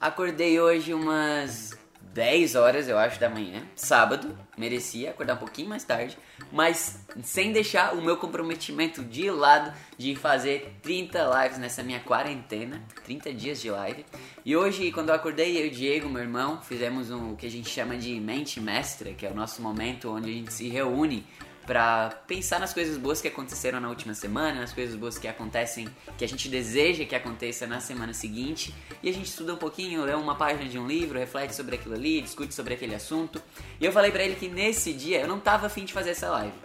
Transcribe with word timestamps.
Acordei 0.00 0.60
hoje 0.60 0.94
umas 0.94 1.76
10 2.14 2.54
horas, 2.54 2.88
eu 2.88 2.96
acho, 2.96 3.18
da 3.18 3.28
manhã, 3.28 3.62
sábado. 3.74 4.38
Merecia 4.56 5.10
acordar 5.10 5.34
um 5.34 5.38
pouquinho 5.38 5.68
mais 5.68 5.82
tarde, 5.82 6.16
mas 6.52 7.04
sem 7.22 7.52
deixar 7.52 7.94
o 7.94 8.00
meu 8.00 8.16
comprometimento 8.16 9.02
de 9.02 9.28
lado 9.28 9.72
de 9.96 10.14
fazer 10.14 10.78
30 10.82 11.42
lives 11.42 11.58
nessa 11.58 11.82
minha 11.82 11.98
quarentena, 11.98 12.80
30 13.04 13.32
dias 13.34 13.60
de 13.60 13.70
live. 13.70 14.06
E 14.44 14.56
hoje, 14.56 14.92
quando 14.92 15.08
eu 15.08 15.16
acordei, 15.16 15.60
eu 15.60 15.66
e 15.66 15.68
o 15.68 15.72
Diego, 15.72 16.08
meu 16.08 16.22
irmão, 16.22 16.62
fizemos 16.62 17.10
um, 17.10 17.32
o 17.32 17.36
que 17.36 17.46
a 17.46 17.50
gente 17.50 17.68
chama 17.68 17.96
de 17.96 18.20
mente 18.20 18.60
mestra, 18.60 19.12
que 19.12 19.26
é 19.26 19.30
o 19.30 19.34
nosso 19.34 19.60
momento 19.60 20.10
onde 20.10 20.30
a 20.30 20.32
gente 20.32 20.52
se 20.52 20.68
reúne 20.68 21.26
para 21.68 22.08
pensar 22.26 22.58
nas 22.58 22.72
coisas 22.72 22.96
boas 22.96 23.20
que 23.20 23.28
aconteceram 23.28 23.78
na 23.78 23.90
última 23.90 24.14
semana, 24.14 24.58
nas 24.58 24.72
coisas 24.72 24.96
boas 24.96 25.18
que 25.18 25.28
acontecem, 25.28 25.86
que 26.16 26.24
a 26.24 26.28
gente 26.28 26.48
deseja 26.48 27.04
que 27.04 27.14
aconteça 27.14 27.66
na 27.66 27.78
semana 27.78 28.14
seguinte, 28.14 28.74
e 29.02 29.10
a 29.10 29.12
gente 29.12 29.26
estuda 29.26 29.52
um 29.52 29.58
pouquinho, 29.58 30.02
lê 30.02 30.14
uma 30.14 30.34
página 30.34 30.66
de 30.66 30.78
um 30.78 30.86
livro, 30.86 31.18
reflete 31.18 31.54
sobre 31.54 31.76
aquilo 31.76 31.94
ali, 31.94 32.22
discute 32.22 32.54
sobre 32.54 32.72
aquele 32.72 32.94
assunto. 32.94 33.42
E 33.78 33.84
eu 33.84 33.92
falei 33.92 34.10
para 34.10 34.24
ele 34.24 34.34
que 34.34 34.48
nesse 34.48 34.94
dia 34.94 35.20
eu 35.20 35.28
não 35.28 35.38
tava 35.38 35.66
afim 35.66 35.84
de 35.84 35.92
fazer 35.92 36.12
essa 36.12 36.30
live. 36.30 36.56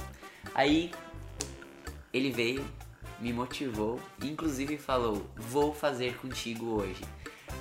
Aí 0.55 0.89
ele 2.13 2.31
veio, 2.31 2.65
me 3.19 3.33
motivou, 3.33 3.99
inclusive 4.23 4.77
falou: 4.77 5.29
"Vou 5.35 5.73
fazer 5.73 6.15
contigo 6.15 6.79
hoje". 6.79 7.03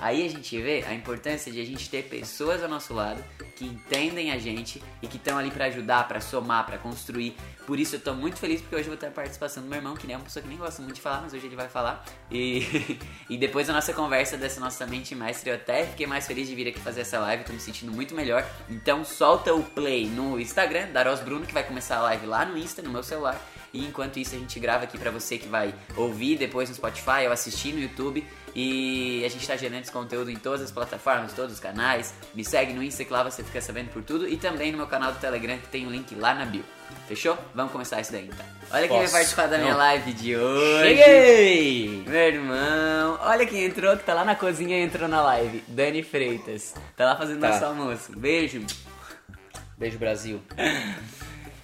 Aí 0.02 0.26
a 0.26 0.28
gente 0.28 0.60
vê 0.60 0.84
a 0.84 0.92
importância 0.92 1.52
de 1.52 1.60
a 1.60 1.64
gente 1.64 1.88
ter 1.88 2.02
pessoas 2.02 2.60
ao 2.60 2.68
nosso 2.68 2.92
lado 2.92 3.22
que 3.54 3.64
entendem 3.64 4.32
a 4.32 4.38
gente 4.38 4.82
e 5.00 5.06
que 5.06 5.16
estão 5.16 5.38
ali 5.38 5.48
para 5.48 5.66
ajudar, 5.66 6.08
para 6.08 6.20
somar, 6.20 6.66
para 6.66 6.76
construir. 6.76 7.36
Por 7.68 7.78
isso 7.78 7.94
eu 7.94 8.00
tô 8.00 8.12
muito 8.12 8.36
feliz 8.36 8.60
porque 8.60 8.74
hoje 8.74 8.86
eu 8.86 8.90
vou 8.90 8.96
ter 8.96 9.06
a 9.06 9.10
participação 9.12 9.62
do 9.62 9.68
meu 9.68 9.78
irmão, 9.78 9.94
que 9.94 10.04
nem 10.04 10.14
é 10.14 10.16
uma 10.16 10.24
pessoa 10.24 10.42
que 10.42 10.48
nem 10.48 10.58
gosta 10.58 10.82
muito 10.82 10.96
de 10.96 11.00
falar, 11.00 11.20
mas 11.22 11.32
hoje 11.32 11.46
ele 11.46 11.54
vai 11.54 11.68
falar. 11.68 12.04
E, 12.28 12.98
e 13.30 13.36
depois 13.36 13.68
da 13.68 13.72
nossa 13.72 13.94
conversa 13.94 14.36
dessa 14.36 14.60
nossa 14.60 14.84
mente 14.88 15.14
mestre, 15.14 15.50
eu 15.50 15.54
até 15.54 15.86
fiquei 15.86 16.04
mais 16.04 16.26
feliz 16.26 16.48
de 16.48 16.54
vir 16.56 16.66
aqui 16.66 16.80
fazer 16.80 17.02
essa 17.02 17.20
live, 17.20 17.44
tô 17.44 17.52
me 17.52 17.60
sentindo 17.60 17.92
muito 17.92 18.12
melhor. 18.12 18.44
Então 18.68 19.04
solta 19.04 19.54
o 19.54 19.62
play 19.62 20.08
no 20.08 20.40
Instagram, 20.40 20.90
Daros 20.90 21.20
Bruno, 21.20 21.46
que 21.46 21.54
vai 21.54 21.62
começar 21.62 21.98
a 21.98 22.02
live 22.02 22.26
lá 22.26 22.44
no 22.44 22.58
Insta, 22.58 22.82
no 22.82 22.90
meu 22.90 23.04
celular. 23.04 23.40
E 23.72 23.86
enquanto 23.86 24.18
isso 24.18 24.34
a 24.34 24.38
gente 24.38 24.60
grava 24.60 24.84
aqui 24.84 24.98
para 24.98 25.10
você 25.10 25.38
que 25.38 25.48
vai 25.48 25.74
ouvir 25.96 26.36
depois 26.36 26.68
no 26.68 26.74
Spotify 26.74 27.26
ou 27.26 27.32
assistir 27.32 27.72
no 27.72 27.80
YouTube. 27.80 28.24
E 28.54 29.24
a 29.24 29.28
gente 29.28 29.46
tá 29.46 29.56
gerando 29.56 29.80
esse 29.80 29.90
conteúdo 29.90 30.30
em 30.30 30.36
todas 30.36 30.60
as 30.60 30.70
plataformas, 30.70 31.32
todos 31.32 31.54
os 31.54 31.60
canais. 31.60 32.12
Me 32.34 32.44
segue 32.44 32.74
no 32.74 32.82
Insta 32.82 33.04
que 33.04 33.12
lá 33.12 33.22
você 33.22 33.42
fica 33.42 33.60
sabendo 33.62 33.88
por 33.88 34.02
tudo. 34.02 34.28
E 34.28 34.36
também 34.36 34.70
no 34.70 34.78
meu 34.78 34.86
canal 34.86 35.12
do 35.12 35.18
Telegram 35.18 35.56
que 35.56 35.68
tem 35.68 35.86
o 35.86 35.88
um 35.88 35.90
link 35.90 36.14
lá 36.14 36.34
na 36.34 36.44
bio. 36.44 36.64
Fechou? 37.08 37.36
Vamos 37.54 37.72
começar 37.72 38.00
isso 38.00 38.12
daí 38.12 38.28
então. 38.30 38.44
Olha 38.70 38.88
quem 38.88 38.98
vai 38.98 39.08
participar 39.08 39.46
da 39.46 39.58
minha 39.58 39.72
Não. 39.72 39.78
live 39.78 40.12
de 40.12 40.36
hoje. 40.36 40.96
Cheguei! 40.96 42.04
Meu 42.06 42.20
irmão. 42.20 43.18
Olha 43.22 43.46
quem 43.46 43.64
entrou, 43.64 43.96
que 43.96 44.04
tá 44.04 44.12
lá 44.12 44.24
na 44.24 44.34
cozinha 44.34 44.78
e 44.78 44.82
entrou 44.82 45.08
na 45.08 45.22
live. 45.22 45.64
Dani 45.68 46.02
Freitas. 46.02 46.74
Tá 46.96 47.06
lá 47.06 47.16
fazendo 47.16 47.40
tá. 47.40 47.48
nosso 47.48 47.64
almoço. 47.64 48.18
Beijo. 48.18 48.64
Beijo, 49.78 49.98
Brasil. 49.98 50.42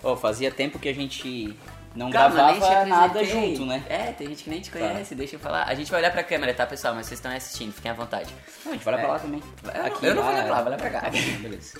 oh, 0.02 0.16
fazia 0.16 0.50
tempo 0.50 0.78
que 0.78 0.88
a 0.88 0.94
gente 0.94 1.54
não 1.94 2.10
Calma, 2.10 2.34
gravava 2.34 2.84
nada 2.86 3.24
junto, 3.24 3.66
né? 3.66 3.82
É, 3.88 4.12
tem 4.12 4.28
gente 4.28 4.44
que 4.44 4.50
nem 4.50 4.60
te 4.60 4.70
tá. 4.70 4.78
conhece, 4.78 5.10
tá. 5.10 5.16
deixa 5.16 5.36
eu 5.36 5.40
falar. 5.40 5.64
A 5.64 5.74
gente 5.74 5.90
vai 5.90 6.00
olhar 6.00 6.10
pra 6.10 6.22
câmera, 6.22 6.54
tá, 6.54 6.66
pessoal? 6.66 6.94
Mas 6.94 7.06
vocês 7.06 7.18
estão 7.18 7.32
assistindo, 7.32 7.72
fiquem 7.72 7.90
à 7.90 7.94
vontade. 7.94 8.32
Não, 8.64 8.72
a 8.72 8.74
gente 8.74 8.84
vai 8.84 8.94
olhar 8.94 9.02
é. 9.02 9.06
pra 9.06 9.14
lá 9.14 9.18
também. 9.20 9.42
Eu 9.74 9.84
Aqui, 9.86 10.06
eu 10.06 10.14
não 10.14 10.22
vou 10.22 10.32
olhar 10.32 10.44
pra 10.44 10.52
lá, 10.52 10.58
vou 10.62 10.66
olhar 10.68 10.78
pra 10.78 10.90
cá. 10.90 11.10
Beleza. 11.40 11.78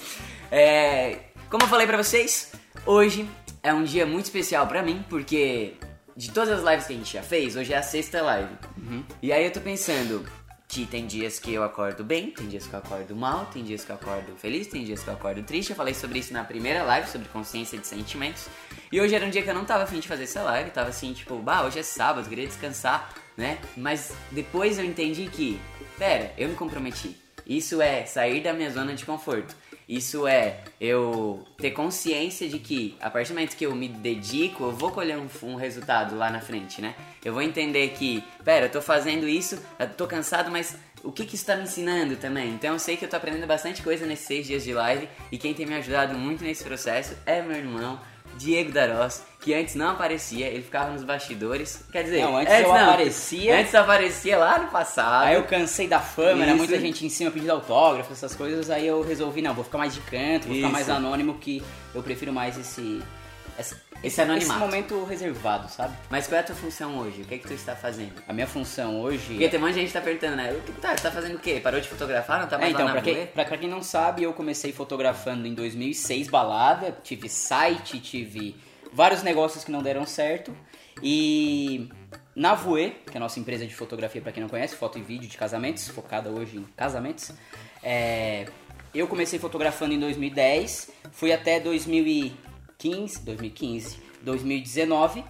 É, 0.51 1.19
como 1.51 1.65
eu 1.65 1.69
falei 1.69 1.87
pra 1.87 1.97
vocês, 1.97 2.53
hoje 2.85 3.29
é 3.63 3.73
um 3.73 3.85
dia 3.85 4.07
muito 4.07 4.25
especial 4.25 4.67
pra 4.67 4.83
mim, 4.83 5.05
porque 5.09 5.75
de 6.17 6.31
todas 6.33 6.59
as 6.59 6.69
lives 6.69 6.87
que 6.87 6.93
a 6.93 6.97
gente 6.97 7.13
já 7.13 7.23
fez, 7.23 7.55
hoje 7.55 7.73
é 7.73 7.77
a 7.77 7.83
sexta 7.83 8.21
live. 8.23 8.53
Uhum. 8.77 9.05
E 9.23 9.33
aí 9.33 9.45
eu 9.45 9.53
tô 9.53 9.61
pensando, 9.61 10.27
que 10.69 10.85
tem 10.85 11.07
dias 11.07 11.39
que 11.41 11.53
eu 11.55 11.63
acordo 11.63 12.05
bem, 12.05 12.31
tem 12.31 12.47
dias 12.47 12.67
que 12.67 12.75
eu 12.75 12.79
acordo 12.79 13.17
mal, 13.17 13.47
tem 13.47 13.65
dias 13.65 13.85
que 13.85 13.91
eu 13.91 13.97
acordo 13.97 14.37
feliz, 14.37 14.67
tem 14.67 14.85
dias 14.85 15.03
que 15.03 15.09
eu 15.09 15.15
acordo 15.15 15.43
triste. 15.43 15.71
Eu 15.71 15.77
falei 15.77 15.95
sobre 15.95 16.19
isso 16.19 16.31
na 16.35 16.45
primeira 16.45 16.83
live, 16.83 17.09
sobre 17.09 17.27
consciência 17.29 17.79
de 17.79 17.87
sentimentos. 17.87 18.47
E 18.93 19.01
hoje 19.01 19.15
era 19.15 19.25
um 19.25 19.31
dia 19.31 19.43
que 19.43 19.49
eu 19.49 19.55
não 19.55 19.65
tava 19.65 19.85
afim 19.85 19.99
de 19.99 20.07
fazer 20.07 20.25
essa 20.25 20.43
live, 20.43 20.71
tava 20.71 20.91
assim, 20.91 21.15
tipo, 21.15 21.39
bah, 21.39 21.65
hoje 21.65 21.79
é 21.79 21.83
sábado, 21.83 22.29
queria 22.29 22.47
descansar, 22.47 23.15
né? 23.35 23.59
Mas 23.75 24.13
depois 24.31 24.79
eu 24.79 24.85
entendi 24.85 25.27
que, 25.29 25.59
pera, 25.97 26.35
eu 26.37 26.51
me 26.51 26.55
comprometi. 26.55 27.17
Isso 27.47 27.81
é 27.81 28.05
sair 28.05 28.43
da 28.43 28.53
minha 28.53 28.71
zona 28.71 28.95
de 28.95 29.07
conforto. 29.07 29.57
Isso 29.89 30.27
é 30.27 30.61
eu 30.79 31.47
ter 31.57 31.71
consciência 31.71 32.47
de 32.47 32.59
que 32.59 32.95
a 33.01 33.09
partir 33.09 33.31
do 33.31 33.37
momento 33.37 33.57
que 33.57 33.65
eu 33.65 33.75
me 33.75 33.89
dedico, 33.89 34.65
eu 34.65 34.73
vou 34.73 34.91
colher 34.91 35.17
um, 35.17 35.27
um 35.45 35.55
resultado 35.55 36.15
lá 36.15 36.29
na 36.31 36.41
frente, 36.41 36.83
né? 36.83 36.95
Eu 37.25 37.33
vou 37.33 37.41
entender 37.41 37.89
que, 37.91 38.23
pera, 38.45 38.67
eu 38.67 38.71
tô 38.71 38.83
fazendo 38.83 39.27
isso, 39.27 39.59
eu 39.79 39.89
tô 39.89 40.07
cansado, 40.07 40.51
mas 40.51 40.77
o 41.03 41.11
que, 41.11 41.25
que 41.25 41.37
isso 41.37 41.45
está 41.45 41.57
me 41.57 41.63
ensinando 41.63 42.17
também. 42.17 42.51
Então 42.51 42.75
eu 42.75 42.79
sei 42.79 42.99
que 42.99 43.05
eu 43.07 43.09
tô 43.09 43.17
aprendendo 43.17 43.47
bastante 43.47 43.83
coisa 43.83 44.05
nesses 44.05 44.27
seis 44.27 44.47
dias 44.47 44.63
de 44.63 44.75
live 44.75 45.09
e 45.33 45.39
quem 45.39 45.55
tem 45.55 45.65
me 45.65 45.75
ajudado 45.77 46.15
muito 46.19 46.45
nesse 46.45 46.63
processo 46.65 47.17
é 47.25 47.41
meu 47.41 47.57
irmão, 47.57 47.99
Diego 48.39 48.71
Daros, 48.71 49.21
que 49.41 49.53
antes 49.53 49.75
não 49.75 49.91
aparecia, 49.91 50.47
ele 50.47 50.63
ficava 50.63 50.93
nos 50.93 51.03
bastidores. 51.03 51.85
Quer 51.91 52.05
dizer, 52.05 52.23
não, 52.23 52.37
antes, 52.37 52.53
antes 52.53 52.65
eu 52.65 52.73
não, 52.73 52.89
aparecia. 52.89 53.61
Antes 53.61 53.75
aparecia 53.75 54.39
lá 54.39 54.59
no 54.59 54.69
passado. 54.69 55.27
Aí 55.27 55.35
eu 55.35 55.43
cansei 55.45 55.89
da 55.89 56.01
fama, 56.01 56.35
Isso. 56.35 56.43
era 56.43 56.55
muita 56.55 56.79
gente 56.79 57.05
em 57.05 57.09
cima 57.09 57.31
pedindo 57.31 57.51
autógrafo, 57.51 58.13
essas 58.13 58.35
coisas. 58.35 58.71
Aí 58.71 58.87
eu 58.87 59.03
resolvi, 59.03 59.43
não, 59.43 59.53
vou 59.53 59.65
ficar 59.65 59.79
mais 59.79 59.93
de 59.93 60.01
canto, 60.01 60.47
vou 60.47 60.53
Isso. 60.57 60.67
ficar 60.67 60.71
mais 60.71 60.89
anônimo, 60.89 61.35
que 61.35 61.63
eu 61.95 62.03
prefiro 62.03 62.33
mais 62.33 62.57
esse. 62.57 63.03
Esse, 63.59 63.77
esse 64.05 64.21
anonimato. 64.21 64.53
Esse 64.53 64.61
momento 64.61 65.05
reservado, 65.05 65.69
sabe? 65.69 65.97
Mas 66.09 66.27
qual 66.27 66.37
é 66.37 66.41
a 66.41 66.45
tua 66.45 66.55
função 66.55 66.99
hoje? 66.99 67.23
O 67.23 67.25
que 67.25 67.35
é 67.35 67.39
que 67.39 67.47
tu 67.47 67.53
está 67.53 67.75
fazendo? 67.75 68.23
A 68.29 68.33
minha 68.33 68.47
função 68.47 69.01
hoje. 69.01 69.27
Porque 69.29 69.49
tem 69.49 69.59
um 69.59 69.63
monte 69.63 69.75
de 69.75 69.81
gente 69.81 69.93
tá 69.93 70.01
perguntando, 70.01 70.37
né? 70.37 70.53
O 70.53 70.61
que 70.63 70.73
tá, 70.81 70.95
tá 70.95 71.11
fazendo 71.11 71.35
o 71.35 71.39
quê? 71.39 71.61
Parou 71.61 71.81
de 71.81 71.89
fotografar? 71.89 72.41
Não 72.41 72.49
tá 72.49 72.57
mais 72.57 72.71
é, 72.71 72.75
então, 72.75 72.87
lá 72.87 72.95
na 72.95 73.01
pra 73.01 73.13
quem, 73.13 73.27
pra, 73.27 73.45
pra 73.45 73.59
quem 73.59 73.69
não 73.69 73.83
sabe, 73.83 74.23
eu 74.23 74.33
comecei 74.33 74.73
fotografando 74.73 75.47
em 75.47 75.55
2006 75.55 76.29
balada, 76.29 76.97
tive 77.03 77.29
site, 77.29 77.99
tive 77.99 78.55
vários 78.93 79.23
negócios 79.23 79.65
que 79.65 79.73
não 79.73 79.83
deram 79.83 80.07
certo. 80.07 80.57
E 81.03 81.89
na 82.35 82.55
Voe, 82.55 82.91
que 83.07 83.15
é 83.15 83.17
a 83.17 83.21
nossa 83.21 83.41
empresa 83.41 83.67
de 83.67 83.75
fotografia, 83.75 84.23
para 84.23 84.31
quem 84.31 84.41
não 84.41 84.49
conhece, 84.49 84.77
foto 84.77 84.99
e 84.99 85.03
vídeo 85.03 85.29
de 85.29 85.37
casamentos, 85.37 85.89
focada 85.89 86.31
hoje 86.31 86.59
em 86.59 86.65
casamentos, 86.77 87.33
é, 87.83 88.47
eu 88.95 89.07
comecei 89.09 89.39
fotografando 89.39 89.93
em 89.95 89.99
2010, 89.99 90.91
fui 91.11 91.33
até 91.33 91.61
2015, 92.79 93.23
2015, 93.25 93.97
2019 94.23 95.25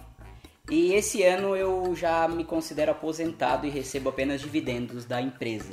e 0.69 0.93
esse 0.93 1.23
ano 1.23 1.55
eu 1.55 1.95
já 1.95 2.27
me 2.27 2.43
considero 2.43 2.91
aposentado 2.91 3.65
e 3.65 3.69
recebo 3.71 4.09
apenas 4.09 4.39
dividendos 4.39 5.03
da 5.03 5.19
empresa. 5.19 5.71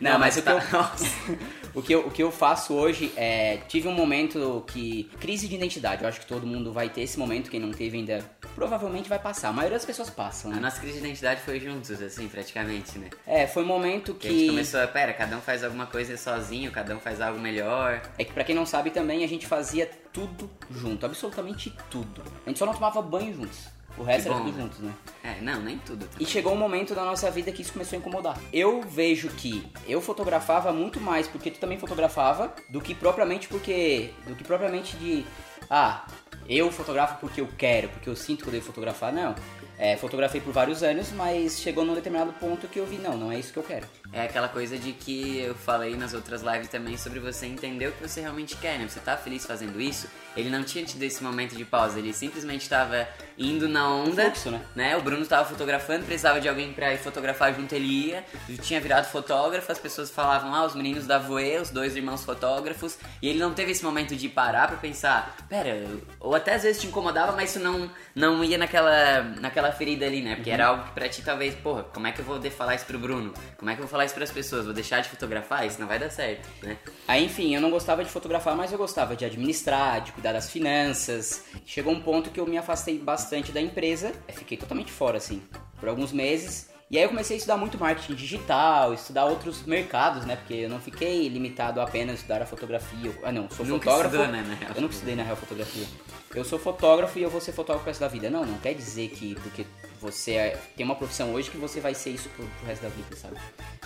Não, 0.00 0.12
Não 0.12 0.18
mas, 0.20 0.36
mas 0.36 0.44
tá... 0.44 0.54
o, 0.54 0.60
que 0.60 0.72
eu, 0.72 1.38
o, 1.74 1.82
que 1.82 1.94
eu, 1.94 2.00
o 2.06 2.10
que 2.10 2.22
eu 2.22 2.30
faço 2.30 2.72
hoje 2.72 3.12
é. 3.16 3.58
Tive 3.68 3.88
um 3.88 3.92
momento 3.92 4.62
que. 4.68 5.10
Crise 5.18 5.48
de 5.48 5.56
identidade. 5.56 6.02
Eu 6.02 6.08
acho 6.08 6.20
que 6.20 6.26
todo 6.26 6.46
mundo 6.46 6.72
vai 6.72 6.88
ter 6.88 7.00
esse 7.00 7.18
momento. 7.18 7.50
Quem 7.50 7.58
não 7.58 7.72
teve 7.72 7.98
ainda 7.98 8.24
provavelmente 8.58 9.08
vai 9.08 9.18
passar. 9.18 9.48
A 9.48 9.52
maioria 9.52 9.78
das 9.78 9.86
pessoas 9.86 10.10
passam. 10.10 10.50
Né? 10.50 10.58
A 10.58 10.60
nossa 10.60 10.80
crise 10.80 11.00
de 11.00 11.06
identidade 11.06 11.40
foi 11.42 11.60
juntos, 11.60 11.90
assim, 12.02 12.28
praticamente, 12.28 12.98
né? 12.98 13.08
É, 13.26 13.46
foi 13.46 13.62
um 13.62 13.66
momento 13.66 14.14
que. 14.14 14.20
que... 14.20 14.28
A 14.28 14.30
gente 14.32 14.50
começou 14.50 14.82
a. 14.82 14.86
Pera, 14.88 15.12
cada 15.12 15.36
um 15.36 15.40
faz 15.40 15.62
alguma 15.62 15.86
coisa 15.86 16.16
sozinho, 16.16 16.70
cada 16.72 16.94
um 16.94 17.00
faz 17.00 17.20
algo 17.20 17.38
melhor. 17.38 18.02
É 18.18 18.24
que 18.24 18.32
pra 18.32 18.42
quem 18.42 18.54
não 18.54 18.66
sabe 18.66 18.90
também, 18.90 19.24
a 19.24 19.28
gente 19.28 19.46
fazia 19.46 19.88
tudo 20.12 20.50
junto, 20.70 21.06
absolutamente 21.06 21.72
tudo. 21.90 22.22
A 22.44 22.48
gente 22.48 22.58
só 22.58 22.66
não 22.66 22.74
tomava 22.74 23.00
banho 23.00 23.32
juntos. 23.32 23.78
O 23.96 24.04
resto 24.04 24.28
era 24.28 24.38
tudo 24.38 24.56
juntos, 24.56 24.78
né? 24.78 24.92
É, 25.24 25.40
não, 25.40 25.60
nem 25.60 25.78
tudo. 25.78 26.06
Também. 26.06 26.26
E 26.26 26.26
chegou 26.26 26.52
um 26.52 26.56
momento 26.56 26.94
da 26.94 27.04
nossa 27.04 27.30
vida 27.30 27.50
que 27.50 27.62
isso 27.62 27.72
começou 27.72 27.96
a 27.96 28.00
incomodar. 28.00 28.38
Eu 28.52 28.82
vejo 28.82 29.28
que 29.28 29.66
eu 29.88 30.00
fotografava 30.00 30.72
muito 30.72 31.00
mais 31.00 31.26
porque 31.26 31.50
tu 31.50 31.58
também 31.58 31.78
fotografava 31.78 32.54
do 32.68 32.80
que 32.80 32.94
propriamente 32.94 33.48
porque. 33.48 34.10
do 34.26 34.34
que 34.34 34.44
propriamente 34.44 34.96
de. 34.96 35.24
Ah, 35.68 36.06
eu 36.48 36.70
fotografo 36.72 37.20
porque 37.20 37.40
eu 37.40 37.48
quero, 37.58 37.88
porque 37.90 38.08
eu 38.08 38.16
sinto 38.16 38.42
que 38.42 38.48
eu 38.48 38.52
devo 38.52 38.64
fotografar. 38.64 39.12
Não. 39.12 39.34
É, 39.78 39.96
fotografei 39.96 40.40
por 40.40 40.52
vários 40.52 40.82
anos, 40.82 41.12
mas 41.12 41.60
chegou 41.60 41.84
num 41.84 41.94
determinado 41.94 42.32
ponto 42.32 42.66
que 42.66 42.80
eu 42.80 42.86
vi, 42.86 42.96
não, 42.96 43.16
não 43.16 43.30
é 43.30 43.38
isso 43.38 43.52
que 43.52 43.58
eu 43.58 43.62
quero. 43.62 43.86
É 44.12 44.22
aquela 44.22 44.48
coisa 44.48 44.76
de 44.76 44.92
que 44.92 45.38
eu 45.38 45.54
falei 45.54 45.94
nas 45.96 46.14
outras 46.14 46.42
lives 46.42 46.68
também 46.68 46.96
sobre 46.96 47.20
você 47.20 47.46
entender 47.46 47.86
o 47.86 47.92
que 47.92 48.08
você 48.08 48.20
realmente 48.20 48.56
quer, 48.56 48.76
né? 48.76 48.88
Você 48.88 48.98
tá 48.98 49.16
feliz 49.16 49.46
fazendo 49.46 49.80
isso? 49.80 50.08
Ele 50.36 50.50
não 50.50 50.62
tinha 50.62 50.84
tido 50.84 51.02
esse 51.02 51.22
momento 51.22 51.56
de 51.56 51.64
pausa, 51.64 51.98
ele 51.98 52.12
simplesmente 52.12 52.62
estava 52.62 53.08
indo 53.38 53.68
na 53.68 53.88
onda. 53.88 54.24
Fluxo, 54.24 54.50
né? 54.50 54.60
né? 54.74 54.96
O 54.96 55.02
Bruno 55.02 55.22
estava 55.22 55.48
fotografando, 55.48 56.04
precisava 56.04 56.40
de 56.40 56.48
alguém 56.48 56.72
para 56.72 56.92
ir 56.92 56.98
fotografar 56.98 57.54
junto, 57.54 57.74
ele 57.74 58.08
ia. 58.08 58.24
Tinha 58.62 58.80
virado 58.80 59.06
fotógrafo, 59.06 59.70
as 59.70 59.78
pessoas 59.78 60.10
falavam, 60.10 60.54
ah, 60.54 60.64
os 60.64 60.74
meninos 60.74 61.06
da 61.06 61.18
Voe, 61.18 61.58
os 61.58 61.70
dois 61.70 61.96
irmãos 61.96 62.24
fotógrafos. 62.24 62.98
E 63.22 63.28
ele 63.28 63.38
não 63.38 63.54
teve 63.54 63.72
esse 63.72 63.84
momento 63.84 64.16
de 64.16 64.28
parar 64.28 64.68
para 64.68 64.76
pensar, 64.76 65.36
pera, 65.48 65.86
ou 66.20 66.34
até 66.34 66.54
às 66.54 66.62
vezes 66.62 66.80
te 66.80 66.86
incomodava, 66.86 67.32
mas 67.32 67.50
isso 67.50 67.60
não, 67.60 67.90
não 68.14 68.42
ia 68.44 68.58
naquela, 68.58 69.22
naquela 69.40 69.72
ferida 69.72 70.06
ali, 70.06 70.22
né? 70.22 70.34
Porque 70.34 70.50
uhum. 70.50 70.54
era 70.54 70.66
algo 70.66 70.84
que 70.84 70.92
pra 70.92 71.08
ti 71.08 71.22
talvez, 71.22 71.54
porra, 71.54 71.84
como 71.84 72.06
é 72.06 72.12
que 72.12 72.20
eu 72.20 72.24
vou 72.24 72.40
falar 72.50 72.74
isso 72.74 72.86
pro 72.86 72.98
Bruno? 72.98 73.32
Como 73.56 73.70
é 73.70 73.74
que 73.74 73.80
eu 73.80 73.84
vou 73.84 73.90
falar 73.90 74.04
isso 74.04 74.14
pras 74.14 74.30
pessoas? 74.30 74.64
Vou 74.64 74.74
deixar 74.74 75.00
de 75.00 75.08
fotografar? 75.08 75.66
Isso 75.66 75.80
não 75.80 75.86
vai 75.86 75.98
dar 75.98 76.10
certo, 76.10 76.48
né? 76.62 76.76
Aí, 77.06 77.24
enfim, 77.24 77.54
eu 77.54 77.60
não 77.60 77.70
gostava 77.70 78.04
de 78.04 78.10
fotografar, 78.10 78.56
mas 78.56 78.72
eu 78.72 78.78
gostava 78.78 79.14
de 79.14 79.24
administrar, 79.24 80.00
de 80.00 80.12
cuidar 80.18 80.32
das 80.32 80.50
finanças. 80.50 81.44
Chegou 81.64 81.92
um 81.92 82.00
ponto 82.00 82.30
que 82.30 82.40
eu 82.40 82.46
me 82.46 82.58
afastei 82.58 82.98
bastante 82.98 83.52
da 83.52 83.60
empresa, 83.60 84.12
fiquei 84.34 84.58
totalmente 84.58 84.90
fora, 84.90 85.16
assim, 85.18 85.40
por 85.78 85.88
alguns 85.88 86.10
meses. 86.12 86.68
E 86.90 86.96
aí 86.96 87.04
eu 87.04 87.10
comecei 87.10 87.36
a 87.36 87.38
estudar 87.38 87.56
muito 87.58 87.78
marketing 87.78 88.14
digital, 88.14 88.94
estudar 88.94 89.26
outros 89.26 89.62
mercados, 89.64 90.24
né? 90.24 90.36
Porque 90.36 90.54
eu 90.54 90.70
não 90.70 90.80
fiquei 90.80 91.28
limitado 91.28 91.80
a 91.80 91.84
apenas 91.84 92.16
estudar 92.16 92.40
a 92.42 92.46
fotografia. 92.46 93.12
Ah, 93.22 93.30
não, 93.30 93.48
sou 93.50 93.64
Nunca 93.66 93.90
fotógrafo. 93.90 94.16
estudou, 94.16 94.32
né, 94.32 94.42
na 94.48 94.54
real. 94.54 94.72
Eu 94.74 94.80
nunca 94.80 94.94
estudei 94.94 95.14
na 95.14 95.22
real 95.22 95.36
fotografia. 95.36 95.86
Eu 96.34 96.44
sou 96.46 96.58
fotógrafo 96.58 97.18
e 97.18 97.22
eu 97.22 97.28
vou 97.30 97.42
ser 97.42 97.52
fotógrafo 97.52 97.84
pro 97.84 97.90
resto 97.90 98.00
da 98.00 98.08
vida. 98.08 98.30
Não, 98.30 98.44
não 98.46 98.58
quer 98.58 98.72
dizer 98.74 99.10
que 99.10 99.34
porque 99.36 99.66
você 100.00 100.32
é- 100.32 100.56
tem 100.76 100.84
uma 100.86 100.96
profissão 100.96 101.34
hoje 101.34 101.50
que 101.50 101.58
você 101.58 101.78
vai 101.78 101.94
ser 101.94 102.10
isso 102.10 102.28
pro, 102.30 102.44
pro 102.46 102.66
resto 102.66 102.82
da 102.82 102.88
vida, 102.88 103.14
sabe? 103.16 103.36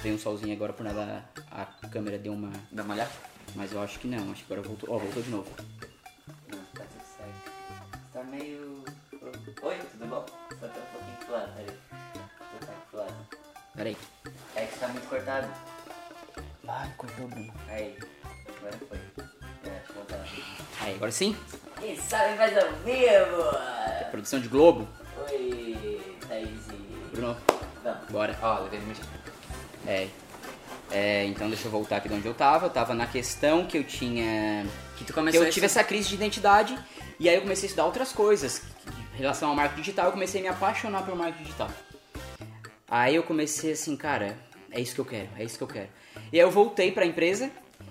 Veio 0.00 0.14
um 0.14 0.18
solzinho 0.18 0.54
agora 0.54 0.72
por 0.72 0.84
nada 0.84 1.24
a 1.50 1.64
câmera 1.88 2.16
deu 2.18 2.32
uma. 2.32 2.52
Dá 2.70 2.84
uma 2.84 2.94
olhada? 2.94 3.10
Mas 3.56 3.72
eu 3.72 3.82
acho 3.82 3.98
que 3.98 4.06
não, 4.06 4.30
acho 4.30 4.44
que 4.44 4.52
agora 4.52 4.62
voltou. 4.66 4.94
Ó, 4.94 4.98
voltou 4.98 5.20
de 5.20 5.28
novo. 5.30 5.46
Oi, 9.62 9.78
tudo 9.92 10.06
bom? 10.06 10.26
Só 10.58 10.66
tá 10.66 10.80
um 10.80 10.92
pouquinho 10.92 11.16
pro 11.24 11.32
lado, 11.32 11.52
peraí. 11.54 11.76
Vou 11.92 12.60
botar 12.60 12.72
aqui 12.72 12.82
pro 12.90 12.98
lado. 12.98 13.14
Peraí. 13.76 13.96
É 14.56 14.66
que 14.66 14.78
tá 14.78 14.88
muito 14.88 15.08
cortado. 15.08 15.48
Ai, 16.66 16.92
cortou, 16.96 17.28
Bruno. 17.28 17.52
Aí, 17.68 17.96
agora 18.58 18.76
foi. 18.88 18.98
É, 18.98 19.70
deixa 19.70 19.90
eu 19.90 19.94
voltar. 19.94 20.24
Aí, 20.80 20.94
agora 20.94 21.12
sim? 21.12 21.36
Quem 21.78 21.96
sabe 21.96 22.36
faz 22.36 22.58
ao 22.58 22.72
vivo! 22.84 24.10
Produção 24.10 24.40
de 24.40 24.48
Globo. 24.48 24.88
Oi, 25.28 26.16
Thaís 26.28 26.68
e... 26.68 27.16
Bruno, 27.16 27.36
Vamos. 27.84 28.10
bora. 28.10 28.38
Ó, 28.42 28.60
levei 28.64 28.80
muito. 28.80 29.00
É. 29.86 30.08
É, 30.90 31.24
então 31.26 31.48
deixa 31.48 31.68
eu 31.68 31.70
voltar 31.70 31.96
aqui 31.96 32.08
de 32.08 32.14
onde 32.14 32.26
eu 32.26 32.34
tava. 32.34 32.66
Eu 32.66 32.70
tava 32.70 32.94
na 32.94 33.06
questão 33.06 33.64
que 33.64 33.78
eu 33.78 33.84
tinha. 33.84 34.66
Que 34.96 35.04
tu 35.04 35.08
Que 35.08 35.12
começou 35.12 35.44
eu 35.44 35.50
tive 35.50 35.66
essa 35.66 35.82
crise 35.84 36.08
de 36.08 36.16
identidade 36.16 36.76
e 37.18 37.28
aí 37.28 37.36
eu 37.36 37.42
comecei 37.42 37.66
a 37.66 37.68
estudar 37.68 37.86
outras 37.86 38.12
coisas. 38.12 38.62
Em 39.14 39.18
relação 39.18 39.50
ao 39.50 39.54
marketing 39.54 39.82
digital, 39.82 40.06
eu 40.06 40.12
comecei 40.12 40.40
a 40.40 40.44
me 40.44 40.48
apaixonar 40.48 41.04
pelo 41.04 41.16
marketing 41.16 41.44
digital. 41.44 41.70
Aí 42.88 43.14
eu 43.14 43.22
comecei 43.22 43.72
assim, 43.72 43.96
cara, 43.96 44.38
é 44.70 44.80
isso 44.80 44.94
que 44.94 45.00
eu 45.00 45.04
quero, 45.04 45.28
é 45.36 45.44
isso 45.44 45.58
que 45.58 45.64
eu 45.64 45.68
quero. 45.68 45.88
E 46.32 46.38
aí 46.38 46.44
eu 46.44 46.50
voltei 46.50 46.90
pra 46.90 47.04
empresa 47.04 47.50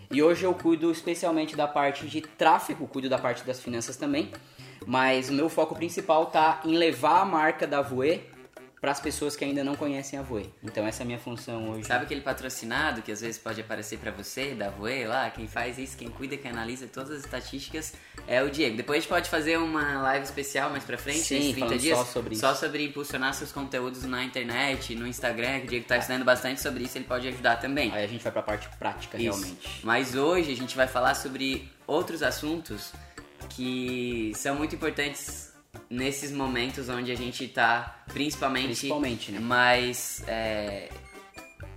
e 0.09 0.21
hoje 0.21 0.44
eu 0.44 0.53
cuido 0.53 0.91
especialmente 0.91 1.56
da 1.56 1.68
parte 1.68 2.07
de 2.07 2.21
tráfego, 2.21 2.88
cuido 2.88 3.07
da 3.07 3.18
parte 3.18 3.44
das 3.44 3.59
finanças 3.59 3.97
também. 3.97 4.31
Mas 4.85 5.29
o 5.29 5.33
meu 5.33 5.47
foco 5.47 5.75
principal 5.75 6.25
tá 6.25 6.59
em 6.65 6.75
levar 6.75 7.21
a 7.21 7.25
marca 7.25 7.68
da 7.68 7.81
Voe 7.81 8.21
para 8.81 8.92
as 8.92 9.00
pessoas 9.00 9.36
que 9.36 9.45
ainda 9.45 9.63
não 9.63 9.75
conhecem 9.75 10.18
a 10.18 10.24
Voe. 10.24 10.51
Então 10.63 10.88
essa 10.88 11.04
é 11.04 11.04
a 11.04 11.06
minha 11.06 11.19
função 11.19 11.69
hoje. 11.69 11.86
Sabe 11.86 12.06
aquele 12.06 12.22
patrocinado 12.22 13.04
que 13.04 13.12
às 13.12 13.22
vezes 13.22 13.38
pode 13.38 13.62
aparecer 13.62 14.00
pra 14.00 14.10
você, 14.10 14.56
da 14.56 14.72
Voe 14.72 15.06
lá? 15.06 15.30
Quem 15.30 15.48
faz 15.48 15.78
isso, 15.78 15.95
quem 15.95 16.10
cuida, 16.10 16.36
quem 16.36 16.50
analisa 16.50 16.88
todas 16.88 17.12
as 17.12 17.24
estatísticas 17.24 17.94
é 18.28 18.42
o 18.42 18.50
Diego. 18.50 18.75
Depois 18.75 18.98
a 18.98 19.00
gente 19.01 19.10
pode 19.10 19.30
fazer 19.30 19.57
uma 19.57 20.01
live 20.01 20.25
especial 20.25 20.72
mais 20.72 20.83
pra 20.83 20.98
frente, 20.98 21.19
Sim, 21.19 21.36
nesses 21.36 21.51
30 21.51 21.66
falando 21.68 21.80
dias. 21.80 21.98
só 22.00 22.06
sobre 22.06 22.36
Só 22.36 22.51
isso. 22.54 22.60
sobre 22.60 22.83
impulsionar 22.83 23.36
seus 23.36 23.51
conteúdos 23.51 24.04
na 24.04 24.24
internet, 24.24 24.95
no 24.95 25.06
Instagram, 25.06 25.60
que 25.60 25.66
o 25.68 25.69
Diego 25.69 25.86
tá 25.86 25.98
estudando 25.98 26.25
bastante 26.25 26.60
sobre 26.60 26.83
isso, 26.83 26.98
ele 26.98 27.06
pode 27.06 27.28
ajudar 27.28 27.57
também. 27.57 27.92
Aí 27.94 28.04
a 28.04 28.07
gente 28.07 28.24
vai 28.24 28.31
pra 28.31 28.42
parte 28.42 28.68
prática 28.80 29.16
Isso. 29.16 29.38
realmente. 29.39 29.80
Mas 29.83 30.16
hoje 30.16 30.51
a 30.51 30.56
gente 30.56 30.75
vai 30.75 30.88
falar 30.88 31.13
sobre 31.13 31.72
outros 31.86 32.24
assuntos 32.24 32.92
que 33.50 34.31
são 34.36 34.56
muito 34.56 34.74
importantes 34.74 35.50
nesses 35.89 36.31
momentos 36.31 36.89
onde 36.89 37.12
a 37.12 37.15
gente 37.15 37.47
tá 37.47 38.03
principalmente, 38.13 38.68
Principalmente, 38.68 39.31
né? 39.31 39.39
mais 39.39 40.23
é, 40.27 40.89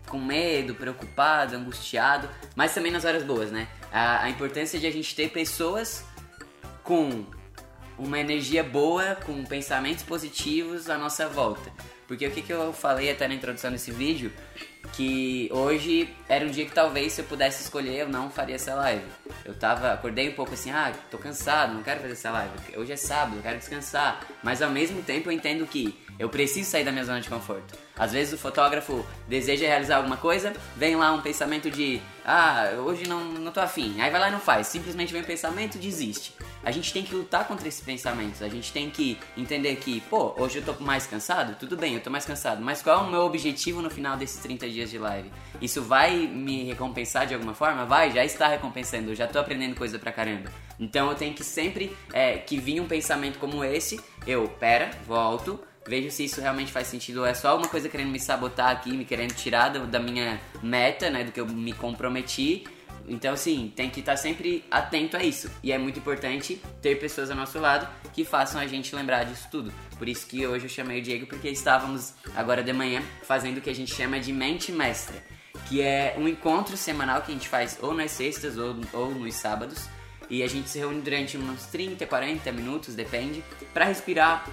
com 0.07 0.19
medo, 0.19 0.75
preocupado, 0.75 1.57
angustiado, 1.57 2.29
mas 2.55 2.75
também 2.75 2.93
nas 2.93 3.05
horas 3.05 3.23
boas, 3.23 3.51
né? 3.51 3.69
A, 3.93 4.25
a 4.25 4.31
importância 4.31 4.79
de 4.79 4.87
a 4.87 4.91
gente 4.91 5.15
ter 5.15 5.31
pessoas 5.31 6.05
com 6.83 7.25
uma 7.99 8.19
energia 8.19 8.63
boa, 8.63 9.17
com 9.17 9.45
pensamentos 9.45 10.05
positivos 10.05 10.91
à 10.91 10.99
nossa 10.99 11.29
volta. 11.29 11.73
Porque 12.07 12.27
o 12.27 12.31
que, 12.31 12.43
que 12.43 12.53
eu 12.53 12.73
falei 12.73 13.11
até 13.11 13.27
na 13.27 13.35
introdução 13.35 13.71
desse 13.71 13.91
vídeo, 13.91 14.33
que 14.97 15.49
hoje 15.53 16.09
era 16.29 16.45
um 16.45 16.51
dia 16.51 16.65
que 16.65 16.73
talvez 16.73 17.13
se 17.13 17.21
eu 17.21 17.25
pudesse 17.25 17.63
escolher 17.63 18.01
eu 18.01 18.09
não 18.09 18.31
faria 18.31 18.55
essa 18.55 18.75
live. 18.75 19.05
Eu 19.45 19.55
tava, 19.55 19.93
acordei 19.93 20.29
um 20.29 20.35
pouco 20.35 20.55
assim, 20.55 20.71
ah, 20.71 20.93
tô 21.11 21.19
cansado, 21.19 21.75
não 21.75 21.83
quero 21.83 22.01
fazer 22.01 22.13
essa 22.13 22.31
live. 22.31 22.53
Hoje 22.77 22.93
é 22.93 22.97
sábado, 22.97 23.37
eu 23.37 23.43
quero 23.43 23.59
descansar. 23.59 24.21
Mas 24.43 24.63
ao 24.63 24.71
mesmo 24.71 25.03
tempo 25.03 25.29
eu 25.29 25.33
entendo 25.33 25.67
que 25.67 25.99
eu 26.19 26.29
preciso 26.29 26.71
sair 26.71 26.85
da 26.85 26.93
minha 26.93 27.05
zona 27.05 27.21
de 27.21 27.29
conforto. 27.29 27.77
Às 27.97 28.13
vezes 28.13 28.35
o 28.35 28.39
fotógrafo 28.39 29.05
deseja 29.29 29.67
realizar 29.67 29.97
alguma 29.97 30.17
coisa, 30.17 30.53
vem 30.77 30.95
lá 30.97 31.13
um 31.13 31.21
pensamento 31.21 31.71
de, 31.71 32.01
ah, 32.25 32.71
hoje 32.79 33.09
não, 33.09 33.25
não 33.25 33.51
tô 33.51 33.61
afim. 33.61 34.01
Aí 34.01 34.11
vai 34.11 34.21
lá 34.21 34.29
e 34.29 34.33
não 34.33 34.41
faz. 34.41 34.69
Simplesmente 34.69 35.13
vem 35.13 35.23
o 35.23 35.27
pensamento 35.27 35.77
e 35.77 35.79
desiste. 35.79 36.35
A 36.65 36.71
gente 36.71 36.93
tem 36.95 37.03
que 37.03 37.15
lutar 37.15 37.47
contra 37.47 37.69
esses 37.69 37.83
pensamentos. 37.85 38.41
A 38.41 38.49
gente 38.49 38.73
tem 38.73 38.89
que 38.89 39.19
entender 39.37 39.77
que, 39.77 40.01
pô, 40.03 40.35
hoje 40.39 40.59
eu 40.59 40.65
tô 40.65 40.83
mais 40.83 41.07
cansado? 41.07 41.57
Tudo 41.59 41.77
bem, 41.77 41.95
eu 41.95 42.01
tô 42.01 42.09
mais 42.09 42.25
cansado. 42.25 42.63
Mas 42.63 42.81
qual 42.81 43.01
é 43.05 43.07
o 43.07 43.11
meu 43.11 43.21
objetivo 43.21 43.83
no 43.83 43.91
final 43.91 44.17
desses 44.17 44.41
30 44.41 44.67
dias 44.71 44.91
de 44.91 44.97
live? 44.99 45.31
Isso 45.61 45.83
vai 45.83 46.17
me 46.27 46.65
recompensar 46.65 47.27
de 47.27 47.35
alguma 47.35 47.53
forma? 47.53 47.85
Vai, 47.85 48.11
já 48.13 48.25
está 48.25 48.49
recompensando. 48.49 49.11
Eu 49.11 49.15
já 49.15 49.27
tô 49.27 49.39
aprendendo 49.39 49.77
coisa 49.77 49.99
pra 49.99 50.11
caramba. 50.11 50.51
Então 50.81 51.11
eu 51.11 51.15
tenho 51.15 51.35
que 51.35 51.45
sempre 51.45 51.95
é, 52.13 52.39
que 52.39 52.57
vir 52.57 52.81
um 52.81 52.87
pensamento 52.87 53.39
como 53.39 53.63
esse, 53.63 54.01
eu, 54.27 54.49
pera, 54.49 54.91
volto, 55.07 55.61
vejo 55.87 56.11
se 56.11 56.25
isso 56.25 56.41
realmente 56.41 56.73
faz 56.73 56.87
sentido 56.87 57.19
ou 57.21 57.27
é 57.27 57.35
só 57.35 57.49
alguma 57.51 57.69
coisa 57.69 57.91
querendo 57.91 58.09
me 58.11 58.19
sabotar 58.19 58.71
aqui, 58.71 58.91
me 58.97 59.05
querendo 59.05 59.35
tirar 59.35 59.69
do- 59.69 59.87
da 59.87 60.01
minha 60.01 60.41
meta, 60.63 61.11
né, 61.11 61.25
do 61.25 61.31
que 61.31 61.39
eu 61.41 61.47
me 61.47 61.75
comprometi. 61.75 62.65
Então, 63.09 63.35
assim, 63.35 63.73
tem 63.75 63.91
que 63.91 64.01
estar 64.01 64.17
sempre 64.17 64.65
atento 64.71 65.17
a 65.17 65.23
isso. 65.23 65.51
E 65.63 65.73
é 65.73 65.79
muito 65.79 65.99
importante 65.99 66.61
ter 66.81 66.99
pessoas 66.99 67.31
ao 67.31 67.37
nosso 67.37 67.59
lado 67.59 67.89
que 68.13 68.25
façam 68.25 68.61
a 68.61 68.67
gente 68.67 68.95
lembrar 68.95 69.25
disso 69.25 69.49
tudo. 69.51 69.73
Por 69.99 70.09
isso 70.09 70.27
que 70.27 70.47
hoje 70.47 70.67
eu 70.67 70.69
chamei 70.71 71.01
o 71.01 71.03
Diego, 71.03 71.27
porque 71.27 71.49
estávamos 71.49 72.15
agora 72.35 72.63
de 72.63 72.73
manhã 72.73 73.03
fazendo 73.23 73.59
o 73.59 73.61
que 73.61 73.71
a 73.71 73.75
gente 73.75 73.95
chama 73.95 74.19
de 74.19 74.33
mente 74.33 74.73
mestra, 74.73 75.23
que 75.69 75.83
é 75.83 76.15
um 76.19 76.27
encontro 76.27 76.77
semanal 76.77 77.23
que 77.23 77.31
a 77.31 77.35
gente 77.35 77.49
faz 77.49 77.79
ou 77.81 77.95
nas 77.95 78.11
sextas 78.11 78.57
ou, 78.57 78.77
ou 78.93 79.11
nos 79.11 79.35
sábados. 79.35 79.89
E 80.31 80.43
a 80.43 80.47
gente 80.47 80.71
se 80.71 80.79
reúne 80.79 81.03
durante 81.03 81.37
uns 81.37 81.67
30, 81.67 82.07
40 82.07 82.51
minutos, 82.51 82.95
depende, 82.95 83.45
para 83.75 83.85
respirar, 83.85 84.49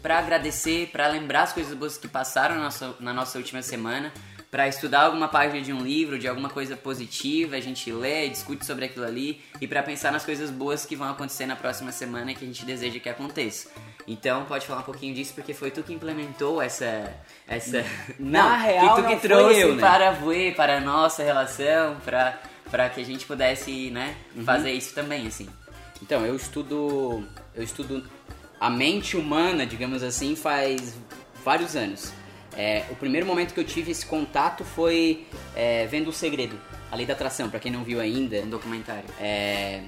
para 0.00 0.18
agradecer, 0.18 0.90
para 0.92 1.08
lembrar 1.08 1.42
as 1.42 1.52
coisas 1.52 1.74
boas 1.74 1.96
que 1.96 2.06
passaram 2.06 2.54
na 2.54 2.62
nossa, 2.62 2.96
na 3.00 3.12
nossa 3.12 3.36
última 3.38 3.62
semana, 3.62 4.12
para 4.52 4.68
estudar 4.68 5.04
alguma 5.04 5.28
página 5.28 5.62
de 5.62 5.72
um 5.72 5.80
livro, 5.80 6.18
de 6.18 6.28
alguma 6.28 6.50
coisa 6.50 6.76
positiva, 6.76 7.56
a 7.56 7.60
gente 7.60 7.90
lê, 7.90 8.28
discute 8.28 8.66
sobre 8.66 8.84
aquilo 8.84 9.06
ali 9.06 9.40
e 9.58 9.66
para 9.66 9.82
pensar 9.82 10.12
nas 10.12 10.26
coisas 10.26 10.50
boas 10.50 10.84
que 10.84 10.94
vão 10.94 11.08
acontecer 11.08 11.46
na 11.46 11.56
próxima 11.56 11.90
semana 11.90 12.34
que 12.34 12.44
a 12.44 12.46
gente 12.46 12.62
deseja 12.66 13.00
que 13.00 13.08
aconteça. 13.08 13.70
Então, 14.06 14.44
pode 14.44 14.66
falar 14.66 14.80
um 14.80 14.84
pouquinho 14.84 15.14
disso 15.14 15.32
porque 15.34 15.54
foi 15.54 15.70
tu 15.70 15.82
que 15.82 15.94
implementou 15.94 16.60
essa 16.60 17.10
essa 17.48 17.82
Na 18.18 18.54
real, 18.60 18.94
que 18.96 19.00
tu 19.02 19.06
que 19.08 19.14
não 19.14 19.20
trouxe 19.20 19.60
eu, 19.60 19.74
né? 19.74 19.80
para 19.80 20.10
a 20.10 20.12
Voe, 20.12 20.52
para 20.52 20.76
a 20.76 20.80
nossa 20.80 21.22
relação, 21.22 21.96
para 22.04 22.38
para 22.70 22.90
que 22.90 23.00
a 23.00 23.04
gente 23.04 23.24
pudesse, 23.24 23.90
né, 23.90 24.14
Uhum. 24.36 24.44
fazer 24.44 24.72
isso 24.72 24.94
também 24.94 25.26
assim. 25.26 25.48
Então, 26.02 26.26
eu 26.26 26.36
estudo. 26.36 27.26
Eu 27.54 27.62
estudo 27.62 28.04
a 28.60 28.68
mente 28.68 29.16
humana, 29.16 29.64
digamos 29.64 30.02
assim, 30.02 30.36
faz 30.36 30.94
vários 31.42 31.74
anos. 31.74 32.12
É, 32.56 32.84
o 32.90 32.96
primeiro 32.96 33.26
momento 33.26 33.54
que 33.54 33.60
eu 33.60 33.64
tive 33.64 33.90
esse 33.92 34.04
contato 34.04 34.64
foi 34.64 35.26
é, 35.54 35.86
vendo 35.86 36.08
o 36.08 36.12
segredo, 36.12 36.58
a 36.90 36.96
lei 36.96 37.06
da 37.06 37.14
atração, 37.14 37.48
pra 37.48 37.58
quem 37.58 37.72
não 37.72 37.82
viu 37.84 38.00
ainda. 38.00 38.36
Um 38.38 38.50
documentário. 38.50 39.08
É, 39.20 39.82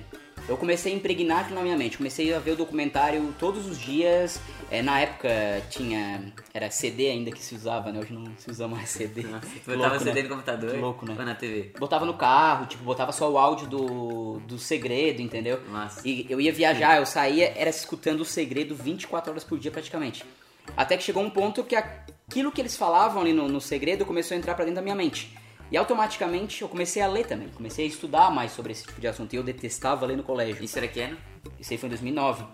eu 0.47 0.59
comecei 0.59 0.93
a 0.93 0.97
impregnar 0.97 1.41
aquilo 1.41 1.57
na 1.57 1.63
minha 1.63 1.77
mente. 1.77 1.97
Comecei 1.97 2.35
a 2.35 2.39
ver 2.39 2.51
o 2.53 2.57
documentário 2.57 3.35
todos 3.39 3.67
os 3.67 3.79
dias. 3.79 4.41
É, 4.71 4.83
na 4.83 5.01
época 5.01 5.29
tinha. 5.71 6.33
Era 6.53 6.71
CD 6.71 7.09
ainda 7.09 7.31
que 7.31 7.43
se 7.43 7.55
usava, 7.55 7.91
né? 7.91 8.01
Hoje 8.01 8.13
não 8.13 8.31
se 8.37 8.51
usa 8.51 8.69
mais 8.69 8.91
CD. 8.91 9.23
Nossa, 9.23 9.47
tu 9.47 9.71
Louco, 9.71 9.83
botava 9.83 9.95
né? 9.95 10.01
CD 10.01 10.23
no 10.23 10.29
computador 10.29 10.71
Que 10.71 10.77
louco, 10.77 11.07
né? 11.07 11.17
ou 11.19 11.25
na 11.25 11.35
TV? 11.35 11.73
Botava 11.79 12.05
no 12.05 12.15
carro, 12.15 12.67
tipo, 12.67 12.85
botava 12.85 13.11
só 13.11 13.31
o 13.31 13.39
áudio 13.39 13.67
do, 13.67 14.41
do 14.41 14.59
segredo, 14.59 15.23
entendeu? 15.23 15.61
Massa. 15.69 16.07
E 16.07 16.27
eu 16.29 16.39
ia 16.41 16.53
viajar, 16.53 16.99
eu 16.99 17.07
saía, 17.07 17.55
era 17.57 17.71
escutando 17.71 18.21
o 18.21 18.25
segredo 18.25 18.75
24 18.75 19.31
horas 19.31 19.45
por 19.45 19.59
dia 19.59 19.71
praticamente. 19.71 20.25
Até 20.77 20.97
que 20.97 21.03
chegou 21.03 21.23
um 21.23 21.31
ponto 21.31 21.65
que 21.65 21.77
aquilo 22.29 22.51
que 22.53 22.61
eles 22.61 22.77
falavam 22.77 23.23
ali 23.23 23.33
no, 23.33 23.49
no 23.49 23.61
segredo 23.61 24.05
começou 24.05 24.35
a 24.35 24.39
entrar 24.39 24.55
pra 24.55 24.65
dentro 24.65 24.77
da 24.77 24.83
minha 24.83 24.95
mente. 24.95 25.37
E 25.71 25.77
automaticamente 25.77 26.63
eu 26.63 26.69
comecei 26.69 27.03
a 27.03 27.07
ler 27.09 27.27
também, 27.27 27.49
comecei 27.49 27.85
a 27.87 27.89
estudar 27.89 28.31
mais 28.31 28.53
sobre 28.53 28.73
esse 28.73 28.85
tipo 28.85 29.01
de 29.01 29.09
assunto. 29.09 29.33
E 29.33 29.37
eu 29.37 29.43
detestava 29.43 30.05
ler 30.07 30.17
no 30.17 30.23
colégio. 30.23 30.63
Isso 30.63 30.77
era 30.79 30.87
que 30.87 31.01
ano? 31.01 31.17
Isso 31.59 31.73
aí 31.73 31.79
foi 31.79 31.87
em 31.89 31.91
2009. 31.91 32.45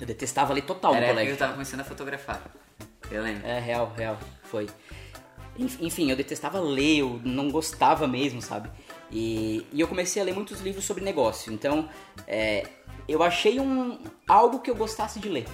Eu 0.00 0.06
detestava 0.06 0.52
ler 0.54 0.62
total 0.62 0.94
Era 0.94 1.06
no 1.06 1.12
colégio. 1.12 1.32
eu 1.34 1.36
tava 1.36 1.52
começando 1.52 1.80
a 1.80 1.84
fotografar. 1.84 2.40
Eu 3.10 3.22
lembro. 3.22 3.46
É, 3.46 3.58
real, 3.58 3.92
real, 3.96 4.18
foi. 4.44 4.68
Enf- 5.58 5.80
Enfim, 5.82 6.08
eu 6.10 6.16
detestava 6.16 6.60
ler, 6.60 6.98
eu 7.00 7.20
não 7.24 7.50
gostava 7.50 8.06
mesmo, 8.06 8.40
sabe? 8.40 8.70
E, 9.10 9.66
e 9.72 9.80
eu 9.80 9.88
comecei 9.88 10.22
a 10.22 10.24
ler 10.24 10.32
muitos 10.34 10.60
livros 10.60 10.84
sobre 10.84 11.02
negócio. 11.04 11.52
Então, 11.52 11.88
é, 12.26 12.64
eu 13.08 13.22
achei 13.22 13.58
um, 13.60 13.98
algo 14.28 14.60
que 14.60 14.70
eu 14.70 14.74
gostasse 14.76 15.18
de 15.18 15.28
ler. 15.28 15.46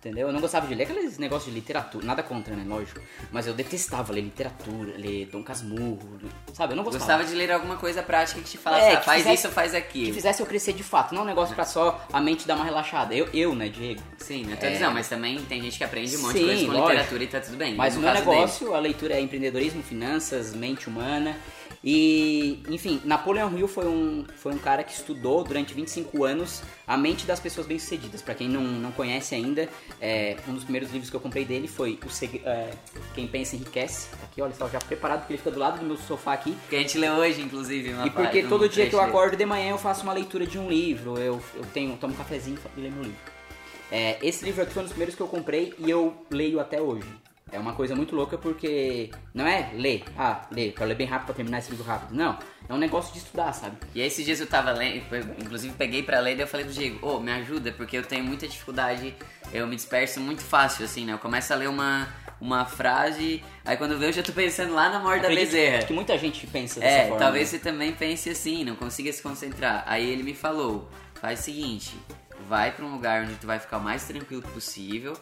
Entendeu? 0.00 0.28
Eu 0.28 0.32
não 0.32 0.40
gostava 0.40 0.64
de 0.68 0.76
ler 0.76 0.84
aqueles 0.84 1.18
negócios 1.18 1.52
de 1.52 1.58
literatura, 1.58 2.06
nada 2.06 2.22
contra, 2.22 2.54
né? 2.54 2.62
Lógico. 2.64 3.00
Mas 3.32 3.48
eu 3.48 3.52
detestava 3.52 4.12
ler 4.12 4.20
literatura, 4.20 4.92
ler 4.96 5.26
Dom 5.26 5.42
Casmurro, 5.42 6.20
sabe? 6.54 6.72
Eu 6.72 6.76
não 6.76 6.84
gostava. 6.84 7.04
Gostava 7.04 7.24
de 7.24 7.34
ler 7.34 7.50
alguma 7.50 7.76
coisa 7.76 8.00
prática 8.00 8.40
que 8.40 8.48
te 8.48 8.56
falasse, 8.58 8.84
É, 8.86 8.92
ah, 8.92 8.96
que 8.98 9.04
faz 9.04 9.22
fizesse- 9.24 9.46
isso, 9.46 9.52
faz 9.54 9.70
Que 9.72 9.76
aquilo. 9.76 10.14
fizesse 10.14 10.40
eu 10.40 10.46
crescer 10.46 10.72
de 10.72 10.84
fato, 10.84 11.12
não 11.16 11.22
um 11.22 11.24
negócio 11.24 11.52
pra 11.52 11.64
só 11.64 12.00
a 12.12 12.20
mente 12.20 12.46
dar 12.46 12.54
uma 12.54 12.64
relaxada. 12.64 13.12
Eu, 13.12 13.28
eu 13.34 13.56
né, 13.56 13.68
Diego? 13.68 14.00
Sim, 14.18 14.44
não 14.44 14.52
é 14.52 14.74
É. 14.76 14.78
não, 14.78 14.94
mas 14.94 15.08
também 15.08 15.36
tem 15.46 15.60
gente 15.60 15.76
que 15.76 15.82
aprende 15.82 16.16
um 16.16 16.22
monte 16.22 16.34
de 16.34 16.38
Sim, 16.38 16.46
coisa 16.46 16.60
com 16.66 16.72
lógico. 16.72 16.88
literatura 16.90 17.24
e 17.24 17.26
tá 17.26 17.40
tudo 17.40 17.56
bem. 17.56 17.74
Mas 17.74 17.96
o 17.96 17.98
meu 17.98 18.08
caso 18.12 18.24
dele. 18.24 18.36
negócio, 18.36 18.74
a 18.74 18.78
leitura 18.78 19.14
é 19.14 19.20
empreendedorismo, 19.20 19.82
finanças, 19.82 20.54
mente 20.54 20.88
humana. 20.88 21.36
E, 21.82 22.60
enfim, 22.68 23.00
Napoleon 23.04 23.56
Hill 23.56 23.68
foi 23.68 23.86
um, 23.86 24.24
foi 24.36 24.52
um 24.52 24.58
cara 24.58 24.82
que 24.82 24.92
estudou 24.92 25.44
durante 25.44 25.72
25 25.74 26.24
anos 26.24 26.62
a 26.86 26.96
mente 26.96 27.24
das 27.24 27.38
pessoas 27.38 27.66
bem-sucedidas. 27.66 28.20
Pra 28.20 28.34
quem 28.34 28.48
não, 28.48 28.62
não 28.62 28.90
conhece 28.92 29.34
ainda, 29.34 29.68
é, 30.00 30.36
um 30.48 30.54
dos 30.54 30.64
primeiros 30.64 30.90
livros 30.90 31.08
que 31.08 31.14
eu 31.16 31.20
comprei 31.20 31.44
dele 31.44 31.68
foi 31.68 31.98
o 32.04 32.10
Seg- 32.10 32.42
é, 32.44 32.70
Quem 33.14 33.26
Pensa 33.28 33.54
Enriquece. 33.56 34.08
Tá 34.10 34.16
Aqui, 34.24 34.42
olha, 34.42 34.50
estava 34.50 34.70
já 34.70 34.78
preparado, 34.80 35.20
porque 35.20 35.34
ele 35.34 35.38
fica 35.38 35.50
do 35.50 35.58
lado 35.60 35.78
do 35.78 35.86
meu 35.86 35.96
sofá 35.96 36.32
aqui. 36.32 36.56
Que 36.68 36.76
a 36.76 36.78
gente 36.80 36.98
lê 36.98 37.10
hoje, 37.10 37.40
inclusive. 37.40 37.90
E 38.04 38.10
porque 38.10 38.44
um 38.44 38.48
todo 38.48 38.68
dia 38.68 38.88
que 38.88 38.94
eu 38.94 39.00
acordo 39.00 39.36
de 39.36 39.46
manhã 39.46 39.70
eu 39.70 39.78
faço 39.78 40.02
uma 40.02 40.12
leitura 40.12 40.46
de 40.46 40.58
um 40.58 40.68
livro, 40.68 41.16
eu, 41.18 41.40
eu 41.54 41.64
tenho, 41.72 41.96
tomo 41.96 42.12
um 42.12 42.16
cafezinho 42.16 42.58
e 42.76 42.80
leio 42.80 42.94
um 42.94 43.02
livro. 43.02 43.18
É, 43.90 44.18
esse 44.22 44.44
livro 44.44 44.62
aqui 44.62 44.72
foi 44.72 44.82
um 44.82 44.84
dos 44.84 44.92
primeiros 44.92 45.14
que 45.14 45.20
eu 45.22 45.28
comprei 45.28 45.74
e 45.78 45.88
eu 45.88 46.14
leio 46.30 46.60
até 46.60 46.80
hoje. 46.80 47.06
É 47.50 47.58
uma 47.58 47.72
coisa 47.72 47.94
muito 47.96 48.14
louca 48.14 48.36
porque 48.36 49.10
não 49.32 49.46
é 49.46 49.70
ler, 49.74 50.04
ah, 50.18 50.42
ler, 50.50 50.72
quero 50.72 50.88
ler 50.88 50.94
bem 50.94 51.06
rápido 51.06 51.26
pra 51.26 51.34
terminar 51.34 51.58
esse 51.58 51.70
livro 51.70 51.84
rápido. 51.86 52.14
Não, 52.14 52.38
é 52.68 52.74
um 52.74 52.78
negócio 52.78 53.12
de 53.12 53.18
estudar, 53.20 53.52
sabe? 53.54 53.76
E 53.94 54.00
esses 54.02 54.24
dias 54.24 54.38
eu 54.38 54.46
tava 54.46 54.70
lendo, 54.72 55.02
inclusive 55.40 55.72
peguei 55.74 56.02
pra 56.02 56.20
ler, 56.20 56.34
daí 56.34 56.44
eu 56.44 56.48
falei 56.48 56.66
pro 56.66 56.74
Diego, 56.74 56.98
ô, 57.06 57.18
me 57.20 57.32
ajuda, 57.32 57.72
porque 57.72 57.96
eu 57.96 58.02
tenho 58.02 58.22
muita 58.22 58.46
dificuldade, 58.46 59.14
eu 59.52 59.66
me 59.66 59.76
disperso 59.76 60.20
muito 60.20 60.42
fácil, 60.42 60.84
assim, 60.84 61.06
né? 61.06 61.14
Eu 61.14 61.18
começo 61.18 61.50
a 61.50 61.56
ler 61.56 61.68
uma, 61.70 62.06
uma 62.38 62.66
frase, 62.66 63.42
aí 63.64 63.76
quando 63.78 63.92
eu 63.92 63.98
vejo 63.98 64.10
eu 64.10 64.14
já 64.16 64.22
tô 64.22 64.32
pensando 64.32 64.74
lá 64.74 64.90
na 64.90 64.98
morte 65.00 65.22
da 65.22 65.28
bezerra. 65.28 65.82
que 65.84 65.92
muita 65.94 66.18
gente 66.18 66.46
pensa 66.46 66.80
dessa 66.80 66.92
É, 66.98 67.02
forma. 67.04 67.18
talvez 67.18 67.50
né? 67.50 67.58
você 67.58 67.64
também 67.64 67.92
pense 67.92 68.28
assim, 68.28 68.62
não 68.64 68.76
consiga 68.76 69.10
se 69.12 69.22
concentrar. 69.22 69.84
Aí 69.86 70.06
ele 70.06 70.22
me 70.22 70.34
falou, 70.34 70.86
faz 71.18 71.40
o 71.40 71.42
seguinte, 71.44 71.96
vai 72.48 72.70
pra 72.72 72.84
um 72.84 72.92
lugar 72.92 73.24
onde 73.24 73.34
tu 73.34 73.46
vai 73.46 73.58
ficar 73.58 73.78
o 73.78 73.80
mais 73.80 74.04
tranquilo 74.04 74.42
possível, 74.42 75.14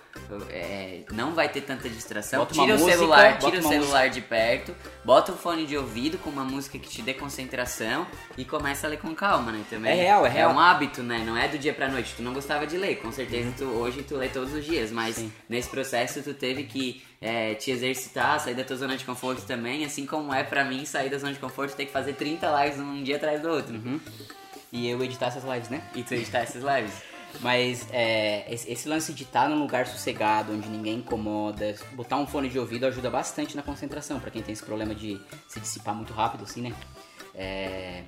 é, 0.51 1.01
não 1.13 1.35
vai 1.35 1.49
ter 1.49 1.61
tanta 1.63 1.89
distração, 1.89 2.41
Bota 2.41 2.55
tira 2.55 2.75
o 2.75 2.79
música, 2.79 2.93
celular, 2.93 3.39
tira 3.39 3.59
o 3.59 3.63
celular 3.63 4.09
de 4.09 4.21
perto, 4.21 4.75
bota 5.05 5.33
um 5.33 5.37
fone 5.37 5.67
de 5.67 5.77
ouvido 5.77 6.19
com 6.19 6.31
uma 6.31 6.45
música 6.45 6.79
que 6.79 6.89
te 6.89 7.03
dê 7.03 7.15
concentração 7.15 8.07
e 8.37 8.45
começa 8.45 8.87
a 8.87 8.91
ler 8.91 8.99
com 8.99 9.15
calma, 9.15 9.53
né? 9.53 9.65
Também 9.71 9.93
É 9.93 10.03
real, 10.03 10.27
é 10.27 10.29
real. 10.29 10.51
É 10.51 10.55
um 10.55 10.61
hábito, 10.61 11.03
né? 11.03 11.23
Não 11.25 11.37
é 11.37 11.49
do 11.49 11.59
dia 11.59 11.73
pra 11.73 11.89
noite. 11.89 12.15
Tu 12.17 12.23
não 12.23 12.33
gostava 12.33 12.67
de 12.67 12.77
ler, 12.77 12.97
com 12.97 13.11
certeza 13.11 13.53
tu, 13.57 13.65
hoje 13.65 14.03
tu 14.03 14.17
lê 14.17 14.29
todos 14.29 14.53
os 14.53 14.65
dias, 14.65 14.91
mas 14.91 15.17
Sim. 15.17 15.33
nesse 15.49 15.69
processo 15.69 16.23
tu 16.23 16.35
teve 16.35 16.65
que 16.65 17.03
é, 17.21 17.55
te 17.55 17.71
exercitar, 17.71 18.39
sair 18.41 18.55
da 18.55 18.65
tua 18.65 18.77
zona 18.77 18.97
de 18.97 19.05
conforto 19.05 19.43
também, 19.47 19.85
assim 19.85 20.07
como 20.07 20.33
é 20.33 20.43
pra 20.43 20.65
mim 20.65 20.85
sair 20.85 21.09
da 21.09 21.19
zona 21.19 21.33
de 21.33 21.39
conforto 21.39 21.75
ter 21.75 21.87
que 21.87 21.93
fazer 21.93 22.13
30 22.15 22.65
lives 22.65 22.79
um 22.79 23.03
dia 23.03 23.17
atrás 23.17 23.41
do 23.41 23.49
outro. 23.49 23.75
Uhum. 23.75 24.01
E 24.73 24.89
eu 24.89 25.03
editar 25.03 25.27
essas 25.27 25.45
lives, 25.45 25.69
né? 25.69 25.83
E 25.95 26.03
tu 26.03 26.15
editar 26.15 26.39
essas 26.41 26.63
lives. 26.63 26.93
Mas 27.41 27.87
é, 27.93 28.47
esse, 28.53 28.89
lance 28.89 29.13
de 29.13 29.25
estar 29.25 29.49
num 29.49 29.59
lugar 29.59 29.87
sossegado, 29.87 30.53
onde 30.55 30.69
ninguém 30.69 30.97
incomoda, 30.99 31.75
botar 31.93 32.17
um 32.17 32.27
fone 32.27 32.49
de 32.49 32.59
ouvido 32.59 32.87
ajuda 32.87 33.11
bastante 33.11 33.55
na 33.57 33.63
concentração, 33.63 34.19
pra 34.19 34.31
quem 34.31 34.43
tem 34.43 34.53
esse 34.55 34.63
problema 34.63 34.95
de 34.95 35.21
se 35.47 35.61
dissipar 35.61 35.95
muito 35.95 36.13
rápido, 36.15 36.45
assim, 36.45 36.63
né? 36.63 36.73
É, 37.35 38.05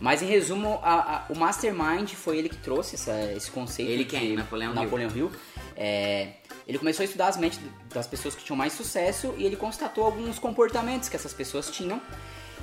mas 0.00 0.22
em 0.22 0.26
resumo, 0.26 0.78
a- 0.84 1.16
a- 1.16 1.32
o 1.32 1.36
Mastermind 1.36 2.10
foi 2.12 2.38
ele 2.38 2.48
que 2.48 2.56
trouxe 2.58 2.94
essa- 2.94 3.32
esse 3.32 3.50
conceito. 3.50 3.90
Ele 3.90 4.04
quem? 4.04 4.20
de 4.28 4.36
Napoleão 4.36 4.72
Hill? 4.72 4.82
Napoleão 4.82 5.10
Hill. 5.16 5.32
É, 5.76 6.34
ele 6.66 6.78
começou 6.78 7.02
a 7.02 7.06
estudar 7.06 7.26
as 7.28 7.36
mentes 7.36 7.58
das 7.92 8.06
pessoas 8.06 8.36
que 8.36 8.44
tinham 8.44 8.56
mais 8.56 8.72
sucesso 8.72 9.34
e 9.36 9.44
ele 9.44 9.56
constatou 9.56 10.04
alguns 10.04 10.38
comportamentos 10.38 11.08
que 11.08 11.16
essas 11.16 11.32
pessoas 11.32 11.70
tinham. 11.70 12.00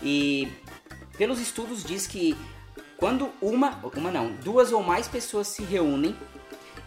E 0.01 0.47
pelos 1.17 1.41
estudos 1.41 1.83
diz 1.83 2.07
que 2.07 2.37
quando 2.97 3.29
uma, 3.41 3.79
uma 3.95 4.11
não, 4.11 4.31
duas 4.43 4.71
ou 4.71 4.81
mais 4.83 5.07
pessoas 5.07 5.47
se 5.47 5.63
reúnem 5.63 6.15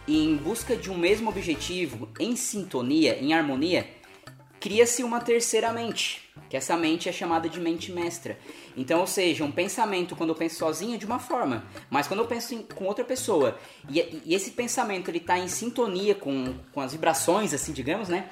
em 0.07 0.35
busca 0.35 0.75
de 0.75 0.89
um 0.91 0.97
mesmo 0.97 1.29
objetivo, 1.29 2.09
em 2.19 2.35
sintonia, 2.35 3.17
em 3.19 3.33
harmonia, 3.33 3.87
cria-se 4.59 5.03
uma 5.03 5.19
terceira 5.19 5.71
mente, 5.71 6.29
que 6.49 6.57
essa 6.57 6.75
mente 6.75 7.07
é 7.07 7.11
chamada 7.11 7.47
de 7.47 7.59
mente 7.59 7.91
mestra. 7.91 8.37
Então, 8.75 8.99
ou 8.99 9.07
seja, 9.07 9.43
um 9.43 9.51
pensamento 9.51 10.15
quando 10.15 10.31
eu 10.31 10.35
penso 10.35 10.57
sozinho 10.57 10.95
é 10.95 10.97
de 10.97 11.05
uma 11.05 11.17
forma, 11.19 11.63
mas 11.89 12.07
quando 12.07 12.19
eu 12.19 12.27
penso 12.27 12.53
em- 12.53 12.61
com 12.63 12.85
outra 12.85 13.03
pessoa 13.05 13.57
e, 13.89 13.99
e 14.25 14.35
esse 14.35 14.51
pensamento 14.51 15.09
ele 15.09 15.19
tá 15.19 15.37
em 15.39 15.47
sintonia 15.47 16.13
com, 16.13 16.53
com 16.71 16.81
as 16.81 16.91
vibrações, 16.91 17.53
assim, 17.53 17.71
digamos, 17.71 18.09
né? 18.09 18.29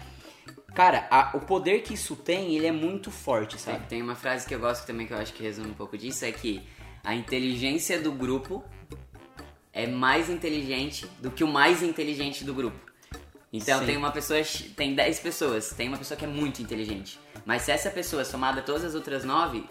Cara, 0.75 1.07
a- 1.09 1.31
o 1.35 1.39
poder 1.41 1.81
que 1.81 1.93
isso 1.93 2.15
tem, 2.15 2.55
ele 2.55 2.67
é 2.67 2.71
muito 2.71 3.09
forte, 3.09 3.59
sabe? 3.59 3.87
tem 3.87 4.01
uma 4.01 4.15
frase 4.15 4.45
que 4.45 4.53
eu 4.53 4.59
gosto 4.59 4.85
também 4.85 5.07
que 5.07 5.13
eu 5.13 5.17
acho 5.17 5.33
que 5.33 5.41
resume 5.41 5.69
um 5.69 5.73
pouco 5.73 5.97
disso, 5.97 6.25
é 6.25 6.31
que 6.31 6.61
a 7.03 7.15
inteligência 7.15 7.99
do 7.99 8.11
grupo 8.11 8.63
é 9.73 9.87
mais 9.87 10.29
inteligente 10.29 11.05
do 11.19 11.31
que 11.31 11.43
o 11.43 11.47
mais 11.47 11.81
inteligente 11.83 12.43
do 12.43 12.53
grupo. 12.53 12.77
Então 13.51 13.79
Sim. 13.79 13.85
tem 13.85 13.97
uma 13.97 14.11
pessoa, 14.11 14.39
tem 14.75 14.93
10 14.93 15.19
pessoas, 15.19 15.69
tem 15.71 15.87
uma 15.87 15.97
pessoa 15.97 16.17
que 16.17 16.25
é 16.25 16.27
muito 16.27 16.61
inteligente. 16.61 17.19
Mas 17.45 17.63
se 17.63 17.71
essa 17.71 17.89
pessoa 17.89 18.23
somada 18.23 18.59
a 18.59 18.63
todas 18.63 18.83
as 18.83 18.93
outras 18.95 19.23
9, 19.23 19.63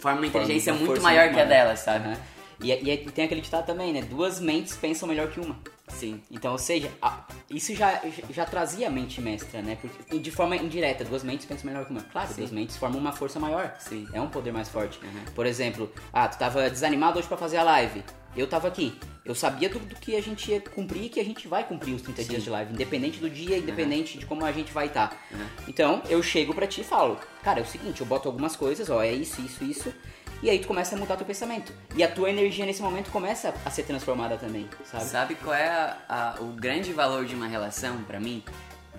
forma 0.00 0.20
uma 0.20 0.26
inteligência 0.26 0.72
Uma 0.72 0.86
muito 0.86 1.02
maior 1.02 1.30
que 1.32 1.38
a 1.38 1.44
dela, 1.44 1.76
sabe? 1.76 2.08
Aham. 2.08 2.16
E, 2.60 2.70
e- 2.72 2.92
e 2.92 2.98
tem 3.10 3.24
aquele 3.24 3.40
ditado 3.40 3.66
também, 3.66 3.92
né? 3.92 4.02
Duas 4.02 4.40
mentes 4.40 4.76
pensam 4.76 5.08
melhor 5.08 5.28
que 5.30 5.40
uma. 5.40 5.58
Sim. 5.98 6.20
Então, 6.30 6.52
ou 6.52 6.58
seja, 6.58 6.90
a- 7.00 7.24
isso 7.50 7.74
já, 7.74 8.00
já- 8.30 8.44
trazia 8.44 8.88
a 8.88 8.90
mente 8.90 9.20
mestra, 9.20 9.62
né? 9.62 9.76
Porque, 9.80 10.16
e 10.16 10.18
de 10.18 10.30
forma 10.30 10.56
indireta, 10.56 11.04
duas 11.04 11.22
mentes 11.22 11.46
pensam 11.46 11.66
melhor 11.66 11.84
que 11.84 11.90
uma. 11.92 12.02
Claro, 12.02 12.28
Sim. 12.28 12.34
duas 12.38 12.50
mentes 12.50 12.76
formam 12.76 12.98
uma 13.00 13.12
força 13.12 13.38
maior. 13.38 13.74
Sim. 13.78 14.08
É 14.12 14.20
um 14.20 14.28
poder 14.28 14.52
mais 14.52 14.68
forte. 14.68 14.98
Uhum. 15.02 15.24
Por 15.34 15.46
exemplo, 15.46 15.92
ah, 16.12 16.26
tu 16.28 16.38
tava 16.38 16.68
desanimado 16.70 17.18
hoje 17.18 17.28
pra 17.28 17.36
fazer 17.36 17.58
a 17.58 17.62
live. 17.62 18.02
Eu 18.36 18.46
tava 18.46 18.66
aqui. 18.68 18.94
Eu 19.24 19.34
sabia 19.34 19.68
do, 19.68 19.78
do 19.78 19.94
que 19.94 20.16
a 20.16 20.22
gente 20.22 20.50
ia 20.50 20.60
cumprir 20.60 21.04
e 21.04 21.08
que 21.10 21.20
a 21.20 21.24
gente 21.24 21.46
vai 21.46 21.62
cumprir 21.64 21.94
os 21.94 22.02
30 22.02 22.24
dias 22.24 22.42
de 22.42 22.48
live. 22.50 22.72
Independente 22.72 23.20
do 23.20 23.28
dia, 23.30 23.58
independente 23.58 24.18
de 24.18 24.24
como 24.26 24.44
a 24.44 24.50
gente 24.50 24.72
vai 24.72 24.86
estar. 24.86 25.14
Uhum. 25.30 25.46
Então, 25.68 26.02
eu 26.08 26.22
chego 26.22 26.54
pra 26.54 26.66
ti 26.66 26.80
e 26.80 26.84
falo, 26.84 27.18
cara, 27.42 27.60
é 27.60 27.62
o 27.62 27.66
seguinte, 27.66 28.00
eu 28.00 28.06
boto 28.06 28.26
algumas 28.28 28.56
coisas, 28.56 28.88
ó, 28.90 29.02
é 29.02 29.12
isso, 29.12 29.40
isso, 29.42 29.62
isso. 29.62 29.94
E 30.42 30.50
aí 30.50 30.58
tu 30.58 30.66
começa 30.66 30.96
a 30.96 30.98
mudar 30.98 31.16
teu 31.16 31.24
pensamento. 31.26 31.72
E 31.94 32.02
a 32.02 32.10
tua 32.10 32.28
energia 32.28 32.66
nesse 32.66 32.82
momento 32.82 33.10
começa 33.10 33.54
a 33.64 33.70
ser 33.70 33.84
transformada 33.84 34.36
também, 34.36 34.68
sabe? 34.84 35.04
Sabe 35.04 35.34
qual 35.36 35.54
é 35.54 35.68
a- 35.68 35.96
a- 36.08 36.36
o 36.40 36.46
grande 36.48 36.92
valor 36.92 37.24
de 37.24 37.34
uma 37.34 37.46
relação 37.46 38.02
pra 38.02 38.18
mim? 38.18 38.42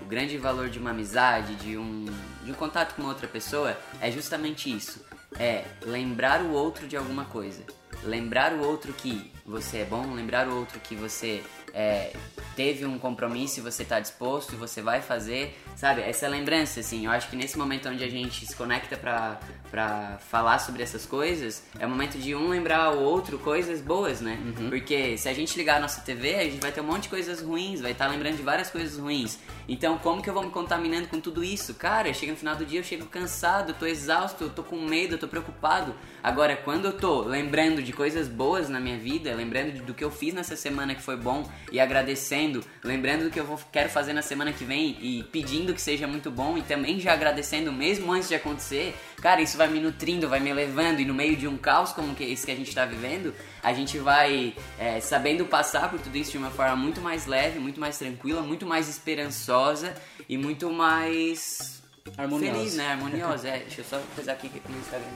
O 0.00 0.06
grande 0.06 0.38
valor 0.38 0.70
de 0.70 0.78
uma 0.78 0.90
amizade, 0.90 1.54
de 1.56 1.76
um, 1.76 2.06
de 2.42 2.50
um 2.50 2.54
contato 2.54 2.94
com 2.94 3.02
outra 3.02 3.28
pessoa 3.28 3.76
é 4.00 4.10
justamente 4.10 4.74
isso. 4.74 5.04
É 5.38 5.64
lembrar 5.82 6.40
o 6.40 6.52
outro 6.52 6.86
de 6.86 6.96
alguma 6.96 7.26
coisa. 7.26 7.62
Lembrar 8.02 8.52
o 8.54 8.64
outro 8.64 8.92
que 8.92 9.30
você 9.44 9.78
é 9.78 9.84
bom, 9.84 10.12
lembrar 10.14 10.48
o 10.48 10.56
outro 10.56 10.80
que 10.80 10.94
você 10.94 11.42
é, 11.72 12.12
teve 12.56 12.84
um 12.86 12.98
compromisso 12.98 13.58
e 13.58 13.62
você 13.62 13.84
tá 13.84 13.98
disposto 14.00 14.52
e 14.52 14.56
você 14.56 14.80
vai 14.80 15.02
fazer, 15.02 15.58
sabe? 15.84 16.00
Essa 16.00 16.26
lembrança, 16.28 16.80
assim, 16.80 17.04
eu 17.04 17.10
acho 17.10 17.28
que 17.28 17.36
nesse 17.36 17.58
momento 17.58 17.90
onde 17.90 18.02
a 18.02 18.08
gente 18.08 18.46
se 18.46 18.56
conecta 18.56 18.96
pra, 18.96 19.38
pra 19.70 20.16
falar 20.30 20.58
sobre 20.58 20.82
essas 20.82 21.04
coisas, 21.04 21.62
é 21.78 21.84
o 21.84 21.90
momento 21.90 22.16
de 22.16 22.34
um 22.34 22.48
lembrar 22.48 22.84
ao 22.84 22.98
outro 23.00 23.38
coisas 23.38 23.82
boas, 23.82 24.22
né? 24.22 24.38
Porque 24.70 25.18
se 25.18 25.28
a 25.28 25.34
gente 25.34 25.54
ligar 25.58 25.76
a 25.76 25.80
nossa 25.80 26.00
TV, 26.00 26.36
a 26.36 26.44
gente 26.44 26.58
vai 26.62 26.72
ter 26.72 26.80
um 26.80 26.84
monte 26.84 27.02
de 27.02 27.08
coisas 27.10 27.42
ruins, 27.42 27.82
vai 27.82 27.92
estar 27.92 28.06
lembrando 28.06 28.38
de 28.38 28.42
várias 28.42 28.70
coisas 28.70 28.98
ruins. 28.98 29.38
Então, 29.68 29.98
como 29.98 30.22
que 30.22 30.30
eu 30.30 30.32
vou 30.32 30.42
me 30.42 30.50
contaminando 30.50 31.06
com 31.08 31.20
tudo 31.20 31.44
isso? 31.44 31.74
Cara, 31.74 32.14
chega 32.14 32.32
no 32.32 32.38
final 32.38 32.56
do 32.56 32.64
dia, 32.64 32.80
eu 32.80 32.84
chego 32.84 33.04
cansado, 33.04 33.72
eu 33.72 33.74
tô 33.74 33.84
exausto, 33.84 34.44
eu 34.44 34.50
tô 34.50 34.62
com 34.62 34.80
medo, 34.80 35.16
eu 35.16 35.18
tô 35.18 35.28
preocupado. 35.28 35.94
Agora, 36.22 36.56
quando 36.56 36.86
eu 36.86 36.92
tô 36.94 37.20
lembrando 37.20 37.82
de 37.82 37.92
coisas 37.92 38.26
boas 38.26 38.70
na 38.70 38.80
minha 38.80 38.96
vida, 38.96 39.34
lembrando 39.34 39.82
do 39.82 39.92
que 39.92 40.02
eu 40.02 40.10
fiz 40.10 40.32
nessa 40.32 40.56
semana 40.56 40.94
que 40.94 41.02
foi 41.02 41.16
bom 41.16 41.46
e 41.70 41.78
agradecendo, 41.78 42.64
lembrando 42.82 43.24
do 43.24 43.30
que 43.30 43.38
eu 43.38 43.44
vou, 43.44 43.60
quero 43.70 43.90
fazer 43.90 44.14
na 44.14 44.22
semana 44.22 44.50
que 44.50 44.64
vem 44.64 44.96
e 44.98 45.22
pedindo 45.24 45.73
que 45.74 45.80
seja 45.80 46.06
muito 46.06 46.30
bom 46.30 46.56
e 46.56 46.62
também 46.62 46.98
já 47.00 47.12
agradecendo 47.12 47.72
mesmo 47.72 48.12
antes 48.12 48.28
de 48.28 48.34
acontecer, 48.34 48.94
cara, 49.20 49.42
isso 49.42 49.58
vai 49.58 49.68
me 49.68 49.80
nutrindo, 49.80 50.28
vai 50.28 50.40
me 50.40 50.52
levando 50.52 51.00
e 51.00 51.04
no 51.04 51.12
meio 51.12 51.36
de 51.36 51.46
um 51.46 51.56
caos 51.56 51.92
como 51.92 52.14
que 52.14 52.24
esse 52.24 52.46
que 52.46 52.52
a 52.52 52.56
gente 52.56 52.74
tá 52.74 52.84
vivendo, 52.84 53.34
a 53.62 53.72
gente 53.72 53.98
vai 53.98 54.54
é, 54.78 55.00
sabendo 55.00 55.44
passar 55.44 55.90
por 55.90 56.00
tudo 56.00 56.16
isso 56.16 56.32
de 56.32 56.38
uma 56.38 56.50
forma 56.50 56.76
muito 56.76 57.00
mais 57.00 57.26
leve, 57.26 57.58
muito 57.58 57.80
mais 57.80 57.98
tranquila, 57.98 58.42
muito 58.42 58.64
mais 58.64 58.88
esperançosa 58.88 59.94
e 60.28 60.38
muito 60.38 60.70
mais 60.72 61.82
Harmoniosa. 62.16 62.58
feliz, 62.58 62.74
né? 62.74 62.92
Harmoniosa. 62.92 63.48
É, 63.48 63.58
deixa 63.58 63.80
eu 63.80 63.84
só 63.84 64.00
coisar 64.14 64.32
aqui 64.32 64.50
no 64.68 64.78
Instagram. 64.78 65.08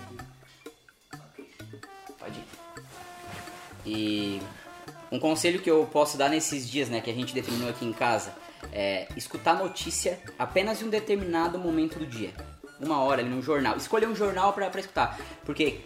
Pode 2.18 2.38
ir. 2.38 2.44
E 3.86 4.42
um 5.10 5.18
conselho 5.18 5.60
que 5.60 5.70
eu 5.70 5.88
posso 5.90 6.16
dar 6.18 6.28
nesses 6.28 6.68
dias, 6.68 6.88
né, 6.88 7.00
que 7.00 7.10
a 7.10 7.14
gente 7.14 7.32
determinou 7.32 7.70
aqui 7.70 7.84
em 7.84 7.92
casa, 7.92 8.34
é 8.72 9.08
escutar 9.16 9.54
notícia 9.54 10.18
apenas 10.38 10.82
em 10.82 10.86
um 10.86 10.90
determinado 10.90 11.58
momento 11.58 11.98
do 11.98 12.06
dia. 12.06 12.32
Uma 12.80 13.00
hora 13.02 13.20
ali 13.20 13.30
no 13.30 13.42
jornal. 13.42 13.76
Escolher 13.76 14.06
um 14.06 14.14
jornal 14.14 14.52
pra 14.52 14.70
escutar. 14.78 15.18
Porque 15.44 15.80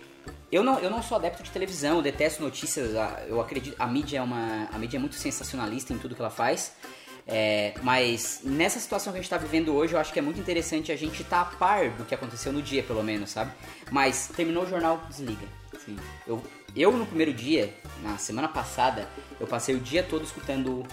eu 0.50 0.62
não, 0.62 0.78
eu 0.78 0.90
não 0.90 1.02
sou 1.02 1.16
adepto 1.16 1.42
de 1.42 1.50
televisão, 1.50 1.96
eu 1.96 2.02
detesto 2.02 2.42
notícias. 2.42 2.90
Eu 3.26 3.40
acredito. 3.40 3.74
A 3.78 3.86
mídia 3.86 4.18
é 4.18 4.22
uma. 4.22 4.68
A 4.70 4.78
mídia 4.78 4.98
é 4.98 5.00
muito 5.00 5.16
sensacionalista 5.16 5.94
em 5.94 5.98
tudo 5.98 6.14
que 6.14 6.20
ela 6.20 6.30
faz. 6.30 6.74
É, 7.26 7.74
mas 7.82 8.40
nessa 8.42 8.80
situação 8.80 9.12
que 9.12 9.18
a 9.18 9.22
gente 9.22 9.32
está 9.32 9.38
vivendo 9.38 9.74
hoje, 9.74 9.94
eu 9.94 9.98
acho 9.98 10.12
que 10.12 10.18
é 10.18 10.22
muito 10.22 10.40
interessante 10.40 10.90
a 10.90 10.96
gente 10.96 11.22
estar 11.22 11.44
tá 11.44 11.50
a 11.52 11.56
par 11.56 11.90
do 11.90 12.04
que 12.04 12.14
aconteceu 12.14 12.52
no 12.52 12.60
dia, 12.60 12.82
pelo 12.82 13.02
menos, 13.02 13.30
sabe? 13.30 13.52
Mas 13.90 14.28
terminou 14.36 14.64
o 14.64 14.68
jornal, 14.68 15.00
desliga. 15.08 15.46
Eu, 16.26 16.42
eu 16.76 16.92
no 16.92 17.06
primeiro 17.06 17.32
dia, 17.32 17.74
na 18.02 18.18
semana 18.18 18.48
passada, 18.48 19.08
eu 19.40 19.46
passei 19.46 19.74
o 19.74 19.80
dia 19.80 20.02
todo 20.02 20.24
escutando 20.24 20.84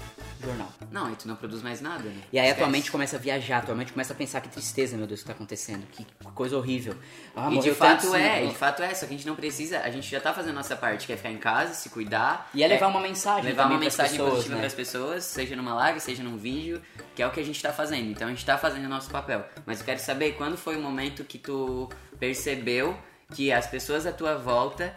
jornal. 0.42 0.72
Não, 0.92 1.06
aí 1.08 1.16
tu 1.16 1.28
não 1.28 1.36
produz 1.36 1.62
mais 1.62 1.82
nada, 1.82 2.04
né? 2.04 2.22
E 2.32 2.40
aí 2.40 2.46
Esquece. 2.46 2.52
a 2.52 2.56
tua 2.56 2.72
mente 2.72 2.92
começa 2.92 3.16
a 3.16 3.20
viajar, 3.20 3.58
a 3.58 3.62
tua 3.62 3.76
mente 3.76 3.92
começa 3.92 4.14
a 4.14 4.16
pensar 4.16 4.42
que 4.42 4.50
tristeza, 4.50 4.98
meu 4.98 5.06
Deus, 5.08 5.22
que 5.22 5.28
tá 5.28 5.34
acontecendo, 5.34 5.86
que 5.92 6.06
coisa 6.34 6.58
horrível. 6.58 6.96
Ah, 7.36 7.50
E 7.52 7.60
de 7.60 7.72
fato 7.72 8.04
tanto, 8.04 8.16
é, 8.16 8.42
sim. 8.42 8.48
de 8.50 8.56
fato 8.56 8.82
é, 8.82 8.94
só 8.94 9.06
que 9.06 9.14
a 9.14 9.18
gente 9.18 9.28
não 9.28 9.36
precisa, 9.36 9.80
a 9.80 9.90
gente 9.90 10.10
já 10.10 10.20
tá 10.20 10.34
fazendo 10.34 10.52
a 10.52 10.56
nossa 10.56 10.76
parte, 10.76 11.06
que 11.06 11.14
é 11.14 11.18
ficar 11.18 11.32
em 11.32 11.38
casa, 11.38 11.74
se 11.74 11.90
cuidar. 11.90 12.50
E 12.54 12.64
é 12.64 12.68
levar 12.68 12.88
uma 12.88 13.02
mensagem 13.02 13.44
Levar 13.44 13.64
uma 13.64 13.78
pras 13.78 13.82
mensagem 13.82 14.12
pessoas, 14.12 14.30
positiva 14.30 14.56
né? 14.56 14.60
para 14.62 14.68
as 14.68 14.74
pessoas, 14.74 15.24
seja 15.24 15.56
numa 15.56 15.74
live, 15.74 16.00
seja 16.00 16.24
num 16.24 16.38
vídeo, 16.38 16.82
que 17.16 17.22
é 17.22 17.28
o 17.28 17.32
que 17.32 17.40
a 17.40 17.44
gente 17.44 17.62
tá 17.62 17.74
fazendo. 17.74 18.10
Então 18.10 18.28
a 18.28 18.32
gente 18.32 18.46
tá 18.46 18.58
fazendo 18.58 18.86
o 18.86 18.90
nosso 18.90 19.10
papel. 19.10 19.46
Mas 19.66 19.80
eu 19.80 19.86
quero 19.86 20.00
saber 20.00 20.34
quando 20.34 20.58
foi 20.58 20.78
o 20.78 20.82
momento 20.82 21.24
que 21.24 21.38
tu 21.38 21.90
percebeu 22.20 22.98
que 23.34 23.52
as 23.52 23.68
pessoas 23.68 24.06
à 24.06 24.12
tua 24.12 24.36
volta 24.36 24.96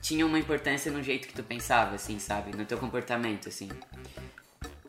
tinham 0.00 0.28
uma 0.28 0.38
importância 0.38 0.90
no 0.92 1.02
jeito 1.02 1.26
que 1.26 1.34
tu 1.34 1.42
pensava, 1.42 1.96
assim, 1.96 2.18
sabe? 2.18 2.56
No 2.56 2.64
teu 2.64 2.78
comportamento, 2.78 3.48
assim. 3.48 3.68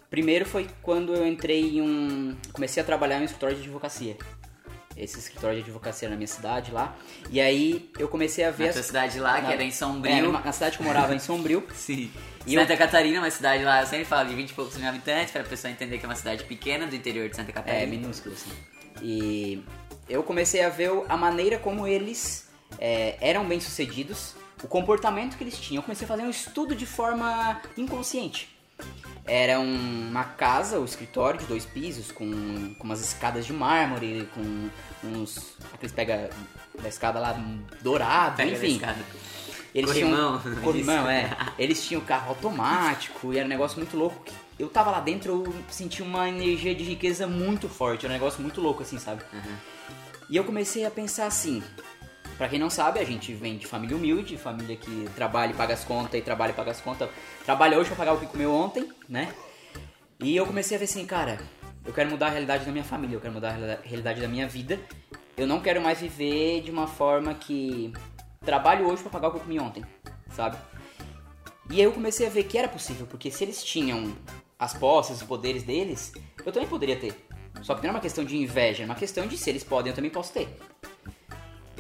Primeiro 0.10 0.46
foi 0.46 0.68
quando 0.82 1.14
eu 1.14 1.26
entrei 1.28 1.78
em 1.78 1.82
um. 1.82 2.36
Comecei 2.52 2.82
a 2.82 2.86
trabalhar 2.86 3.18
em 3.20 3.22
um 3.22 3.26
escritório 3.26 3.56
de 3.56 3.62
advocacia. 3.64 4.18
Esse 4.98 5.18
escritório 5.20 5.56
de 5.58 5.64
advocacia 5.64 6.10
na 6.10 6.16
minha 6.16 6.28
cidade 6.28 6.72
lá. 6.72 6.96
E 7.30 7.40
aí 7.40 7.90
eu 7.98 8.08
comecei 8.10 8.44
a 8.44 8.52
ver. 8.52 8.74
Na 8.74 8.80
as- 8.80 8.86
cidade 8.86 9.20
lá, 9.20 9.36
que 9.38 9.44
na- 9.44 9.54
era 9.54 9.64
em 9.64 9.72
Sombrio. 9.72 10.14
É, 10.36 10.44
na 10.44 10.52
cidade 10.52 10.78
que 10.78 10.84
eu 10.84 10.88
morava 10.88 11.14
em 11.16 11.20
Sombrio. 11.20 11.64
Sim. 11.74 12.12
E 12.46 12.56
Santa 12.56 12.76
Catarina, 12.76 13.20
uma 13.20 13.30
cidade 13.32 13.64
lá, 13.64 13.82
eu 13.82 13.88
sempre 13.88 14.06
falo 14.06 14.28
de 14.28 14.36
20 14.36 14.50
e 14.50 14.54
poucos 14.54 14.76
mil 14.78 14.90
habitantes, 14.90 15.32
para 15.32 15.42
a 15.42 15.46
pessoa 15.46 15.72
entender 15.72 16.00
que 16.00 16.06
é 16.06 16.10
uma 16.10 16.16
cidade 16.16 16.44
pequena 16.46 16.88
do 16.88 16.96
interior 16.96 17.30
de 17.30 17.36
Santa 17.36 17.52
É, 17.52 17.54
Catarina. 17.54 17.86
minúsculo, 17.86 18.34
assim. 18.36 18.52
E 19.02 19.64
eu 20.10 20.24
comecei 20.24 20.64
a 20.64 20.70
ver 20.70 20.90
a 21.08 21.16
maneira 21.16 21.60
como 21.60 21.86
eles 21.88 22.50
é, 22.80 23.16
eram 23.22 23.48
bem 23.48 23.60
sucedidos, 23.60 24.36
o 24.64 24.68
comportamento 24.68 25.38
que 25.38 25.44
eles 25.44 25.58
tinham. 25.58 25.80
Eu 25.82 25.84
comecei 25.84 26.06
a 26.06 26.08
fazer 26.08 26.24
um 26.24 26.30
estudo 26.30 26.76
de 26.76 26.86
forma 26.86 27.62
inconsciente. 27.78 28.50
Era 29.26 29.60
um- 29.60 30.08
uma 30.10 30.24
casa, 30.24 30.80
o 30.80 30.86
escritório 30.86 31.40
de 31.40 31.46
dois 31.46 31.66
pisos, 31.66 32.12
com, 32.12 32.74
com 32.76 32.84
umas 32.84 33.00
escadas 33.02 33.46
de 33.46 33.54
mármore, 33.54 34.28
com 34.34 34.70
uns. 35.08 35.54
Aqueles 35.74 35.92
pega 35.94 36.30
da 36.82 36.90
escada 36.90 37.20
lá 37.20 37.40
dourado, 37.82 38.38
Pega 38.38 38.52
enfim. 38.52 38.82
Eles 39.76 39.92
Corrimão, 39.92 40.40
tinham. 40.42 40.56
Corrimão, 40.62 41.08
é. 41.10 41.38
Eles 41.60 41.86
tinham 41.86 42.02
carro 42.02 42.30
automático 42.30 43.32
e 43.32 43.38
era 43.38 43.46
um 43.46 43.50
negócio 43.50 43.78
muito 43.78 43.96
louco. 43.96 44.24
Eu 44.58 44.68
tava 44.68 44.90
lá 44.90 45.00
dentro, 45.00 45.44
eu 45.46 45.56
senti 45.70 46.02
uma 46.02 46.28
energia 46.28 46.74
de 46.74 46.84
riqueza 46.84 47.28
muito 47.28 47.70
forte. 47.70 48.06
Era 48.08 48.14
um 48.14 48.18
negócio 48.18 48.42
muito 48.42 48.60
louco, 48.60 48.82
assim, 48.82 48.98
sabe? 48.98 49.22
E 50.28 50.36
eu 50.36 50.44
comecei 50.44 50.86
a 50.86 50.92
pensar 50.92 51.28
assim. 51.28 51.62
Pra 52.40 52.48
quem 52.48 52.58
não 52.58 52.70
sabe, 52.70 53.00
a 53.00 53.04
gente 53.04 53.34
vem 53.34 53.58
de 53.58 53.68
família 53.68 53.98
humilde, 53.98 54.38
família 54.38 54.78
que 54.78 55.10
trabalha 55.14 55.52
e 55.52 55.54
paga 55.54 55.74
as 55.74 55.84
contas 55.84 56.18
e 56.18 56.24
trabalha 56.24 56.52
e 56.52 56.54
paga 56.54 56.72
as 56.72 56.80
contas. 56.80 57.10
Trabalha 57.44 57.78
hoje 57.78 57.90
pra 57.90 57.98
pagar 57.98 58.14
o 58.14 58.18
que 58.20 58.28
comeu 58.28 58.50
ontem, 58.54 58.90
né? 59.10 59.34
E 60.22 60.38
eu 60.38 60.46
comecei 60.46 60.78
a 60.78 60.80
ver 60.80 60.86
assim, 60.86 61.06
cara, 61.06 61.38
eu 61.86 61.92
quero 61.92 62.10
mudar 62.10 62.28
a 62.28 62.30
realidade 62.30 62.64
da 62.64 62.72
minha 62.72 62.84
família, 62.86 63.18
eu 63.18 63.20
quero 63.20 63.34
mudar 63.34 63.50
a 63.50 63.52
reali- 63.52 63.80
realidade 63.84 64.22
da 64.22 64.28
minha 64.30 64.48
vida. 64.48 64.80
Eu 65.36 65.46
não 65.46 65.60
quero 65.60 65.82
mais 65.82 66.00
viver 66.00 66.62
de 66.62 66.72
uma 66.72 66.88
forma 66.88 67.34
que 67.34 67.92
trabalho 68.46 68.88
hoje 68.88 69.02
pra 69.02 69.12
pagar 69.12 69.28
o 69.28 69.32
que 69.32 69.38
eu 69.40 69.42
comi 69.42 69.60
ontem, 69.60 69.84
sabe? 70.32 70.56
E 71.70 71.76
aí 71.76 71.84
eu 71.84 71.92
comecei 71.92 72.26
a 72.26 72.30
ver 72.30 72.44
que 72.46 72.58
era 72.58 72.70
possível, 72.70 73.06
porque 73.06 73.30
se 73.30 73.44
eles 73.44 73.62
tinham 73.62 74.16
as 74.58 74.74
posses, 74.74 75.18
os 75.18 75.28
poderes 75.28 75.64
deles, 75.64 76.14
eu 76.46 76.54
também 76.54 76.70
poderia 76.70 76.96
ter. 76.96 77.14
Só 77.64 77.76
que 77.76 77.82
não 77.84 77.90
é 77.90 77.92
uma 77.92 78.00
questão 78.00 78.24
de 78.24 78.38
inveja, 78.38 78.84
é 78.84 78.86
uma 78.86 78.96
questão 78.96 79.28
de 79.28 79.38
se 79.38 79.50
eles 79.50 79.64
podem, 79.66 79.92
eu 79.92 79.96
também 79.96 80.10
posso 80.10 80.32
ter. 80.32 80.48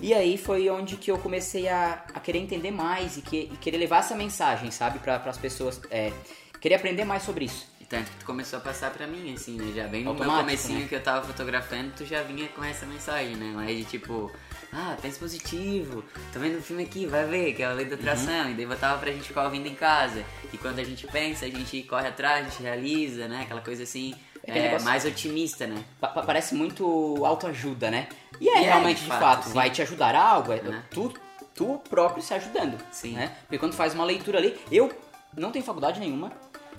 E 0.01 0.13
aí 0.13 0.37
foi 0.37 0.69
onde 0.69 0.95
que 0.97 1.11
eu 1.11 1.17
comecei 1.17 1.67
a, 1.67 2.03
a 2.13 2.19
querer 2.19 2.39
entender 2.39 2.71
mais 2.71 3.17
e, 3.17 3.21
que- 3.21 3.49
e 3.51 3.57
querer 3.57 3.77
levar 3.77 3.99
essa 3.99 4.15
mensagem, 4.15 4.71
sabe, 4.71 4.99
para 4.99 5.15
as 5.17 5.37
pessoas. 5.37 5.79
É, 5.91 6.11
querer 6.59 6.75
aprender 6.75 7.03
mais 7.05 7.23
sobre 7.23 7.45
isso. 7.45 7.67
E 7.81 7.85
tanto 7.85 8.09
que 8.11 8.17
tu 8.17 8.25
começou 8.25 8.59
a 8.59 8.61
passar 8.61 8.91
pra 8.91 9.07
mim, 9.07 9.33
assim, 9.33 9.55
né? 9.57 9.71
Já 9.75 9.87
bem 9.87 10.03
no 10.03 10.13
meu 10.13 10.23
Automático, 10.23 10.45
comecinho 10.45 10.79
né? 10.81 10.85
que 10.87 10.95
eu 10.95 11.01
tava 11.01 11.25
fotografando, 11.25 11.91
tu 11.97 12.05
já 12.05 12.21
vinha 12.23 12.47
com 12.49 12.63
essa 12.63 12.85
mensagem, 12.85 13.35
né? 13.35 13.51
Mas 13.55 13.75
de 13.77 13.83
tipo, 13.85 14.31
ah, 14.71 14.95
pensa 15.01 15.17
positivo, 15.19 16.03
tô 16.31 16.39
vendo 16.39 16.59
o 16.59 16.61
filme 16.61 16.83
aqui, 16.83 17.05
vai 17.05 17.25
ver, 17.25 17.53
que 17.53 17.63
é 17.63 17.65
a 17.65 17.71
lei 17.73 17.85
da 17.85 17.95
atração. 17.95 18.45
Uhum. 18.45 18.51
E 18.51 18.53
daí 18.53 18.65
botava 18.65 18.97
pra 18.99 19.11
gente 19.11 19.27
ficar 19.27 19.43
ouvindo 19.45 19.67
em 19.67 19.75
casa. 19.75 20.23
E 20.53 20.57
quando 20.57 20.79
a 20.79 20.83
gente 20.83 21.07
pensa, 21.07 21.45
a 21.45 21.49
gente 21.49 21.81
corre 21.83 22.07
atrás, 22.07 22.45
a 22.45 22.49
gente 22.49 22.61
realiza, 22.61 23.27
né? 23.27 23.41
Aquela 23.43 23.61
coisa 23.61 23.83
assim, 23.83 24.13
é, 24.43 24.53
negócio- 24.61 24.85
mais 24.85 25.05
otimista, 25.05 25.65
né? 25.65 25.83
Pa- 25.99 26.09
parece 26.09 26.53
muito 26.55 27.25
autoajuda, 27.25 27.89
né? 27.89 28.07
E 28.39 28.47
é 28.49 28.61
E 28.61 28.65
é, 28.65 28.67
realmente, 28.67 28.97
de 28.97 29.03
de 29.03 29.09
fato, 29.09 29.43
fato, 29.43 29.53
vai 29.53 29.69
te 29.69 29.81
ajudar 29.81 30.15
a 30.15 30.21
algo, 30.21 30.51
é 30.51 30.61
Né? 30.61 30.83
tu, 30.91 31.13
tu 31.53 31.81
próprio 31.89 32.23
se 32.23 32.33
ajudando. 32.33 32.77
Sim. 32.91 33.13
Né? 33.13 33.35
Porque 33.41 33.57
quando 33.57 33.73
faz 33.73 33.93
uma 33.93 34.05
leitura 34.05 34.37
ali, 34.37 34.59
eu 34.71 34.91
não 35.35 35.51
tenho 35.51 35.63
faculdade 35.65 35.99
nenhuma. 35.99 36.31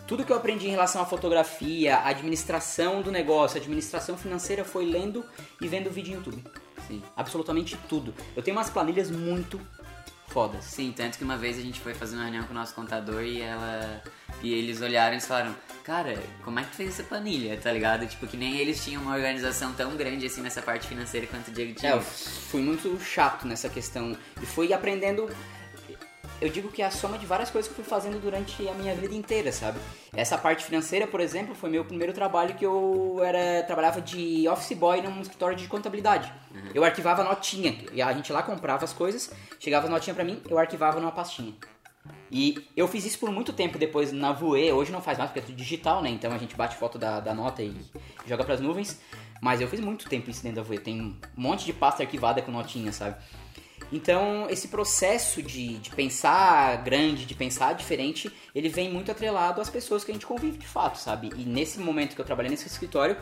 Tudo 0.06 0.24
que 0.24 0.32
eu 0.32 0.36
aprendi 0.36 0.66
em 0.66 0.70
relação 0.70 1.00
à 1.00 1.06
fotografia, 1.06 1.96
à 1.96 2.08
administração 2.08 3.00
do 3.00 3.12
negócio, 3.12 3.58
à 3.58 3.60
administração 3.60 4.16
financeira 4.16 4.64
foi 4.64 4.84
lendo 4.84 5.24
e 5.60 5.68
vendo 5.68 5.88
vídeo 5.90 6.12
no 6.12 6.18
YouTube. 6.18 6.44
Sim. 6.88 7.00
Absolutamente 7.16 7.76
tudo. 7.88 8.12
Eu 8.34 8.42
tenho 8.42 8.56
umas 8.56 8.68
planilhas 8.68 9.10
muito 9.10 9.60
fodas. 10.30 10.64
Sim, 10.64 10.92
tanto 10.96 11.18
que 11.18 11.24
uma 11.24 11.36
vez 11.36 11.58
a 11.58 11.60
gente 11.62 11.80
foi 11.80 11.92
fazer 11.94 12.14
uma 12.16 12.22
reunião 12.24 12.44
com 12.44 12.52
o 12.52 12.56
nosso 12.56 12.74
contador 12.74 13.22
e 13.22 13.40
ela. 13.40 14.02
E 14.42 14.54
eles 14.54 14.80
olharam 14.80 15.16
e 15.16 15.20
falaram, 15.20 15.54
cara, 15.84 16.16
como 16.44 16.58
é 16.60 16.62
que 16.62 16.70
tu 16.70 16.76
fez 16.76 16.90
essa 16.90 17.02
planilha, 17.02 17.56
tá 17.58 17.70
ligado? 17.72 18.06
Tipo, 18.06 18.26
que 18.26 18.36
nem 18.36 18.56
eles 18.58 18.82
tinham 18.82 19.02
uma 19.02 19.14
organização 19.14 19.72
tão 19.74 19.96
grande 19.96 20.24
assim 20.26 20.40
nessa 20.40 20.62
parte 20.62 20.86
financeira 20.88 21.26
quanto 21.26 21.48
o 21.48 21.50
Diego 21.52 21.72
É, 21.72 21.74
tinha. 21.74 21.92
eu 21.92 22.00
fui 22.00 22.62
muito 22.62 22.98
chato 23.00 23.46
nessa 23.46 23.68
questão 23.68 24.16
e 24.40 24.46
fui 24.46 24.72
aprendendo. 24.72 25.28
Eu 26.40 26.48
digo 26.48 26.70
que 26.70 26.80
é 26.80 26.86
a 26.86 26.90
soma 26.90 27.18
de 27.18 27.26
várias 27.26 27.50
coisas 27.50 27.70
que 27.70 27.78
eu 27.78 27.84
fui 27.84 27.90
fazendo 27.90 28.18
durante 28.18 28.66
a 28.66 28.72
minha 28.72 28.94
vida 28.94 29.14
inteira, 29.14 29.52
sabe? 29.52 29.78
Essa 30.12 30.38
parte 30.38 30.64
financeira, 30.64 31.06
por 31.06 31.20
exemplo, 31.20 31.54
foi 31.54 31.68
meu 31.68 31.84
primeiro 31.84 32.14
trabalho 32.14 32.54
que 32.54 32.64
eu 32.64 33.20
era 33.22 33.62
trabalhava 33.64 34.00
de 34.00 34.48
office 34.48 34.76
boy 34.76 35.02
num 35.02 35.20
escritório 35.20 35.56
de 35.56 35.68
contabilidade. 35.68 36.32
Eu 36.74 36.82
arquivava 36.82 37.22
notinha, 37.22 37.76
e 37.92 38.00
a 38.00 38.12
gente 38.14 38.32
lá 38.32 38.42
comprava 38.42 38.84
as 38.84 38.92
coisas, 38.92 39.30
chegava 39.58 39.86
a 39.86 39.90
notinha 39.90 40.14
pra 40.14 40.24
mim, 40.24 40.40
eu 40.48 40.58
arquivava 40.58 40.98
numa 40.98 41.12
pastinha. 41.12 41.54
E 42.32 42.66
eu 42.76 42.88
fiz 42.88 43.04
isso 43.04 43.18
por 43.18 43.30
muito 43.30 43.52
tempo 43.52 43.76
depois 43.76 44.10
na 44.12 44.32
Voe, 44.32 44.72
hoje 44.72 44.92
não 44.92 45.02
faz 45.02 45.18
mais 45.18 45.30
porque 45.30 45.40
é 45.40 45.42
tudo 45.42 45.56
digital, 45.56 46.00
né? 46.00 46.08
Então 46.08 46.32
a 46.32 46.38
gente 46.38 46.54
bate 46.54 46.76
foto 46.76 46.96
da, 46.96 47.20
da 47.20 47.34
nota 47.34 47.62
e 47.62 47.76
joga 48.24 48.44
pras 48.44 48.60
nuvens. 48.60 49.00
Mas 49.42 49.60
eu 49.60 49.68
fiz 49.68 49.80
muito 49.80 50.08
tempo 50.08 50.30
isso 50.30 50.42
dentro 50.42 50.56
da 50.56 50.62
Voe, 50.62 50.78
tem 50.78 51.00
um 51.00 51.16
monte 51.34 51.64
de 51.64 51.72
pasta 51.72 52.02
arquivada 52.02 52.40
com 52.42 52.52
notinha, 52.52 52.92
sabe? 52.92 53.16
Então 53.92 54.48
esse 54.48 54.68
processo 54.68 55.42
de, 55.42 55.78
de 55.78 55.90
pensar 55.90 56.82
grande, 56.82 57.26
de 57.26 57.34
pensar 57.34 57.74
diferente, 57.74 58.30
ele 58.54 58.68
vem 58.68 58.90
muito 58.90 59.10
atrelado 59.10 59.60
às 59.60 59.68
pessoas 59.68 60.04
que 60.04 60.10
a 60.10 60.14
gente 60.14 60.26
convive 60.26 60.58
de 60.58 60.66
fato, 60.66 60.98
sabe? 60.98 61.30
E 61.36 61.44
nesse 61.44 61.78
momento 61.80 62.14
que 62.14 62.20
eu 62.20 62.24
trabalhei 62.24 62.50
nesse 62.50 62.66
escritório, 62.66 63.16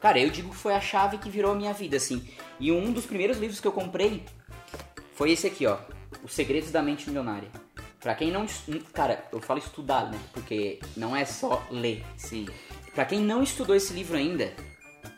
cara, 0.00 0.18
eu 0.18 0.30
digo 0.30 0.50
que 0.50 0.56
foi 0.56 0.74
a 0.74 0.80
chave 0.80 1.18
que 1.18 1.28
virou 1.28 1.52
a 1.52 1.54
minha 1.54 1.72
vida, 1.72 1.96
assim. 1.96 2.26
E 2.60 2.70
um 2.70 2.92
dos 2.92 3.06
primeiros 3.06 3.38
livros 3.38 3.60
que 3.60 3.66
eu 3.66 3.72
comprei 3.72 4.24
foi 5.14 5.32
esse 5.32 5.46
aqui, 5.46 5.66
ó. 5.66 5.78
Os 6.22 6.32
Segredos 6.32 6.70
da 6.70 6.82
Mente 6.82 7.06
Milionária. 7.08 7.48
Pra 8.00 8.14
quem 8.14 8.30
não. 8.30 8.46
Cara, 8.92 9.24
eu 9.32 9.40
falo 9.40 9.58
estudar, 9.58 10.10
né? 10.10 10.18
Porque 10.32 10.78
não 10.96 11.16
é 11.16 11.24
só 11.24 11.66
ler. 11.70 12.04
Sim. 12.16 12.46
Pra 12.94 13.04
quem 13.04 13.20
não 13.20 13.42
estudou 13.42 13.74
esse 13.74 13.92
livro 13.92 14.16
ainda, 14.16 14.54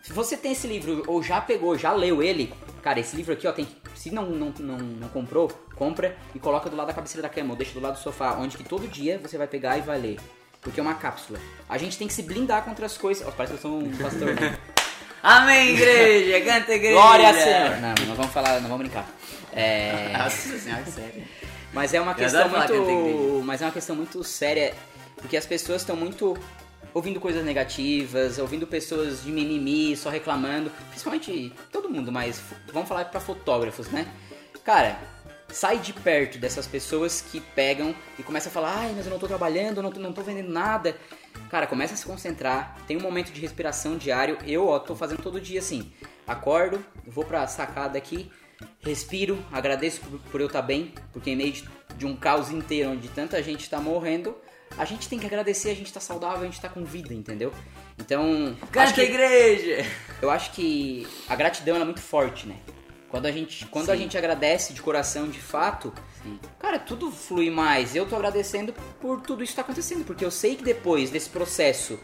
se 0.03 0.13
você 0.13 0.37
tem 0.37 0.53
esse 0.53 0.67
livro 0.67 1.03
ou 1.07 1.23
já 1.23 1.41
pegou, 1.41 1.77
já 1.77 1.93
leu 1.93 2.23
ele, 2.23 2.53
cara, 2.83 2.99
esse 2.99 3.15
livro 3.15 3.33
aqui, 3.33 3.47
ó, 3.47 3.53
tem 3.53 3.67
que. 3.67 3.88
Se 3.99 4.13
não, 4.13 4.27
não, 4.27 4.55
não, 4.61 4.79
não 4.79 5.09
comprou, 5.09 5.49
compra 5.75 6.17
e 6.33 6.39
coloca 6.39 6.71
do 6.71 6.77
lado 6.77 6.87
da 6.87 6.95
cabeceira 6.95 7.21
da 7.21 7.29
cama, 7.29 7.51
ou 7.51 7.57
deixa 7.57 7.73
do 7.73 7.81
lado 7.81 7.95
do 7.95 7.99
sofá, 7.99 8.35
onde 8.39 8.57
que 8.57 8.63
todo 8.63 8.87
dia 8.87 9.19
você 9.21 9.37
vai 9.37 9.49
pegar 9.49 9.77
e 9.77 9.81
vai 9.81 9.99
ler. 9.99 10.21
Porque 10.61 10.79
é 10.79 10.83
uma 10.83 10.95
cápsula. 10.95 11.41
A 11.69 11.77
gente 11.77 11.99
tem 11.99 12.07
que 12.07 12.15
se 12.15 12.23
blindar 12.23 12.65
contra 12.65 12.87
as 12.87 12.97
coisas. 12.97 13.27
Ó, 13.27 13.33
parece 13.33 13.55
que 13.55 13.59
eu 13.59 13.71
sou 13.71 13.81
um 13.81 13.91
pastor. 13.97 14.35
né? 14.37 14.57
Amém, 15.21 15.71
igreja! 15.71 16.45
Canta 16.45 16.75
igreja! 16.75 16.95
Glória 16.95 17.29
a 17.29 17.35
Senhor! 17.35 17.77
Não, 17.81 18.07
não 18.07 18.15
vamos 18.15 18.33
falar, 18.33 18.61
não 18.61 18.69
vamos 18.69 18.87
brincar. 18.87 19.05
É. 19.53 20.13
Nossa 20.17 20.59
senhora, 20.59 20.85
sério. 20.85 21.25
Mas 21.73 21.93
é 21.93 22.01
uma 22.01 22.13
Eu 22.13 22.17
questão 22.17 22.49
muito. 22.49 23.43
Mas 23.45 23.63
é 23.63 23.65
uma 23.65 23.73
questão 23.73 23.97
muito 23.97 24.23
séria. 24.23 24.75
Porque 25.17 25.37
as 25.37 25.45
pessoas 25.45 25.83
estão 25.83 25.97
muito 25.97 26.39
ouvindo 26.95 27.21
coisas 27.21 27.45
negativas, 27.45 28.39
ouvindo 28.39 28.67
pessoas 28.67 29.23
de 29.23 29.31
mimimi, 29.31 29.97
só 29.97 30.11
reclamando. 30.11 30.71
Principalmente 30.91 31.53
todo 31.71 31.89
mundo, 31.89 32.11
mas 32.11 32.43
vamos 32.73 32.89
falar 32.89 33.05
pra 33.07 33.21
fotógrafos, 33.21 33.89
né? 33.89 34.07
Cara, 34.65 34.99
sai 35.49 35.79
de 35.79 35.93
perto 35.93 36.39
dessas 36.39 36.67
pessoas 36.67 37.21
que 37.23 37.41
pegam 37.41 37.95
e 38.19 38.23
começam 38.23 38.51
a 38.51 38.53
falar, 38.53 38.77
ai, 38.77 38.93
mas 38.95 39.07
eu 39.07 39.13
não 39.13 39.19
tô 39.19 39.27
trabalhando, 39.27 39.83
não 39.83 39.91
tô, 39.91 40.01
não 40.01 40.13
tô 40.13 40.23
vendendo 40.23 40.51
nada. 40.51 40.97
Cara, 41.51 41.67
começa 41.67 41.95
a 41.95 41.97
se 41.97 42.05
concentrar, 42.05 42.77
tem 42.87 42.97
um 42.97 43.01
momento 43.01 43.33
de 43.33 43.41
respiração 43.41 43.97
diário. 43.97 44.37
Eu, 44.47 44.69
ó, 44.69 44.79
tô 44.79 44.95
fazendo 44.95 45.23
todo 45.23 45.41
dia 45.41 45.61
assim. 45.61 45.93
Acordo, 46.27 46.85
vou 47.07 47.25
pra 47.25 47.47
sacada 47.47 47.97
aqui, 47.97 48.31
respiro, 48.81 49.43
agradeço 49.51 50.01
por, 50.01 50.19
por 50.31 50.41
eu 50.41 50.47
estar 50.47 50.63
bem, 50.63 50.93
porque 51.13 51.31
em 51.31 51.37
meio 51.37 51.53
de, 51.53 51.69
de 51.97 52.05
um 52.05 52.15
caos 52.15 52.51
inteiro 52.51 52.91
onde 52.91 53.09
tanta 53.09 53.43
gente 53.43 53.63
está 53.63 53.81
morrendo, 53.81 54.37
a 54.77 54.85
gente 54.85 55.09
tem 55.09 55.19
que 55.19 55.27
agradecer, 55.27 55.71
a 55.71 55.75
gente 55.75 55.93
tá 55.93 56.01
saudável, 56.01 56.43
a 56.43 56.45
gente 56.45 56.61
tá 56.61 56.69
com 56.69 56.85
vida, 56.85 57.15
entendeu? 57.15 57.53
Então, 57.99 58.57
Canta 58.71 58.93
que, 58.93 59.03
igreja! 59.03 59.85
eu 60.21 60.31
acho 60.31 60.53
que 60.53 61.07
a 61.29 61.35
gratidão 61.35 61.77
é 61.77 61.85
muito 61.85 62.01
forte, 62.01 62.47
né? 62.47 62.57
Quando 63.09 63.25
a 63.27 63.33
gente, 63.33 63.65
quando 63.67 63.91
a 63.91 63.97
gente 63.97 64.19
agradece 64.19 64.75
de 64.75 64.83
coração, 64.83 65.29
de 65.29 65.41
fato, 65.41 65.95
Sim. 66.23 66.39
cara, 66.59 66.79
tudo 66.79 67.11
flui 67.11 67.51
mais. 67.51 67.97
Eu 67.97 68.07
tô 68.07 68.15
agradecendo 68.15 68.75
por 69.01 69.23
tudo 69.23 69.43
isso 69.43 69.53
que 69.53 69.57
tá 69.57 69.63
acontecendo, 69.63 70.05
porque 70.05 70.25
eu 70.25 70.31
sei 70.31 70.57
que 70.57 70.63
depois 70.63 71.11
desse 71.11 71.31
processo 71.31 71.99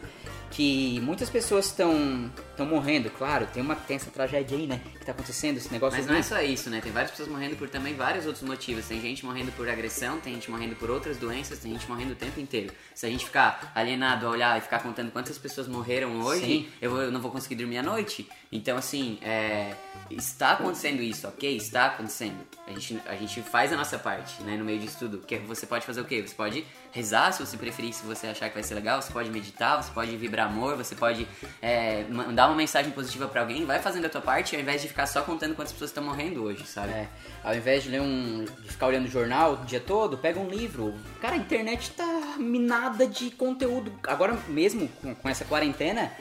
que 0.55 1.01
muitas 1.01 1.29
pessoas 1.29 1.65
estão 1.65 2.31
estão 2.51 2.65
morrendo, 2.65 3.09
claro, 3.09 3.45
tem 3.53 3.61
uma 3.61 3.75
tem 3.75 3.97
essa 3.97 4.09
tragédia 4.09 4.57
aí, 4.57 4.65
né, 4.65 4.79
que 4.97 5.05
tá 5.05 5.11
acontecendo, 5.11 5.57
esse 5.57 5.69
negócio 5.71 5.97
Mas 5.97 6.07
não 6.07 6.15
é 6.15 6.21
só 6.23 6.41
isso, 6.41 6.69
né? 6.69 6.79
Tem 6.81 6.91
várias 6.93 7.11
pessoas 7.11 7.27
morrendo 7.27 7.57
por 7.57 7.67
também 7.67 7.93
vários 7.93 8.25
outros 8.25 8.43
motivos. 8.43 8.85
Tem 8.87 9.01
gente 9.01 9.25
morrendo 9.25 9.51
por 9.51 9.67
agressão, 9.67 10.17
tem 10.21 10.33
gente 10.33 10.49
morrendo 10.49 10.73
por 10.75 10.89
outras 10.89 11.17
doenças, 11.17 11.59
tem 11.59 11.73
gente 11.73 11.85
morrendo 11.89 12.13
o 12.13 12.15
tempo 12.15 12.39
inteiro. 12.39 12.73
Se 12.93 13.05
a 13.05 13.09
gente 13.09 13.25
ficar 13.25 13.71
alienado 13.75 14.25
a 14.25 14.29
olhar 14.29 14.57
e 14.57 14.61
ficar 14.61 14.79
contando 14.79 15.11
quantas 15.11 15.37
pessoas 15.37 15.67
morreram 15.67 16.21
hoje, 16.21 16.45
Sim. 16.45 16.69
eu, 16.81 16.89
vou- 16.91 17.01
eu 17.01 17.11
não 17.11 17.19
vou 17.19 17.31
conseguir 17.31 17.55
dormir 17.55 17.79
à 17.79 17.83
noite. 17.83 18.25
Então, 18.51 18.77
assim, 18.77 19.17
é, 19.21 19.73
está 20.09 20.53
acontecendo 20.53 21.01
isso, 21.01 21.27
ok? 21.27 21.55
Está 21.55 21.87
acontecendo. 21.87 22.37
A 22.67 22.71
gente, 22.71 23.01
a 23.05 23.15
gente 23.15 23.41
faz 23.41 23.73
a 23.73 23.75
nossa 23.75 23.97
parte, 23.97 24.41
né? 24.43 24.55
No 24.55 24.63
meio 24.63 24.79
disso 24.79 24.97
tudo. 24.99 25.19
Que 25.19 25.37
você 25.37 25.65
pode 25.65 25.85
fazer 25.85 26.01
o 26.01 26.05
quê? 26.05 26.21
Você 26.25 26.33
pode 26.33 26.65
rezar, 26.91 27.31
se 27.31 27.45
você 27.45 27.57
preferir, 27.57 27.93
se 27.93 28.05
você 28.05 28.27
achar 28.27 28.47
que 28.47 28.55
vai 28.55 28.63
ser 28.63 28.75
legal. 28.75 29.01
Você 29.01 29.11
pode 29.11 29.29
meditar, 29.29 29.81
você 29.81 29.91
pode 29.91 30.15
vibrar 30.15 30.47
amor, 30.47 30.75
você 30.75 30.95
pode 30.95 31.27
é, 31.61 32.03
mandar 32.05 32.47
uma 32.47 32.55
mensagem 32.55 32.91
positiva 32.91 33.27
pra 33.27 33.41
alguém. 33.41 33.65
Vai 33.65 33.79
fazendo 33.79 34.05
a 34.05 34.09
tua 34.09 34.21
parte 34.21 34.55
ao 34.55 34.61
invés 34.61 34.81
de 34.81 34.87
ficar 34.87 35.05
só 35.05 35.21
contando 35.21 35.55
quantas 35.55 35.73
pessoas 35.73 35.89
estão 35.89 36.03
morrendo 36.03 36.43
hoje, 36.43 36.65
sabe? 36.65 36.91
É, 36.91 37.09
ao 37.43 37.55
invés 37.55 37.83
de 37.83 37.89
ler 37.89 38.01
um. 38.01 38.45
de 38.45 38.69
ficar 38.69 38.87
olhando 38.87 39.07
jornal 39.07 39.53
o 39.53 39.65
dia 39.65 39.79
todo, 39.79 40.17
pega 40.17 40.39
um 40.39 40.47
livro. 40.47 40.93
Cara, 41.19 41.35
a 41.35 41.37
internet 41.37 41.91
tá 41.91 42.35
minada 42.37 43.07
de 43.07 43.31
conteúdo. 43.31 43.91
Agora 44.07 44.33
mesmo, 44.47 44.87
com, 45.01 45.13
com 45.15 45.29
essa 45.29 45.45
quarentena, 45.45 46.11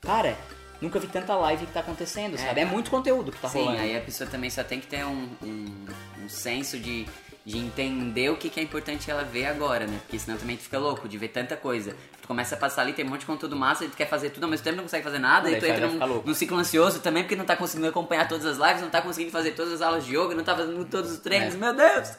cara, 0.00 0.36
nunca 0.80 0.98
vi 0.98 1.06
tanta 1.06 1.34
live 1.36 1.66
que 1.66 1.72
tá 1.72 1.80
acontecendo, 1.80 2.34
É. 2.34 2.38
sabe? 2.38 2.60
É 2.60 2.64
muito 2.64 2.90
conteúdo 2.90 3.32
que 3.32 3.38
tá 3.40 3.48
Sim, 3.48 3.60
rolando. 3.64 3.80
aí 3.80 3.96
a 3.96 4.00
pessoa 4.00 4.28
também 4.28 4.50
só 4.50 4.62
tem 4.64 4.80
que 4.80 4.86
ter 4.86 5.04
um, 5.04 5.28
um, 5.42 5.86
um 6.24 6.28
senso 6.28 6.78
de, 6.78 7.06
de 7.44 7.58
entender 7.58 8.30
o 8.30 8.36
que, 8.36 8.48
que 8.50 8.60
é 8.60 8.62
importante 8.62 9.10
ela 9.10 9.24
ver 9.24 9.46
agora, 9.46 9.86
né? 9.86 9.98
Porque 10.02 10.18
senão 10.18 10.36
também 10.38 10.56
tu 10.56 10.62
fica 10.64 10.78
louco 10.78 11.08
de 11.08 11.18
ver 11.18 11.28
tanta 11.28 11.56
coisa. 11.56 11.96
Tu 12.20 12.28
começa 12.28 12.54
a 12.54 12.58
passar 12.58 12.82
ali, 12.82 12.92
tem 12.92 13.04
um 13.04 13.08
monte 13.08 13.20
de 13.20 13.26
conteúdo 13.26 13.56
massa 13.56 13.84
e 13.84 13.88
tu 13.88 13.96
quer 13.96 14.06
fazer 14.08 14.30
tudo 14.30 14.44
ao 14.44 14.50
mesmo 14.50 14.62
tempo, 14.64 14.76
não 14.76 14.84
consegue 14.84 15.02
fazer 15.02 15.18
nada, 15.18 15.44
Daí 15.50 15.54
e 15.56 15.60
tu 15.60 15.66
entra 15.66 15.88
num, 15.88 16.22
num 16.22 16.34
ciclo 16.34 16.58
ansioso 16.58 17.00
também, 17.00 17.22
porque 17.22 17.34
não 17.36 17.44
tá 17.46 17.56
conseguindo 17.56 17.88
acompanhar 17.88 18.28
todas 18.28 18.44
as 18.44 18.58
lives, 18.58 18.82
não 18.82 18.90
tá 18.90 19.00
conseguindo 19.00 19.32
fazer 19.32 19.52
todas 19.52 19.72
as 19.72 19.80
aulas 19.82 20.04
de 20.04 20.14
yoga, 20.14 20.34
não 20.34 20.44
tá 20.44 20.54
fazendo 20.54 20.84
todos 20.84 21.10
os 21.12 21.18
treinos, 21.20 21.54
É. 21.54 21.56
meu 21.58 21.74
Deus! 21.74 22.18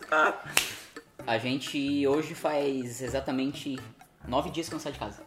A 1.28 1.38
gente 1.38 2.08
hoje 2.08 2.34
faz 2.34 3.02
exatamente 3.02 3.78
nove 4.28 4.50
dias 4.50 4.68
que 4.68 4.74
não 4.74 4.80
sai 4.80 4.94
de 4.94 5.00
casa. 5.00 5.22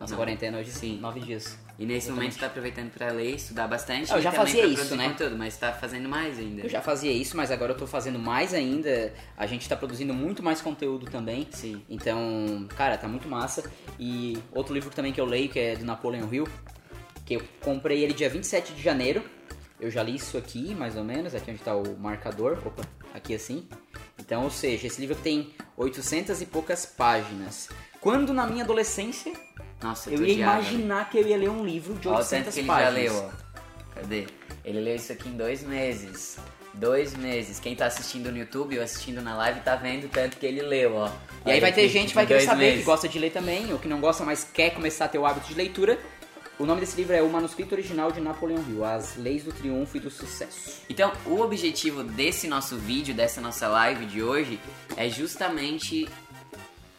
Nossa 0.00 0.12
Não. 0.14 0.18
quarentena 0.18 0.58
hoje, 0.58 0.72
Sim. 0.72 0.98
nove 1.00 1.20
dias. 1.20 1.56
E 1.82 1.84
nesse 1.84 2.06
Exatamente. 2.06 2.14
momento 2.14 2.38
tá 2.38 2.46
aproveitando 2.46 2.92
pra 2.92 3.10
ler, 3.10 3.34
estudar 3.34 3.66
bastante 3.66 4.12
Eu 4.12 4.18
e 4.18 4.22
já 4.22 4.30
também 4.30 4.46
fazia 4.46 4.66
isso, 4.66 4.94
né? 4.94 5.08
conteúdo, 5.08 5.36
mas 5.36 5.56
tá 5.56 5.72
fazendo 5.72 6.08
mais 6.08 6.38
ainda. 6.38 6.62
Eu 6.62 6.68
já 6.68 6.80
fazia 6.80 7.10
isso, 7.10 7.36
mas 7.36 7.50
agora 7.50 7.72
eu 7.72 7.76
tô 7.76 7.88
fazendo 7.88 8.20
mais 8.20 8.54
ainda. 8.54 9.12
A 9.36 9.48
gente 9.48 9.68
tá 9.68 9.74
produzindo 9.74 10.14
muito 10.14 10.44
mais 10.44 10.60
conteúdo 10.60 11.06
também. 11.06 11.48
Sim. 11.50 11.82
Então, 11.90 12.68
cara, 12.76 12.96
tá 12.96 13.08
muito 13.08 13.26
massa. 13.26 13.68
E 13.98 14.38
outro 14.52 14.72
livro 14.72 14.90
também 14.90 15.12
que 15.12 15.20
eu 15.20 15.24
leio, 15.24 15.48
que 15.48 15.58
é 15.58 15.74
do 15.74 15.84
Napoleon 15.84 16.32
Hill, 16.32 16.46
que 17.26 17.34
eu 17.34 17.42
comprei 17.60 18.04
ele 18.04 18.14
dia 18.14 18.30
27 18.30 18.74
de 18.74 18.80
janeiro. 18.80 19.20
Eu 19.80 19.90
já 19.90 20.04
li 20.04 20.14
isso 20.14 20.38
aqui, 20.38 20.76
mais 20.76 20.96
ou 20.96 21.02
menos, 21.02 21.34
aqui 21.34 21.50
onde 21.50 21.58
tá 21.64 21.74
o 21.74 21.98
marcador. 21.98 22.62
Opa, 22.64 22.84
aqui 23.12 23.34
assim. 23.34 23.66
Então, 24.20 24.44
ou 24.44 24.50
seja, 24.50 24.86
esse 24.86 25.00
livro 25.00 25.16
tem 25.16 25.52
800 25.76 26.42
e 26.42 26.46
poucas 26.46 26.86
páginas. 26.86 27.68
Quando 28.00 28.32
na 28.32 28.46
minha 28.46 28.62
adolescência, 28.62 29.32
Nossa, 29.82 30.10
eu 30.10 30.18
tô 30.18 30.24
ia 30.24 30.34
imaginar 30.34 31.10
que 31.10 31.18
eu 31.18 31.26
ia 31.26 31.36
ler 31.36 31.50
um 31.50 31.64
livro 31.64 31.94
de 31.94 32.08
Olha 32.08 32.16
o 32.16 32.24
tanto 32.24 32.48
800 32.48 32.54
que 32.54 32.60
ele 32.60 32.66
páginas. 32.68 32.94
já 32.94 33.00
leu, 33.00 33.24
ó. 33.26 33.30
Cadê? 33.94 34.26
Ele 34.64 34.80
leu 34.80 34.96
isso 34.96 35.12
aqui 35.12 35.28
em 35.28 35.36
dois 35.36 35.62
meses. 35.62 36.38
Dois 36.74 37.14
meses. 37.14 37.58
Quem 37.60 37.74
tá 37.76 37.86
assistindo 37.86 38.30
no 38.30 38.38
YouTube 38.38 38.78
ou 38.78 38.84
assistindo 38.84 39.20
na 39.20 39.36
live 39.36 39.60
tá 39.60 39.76
vendo 39.76 40.04
o 40.04 40.08
tanto 40.08 40.36
que 40.38 40.46
ele 40.46 40.62
leu, 40.62 40.94
ó. 40.94 41.06
E 41.44 41.50
aí 41.50 41.52
Olha 41.52 41.60
vai 41.60 41.72
ter 41.72 41.88
gente 41.88 42.08
que 42.10 42.14
vai 42.14 42.26
querer 42.26 42.40
saber, 42.42 42.64
meses. 42.66 42.78
que 42.80 42.84
gosta 42.84 43.08
de 43.08 43.18
ler 43.18 43.30
também, 43.30 43.72
ou 43.72 43.78
que 43.78 43.88
não 43.88 44.00
gosta, 44.00 44.24
mas 44.24 44.44
quer 44.44 44.70
começar 44.70 45.04
a 45.06 45.08
ter 45.08 45.18
o 45.18 45.26
hábito 45.26 45.48
de 45.48 45.54
leitura. 45.54 45.98
O 46.58 46.64
nome 46.66 46.80
desse 46.80 46.96
livro 46.96 47.14
é 47.14 47.20
O 47.22 47.28
Manuscrito 47.28 47.74
Original 47.74 48.12
de 48.12 48.20
Napoleão 48.20 48.62
Hill, 48.68 48.84
As 48.84 49.16
Leis 49.16 49.42
do 49.42 49.52
Triunfo 49.52 49.96
e 49.96 50.00
do 50.00 50.10
Sucesso. 50.10 50.82
Então, 50.88 51.10
o 51.26 51.40
objetivo 51.40 52.04
desse 52.04 52.46
nosso 52.46 52.76
vídeo, 52.76 53.14
dessa 53.14 53.40
nossa 53.40 53.66
live 53.68 54.06
de 54.06 54.22
hoje, 54.22 54.60
é 54.96 55.08
justamente 55.08 56.08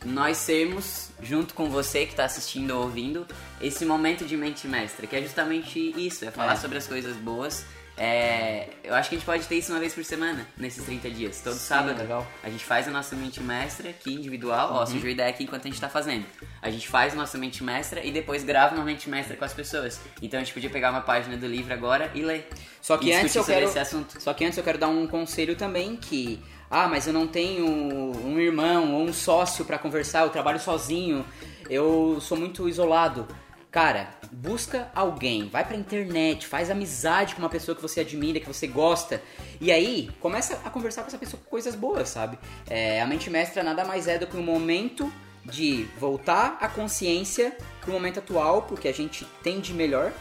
nós 0.06 0.38
sermos, 0.38 1.10
junto 1.22 1.54
com 1.54 1.70
você 1.70 2.06
que 2.06 2.12
está 2.14 2.26
assistindo 2.26 2.72
ou 2.72 2.84
ouvindo, 2.84 3.26
esse 3.62 3.86
momento 3.86 4.26
de 4.26 4.36
mente 4.38 4.68
mestra, 4.68 5.08
que 5.08 5.16
é 5.16 5.22
justamente 5.22 5.80
isso, 5.98 6.26
é 6.26 6.32
falar 6.32 6.54
É. 6.54 6.56
sobre 6.58 6.78
as 6.78 6.88
coisas 6.88 7.16
boas. 7.18 7.66
É, 7.96 8.70
eu 8.84 8.96
acho 8.96 9.08
que 9.08 9.16
a 9.16 9.18
gente 9.20 9.26
pode 9.26 9.46
ter 9.46 9.56
isso 9.56 9.72
uma 9.72 9.80
vez 9.80 9.94
por 9.94 10.04
semana, 10.04 10.48
nesses 10.58 10.84
30 10.84 11.12
dias. 11.12 11.40
Todo 11.42 11.54
Sim, 11.54 11.60
sábado 11.60 12.00
legal. 12.00 12.26
a 12.44 12.50
gente 12.50 12.66
faz 12.66 12.88
a 12.88 12.92
nossa 12.92 13.16
mente 13.16 13.40
mestra 13.40 13.92
aqui, 13.92 14.12
individual. 14.16 14.72
Ó, 14.74 14.86
surgiu 14.88 15.10
a 15.10 15.12
ideia 15.12 15.30
aqui 15.30 15.44
enquanto 15.44 15.68
a 15.68 15.70
gente 15.70 15.80
tá 15.80 15.88
fazendo. 15.88 16.26
A 16.60 16.72
gente 16.72 16.88
faz 16.88 17.14
a 17.14 17.16
nossa 17.16 17.38
mente 17.38 17.64
mestra 17.64 18.04
e 18.04 18.12
depois 18.12 18.44
grava 18.44 18.74
uma 18.74 18.84
mente 18.84 19.08
mestra 19.08 19.38
com 19.38 19.46
as 19.46 19.54
pessoas. 19.54 20.02
Então 20.24 20.40
a 20.40 20.44
gente 20.44 20.54
podia 20.56 20.72
pegar 20.72 20.90
uma 20.90 21.02
página 21.02 21.38
do 21.38 21.46
livro 21.46 21.72
agora 21.72 22.10
e 22.16 22.24
ler. 22.24 22.50
Só 22.82 22.98
que 22.98 23.14
antes 23.14 23.36
eu 23.36 23.46
quero. 23.46 23.66
esse 23.68 23.78
assunto. 23.78 24.20
Só 24.20 24.34
que 24.34 24.44
antes 24.44 24.58
eu 24.58 24.64
quero 24.64 24.80
dar 24.80 24.88
um 24.88 25.06
conselho 25.06 25.56
também 25.56 25.96
que. 25.96 26.42
Ah, 26.76 26.88
mas 26.88 27.06
eu 27.06 27.14
não 27.14 27.28
tenho 27.28 27.68
um 27.68 28.40
irmão 28.40 28.96
ou 28.96 29.04
um 29.04 29.14
sócio 29.14 29.64
pra 29.64 29.78
conversar, 29.78 30.22
eu 30.22 30.32
trabalho 30.32 30.60
sozinho, 30.60 31.24
eu 31.70 32.18
sou 32.20 32.36
muito 32.36 32.68
isolado. 32.68 33.28
Cara, 33.70 34.16
busca 34.32 34.90
alguém, 34.96 35.48
vai 35.48 35.64
pra 35.64 35.78
internet, 35.78 36.48
faz 36.48 36.72
amizade 36.72 37.36
com 37.36 37.44
uma 37.44 37.50
pessoa 37.50 37.76
que 37.76 37.82
você 37.82 38.00
admira, 38.00 38.40
que 38.40 38.48
você 38.48 38.66
gosta. 38.66 39.22
E 39.62 39.72
aí, 39.72 40.10
começa 40.20 40.60
a 40.66 40.70
conversar 40.72 41.04
com 41.04 41.10
essa 41.10 41.18
pessoa 41.20 41.40
com 41.44 41.48
coisas 41.48 41.76
boas, 41.76 42.10
sabe? 42.10 42.40
É, 42.68 43.00
a 43.04 43.06
mente 43.06 43.30
mestra 43.30 43.62
nada 43.62 43.86
mais 43.86 44.08
é 44.08 44.18
do 44.18 44.26
que 44.26 44.36
um 44.36 44.42
momento 44.42 45.14
de 45.46 45.84
voltar 46.00 46.58
a 46.60 46.68
consciência 46.68 47.56
pro 47.82 47.94
momento 47.94 48.18
atual, 48.18 48.64
porque 48.64 48.88
a 48.88 48.94
gente 48.94 49.26
tem 49.44 49.60
de 49.60 49.76
melhor, 49.76 50.12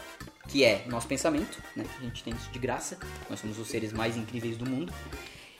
que 0.47 0.63
é 0.63 0.85
nosso 0.85 1.07
pensamento, 1.07 1.57
né? 1.75 1.83
A 1.99 2.03
gente 2.03 2.23
tem 2.23 2.31
isso 2.31 2.51
de 2.51 2.59
graça, 2.59 2.99
nós 3.27 3.39
somos 3.39 3.57
os 3.57 3.67
seres 3.67 3.91
mais 3.91 4.15
incríveis 4.15 4.55
do 4.55 4.69
mundo. 4.69 4.93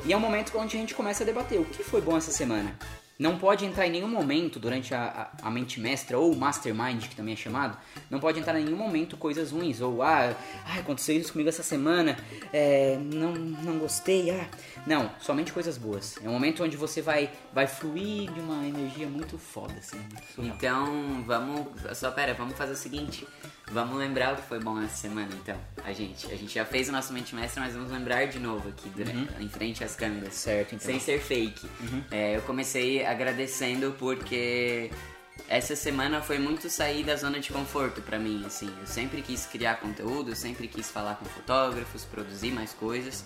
E 0.06 0.12
é 0.12 0.18
um 0.18 0.20
momento 0.20 0.58
onde 0.58 0.76
a 0.76 0.80
gente 0.80 0.94
começa 0.94 1.24
a 1.24 1.26
debater 1.26 1.60
o 1.60 1.66
que 1.66 1.84
foi 1.84 2.02
bom 2.02 2.18
essa 2.18 2.32
semana. 2.32 2.76
Não 3.24 3.38
pode 3.38 3.64
entrar 3.64 3.88
em 3.88 3.90
nenhum 3.90 4.10
momento 4.10 4.60
durante 4.60 4.94
a, 4.94 5.32
a, 5.42 5.48
a 5.48 5.50
mente 5.50 5.80
mestra 5.80 6.20
ou 6.20 6.36
mastermind, 6.36 7.08
que 7.08 7.16
também 7.16 7.34
é 7.34 7.38
chamado, 7.38 7.78
não 8.10 8.20
pode 8.20 8.38
entrar 8.38 8.60
em 8.60 8.66
nenhum 8.66 8.76
momento 8.76 9.16
coisas 9.16 9.52
ruins, 9.52 9.80
ou 9.80 10.04
ah, 10.04 10.36
ah 10.66 10.80
aconteceu 10.80 11.16
isso 11.16 11.32
comigo 11.32 11.48
essa 11.48 11.64
semana, 11.64 12.18
é, 12.52 13.00
não, 13.02 13.32
não 13.32 13.80
gostei, 13.80 14.30
ah. 14.30 14.46
Não, 14.86 15.10
somente 15.20 15.54
coisas 15.54 15.78
boas. 15.78 16.18
É 16.22 16.28
um 16.28 16.34
momento 16.34 16.64
onde 16.64 16.76
você 16.76 17.02
vai, 17.02 17.30
vai 17.54 17.68
fluir 17.68 18.30
de 18.32 18.40
uma 18.42 18.66
energia 18.68 19.08
muito 19.08 19.38
foda, 19.38 19.74
assim. 19.78 19.98
surreal. 20.36 20.56
Então, 20.56 21.24
vamos. 21.26 21.68
Só 21.98 22.12
pera, 22.12 22.34
vamos 22.34 22.58
fazer 22.58 22.74
o 22.74 22.76
seguinte. 22.76 23.26
Vamos 23.72 23.98
lembrar 23.98 24.34
o 24.34 24.36
que 24.36 24.44
foi 24.44 24.60
bom 24.60 24.80
essa 24.82 24.98
semana, 24.98 25.30
então. 25.42 25.56
A 25.86 25.94
gente. 25.94 26.28
A 26.28 26.36
gente 26.36 26.54
já 26.54 26.66
fez 26.66 26.90
o 26.90 26.92
nosso 26.92 27.14
mente 27.14 27.34
mestra, 27.34 27.62
mas 27.64 27.74
vamos 27.74 27.92
lembrar 27.92 28.26
de 28.26 28.40
novo 28.40 28.68
aqui, 28.70 28.90
durante, 28.90 29.42
em 29.42 29.48
frente 29.48 29.84
às 29.84 29.96
câmeras. 29.96 30.34
Certo, 30.34 30.76
então. 30.76 30.86
Sem 30.86 31.00
ser 31.00 31.22
fake. 31.22 31.66
É, 32.12 32.36
eu 32.36 32.42
comecei 32.42 33.06
agradecendo 33.14 33.96
porque 33.98 34.92
essa 35.48 35.76
semana 35.76 36.22
foi 36.22 36.40
muito 36.40 36.70
sair 36.70 37.04
da 37.04 37.16
zona 37.16 37.40
de 37.40 37.52
conforto 37.52 38.02
pra 38.02 38.18
mim, 38.20 38.44
assim. 38.46 38.74
Eu 38.80 38.88
sempre 38.88 39.22
quis 39.22 39.46
criar 39.46 39.76
conteúdo, 39.76 40.32
eu 40.32 40.36
sempre 40.36 40.68
quis 40.68 40.90
falar 40.90 41.16
com 41.16 41.26
fotógrafos, 41.26 42.06
produzir 42.06 42.52
mais 42.52 42.74
coisas. 42.74 43.26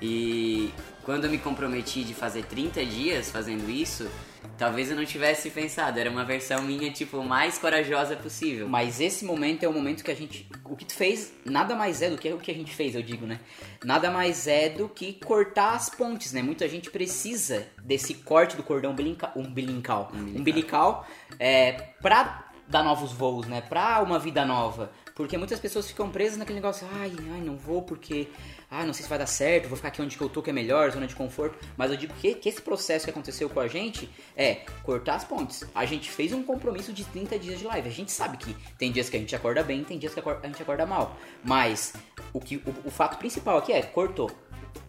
E 0.00 0.72
quando 1.04 1.24
eu 1.24 1.30
me 1.30 1.38
comprometi 1.38 2.04
de 2.04 2.14
fazer 2.14 2.44
30 2.44 2.84
dias 2.84 3.30
fazendo 3.30 3.68
isso, 3.68 4.08
talvez 4.56 4.90
eu 4.90 4.96
não 4.96 5.04
tivesse 5.04 5.50
pensado. 5.50 5.98
Era 5.98 6.10
uma 6.10 6.24
versão 6.24 6.62
minha, 6.62 6.90
tipo, 6.90 7.22
mais 7.22 7.58
corajosa 7.58 8.16
possível. 8.16 8.68
Mas 8.68 9.00
esse 9.00 9.24
momento 9.24 9.62
é 9.64 9.68
o 9.68 9.72
momento 9.72 10.04
que 10.04 10.10
a 10.10 10.14
gente. 10.16 10.48
O 10.64 10.76
que 10.76 10.84
tu 10.84 10.94
fez 10.94 11.32
nada 11.44 11.74
mais 11.74 12.02
é 12.02 12.10
do 12.10 12.18
que 12.18 12.32
o 12.32 12.38
que 12.38 12.50
a 12.50 12.54
gente 12.54 12.74
fez, 12.74 12.94
eu 12.94 13.02
digo, 13.02 13.26
né? 13.26 13.40
Nada 13.84 14.10
mais 14.10 14.46
é 14.46 14.68
do 14.68 14.88
que 14.88 15.12
cortar 15.24 15.72
as 15.74 15.88
pontes, 15.88 16.32
né? 16.32 16.42
Muita 16.42 16.68
gente 16.68 16.90
precisa 16.90 17.66
desse 17.82 18.14
corte 18.14 18.56
do 18.56 18.62
cordão 18.62 18.92
umbilica- 18.92 19.32
umbilical. 19.36 20.10
Umbilical. 20.12 20.40
Umbilical 20.40 21.06
é, 21.38 21.72
pra 22.02 22.44
dar 22.66 22.82
novos 22.82 23.12
voos, 23.12 23.46
né? 23.46 23.60
Pra 23.62 24.00
uma 24.02 24.18
vida 24.18 24.44
nova. 24.44 24.90
Porque 25.18 25.36
muitas 25.36 25.58
pessoas 25.58 25.88
ficam 25.88 26.08
presas 26.08 26.38
naquele 26.38 26.60
negócio, 26.60 26.86
ai, 26.92 27.12
ai, 27.32 27.40
não 27.40 27.56
vou 27.56 27.82
porque, 27.82 28.28
ah, 28.70 28.86
não 28.86 28.94
sei 28.94 29.02
se 29.02 29.08
vai 29.08 29.18
dar 29.18 29.26
certo, 29.26 29.66
vou 29.66 29.74
ficar 29.74 29.88
aqui 29.88 30.00
onde 30.00 30.16
que 30.16 30.22
eu 30.22 30.28
tô 30.28 30.40
que 30.40 30.50
é 30.50 30.52
melhor, 30.52 30.92
zona 30.92 31.08
de 31.08 31.16
conforto. 31.16 31.58
Mas 31.76 31.90
eu 31.90 31.96
digo 31.96 32.14
que, 32.14 32.36
que 32.36 32.48
esse 32.48 32.62
processo 32.62 33.04
que 33.04 33.10
aconteceu 33.10 33.50
com 33.50 33.58
a 33.58 33.66
gente 33.66 34.08
é 34.36 34.64
cortar 34.84 35.16
as 35.16 35.24
pontes. 35.24 35.64
A 35.74 35.84
gente 35.84 36.08
fez 36.08 36.32
um 36.32 36.44
compromisso 36.44 36.92
de 36.92 37.04
30 37.04 37.36
dias 37.36 37.58
de 37.58 37.64
live. 37.64 37.88
A 37.88 37.92
gente 37.92 38.12
sabe 38.12 38.36
que 38.36 38.54
tem 38.78 38.92
dias 38.92 39.10
que 39.10 39.16
a 39.16 39.20
gente 39.20 39.34
acorda 39.34 39.64
bem, 39.64 39.82
tem 39.82 39.98
dias 39.98 40.14
que 40.14 40.20
a 40.20 40.46
gente 40.46 40.62
acorda 40.62 40.86
mal. 40.86 41.16
Mas 41.42 41.94
o, 42.32 42.40
que, 42.40 42.58
o, 42.58 42.74
o 42.84 42.90
fato 42.90 43.18
principal 43.18 43.58
aqui 43.58 43.72
é, 43.72 43.82
cortou. 43.82 44.30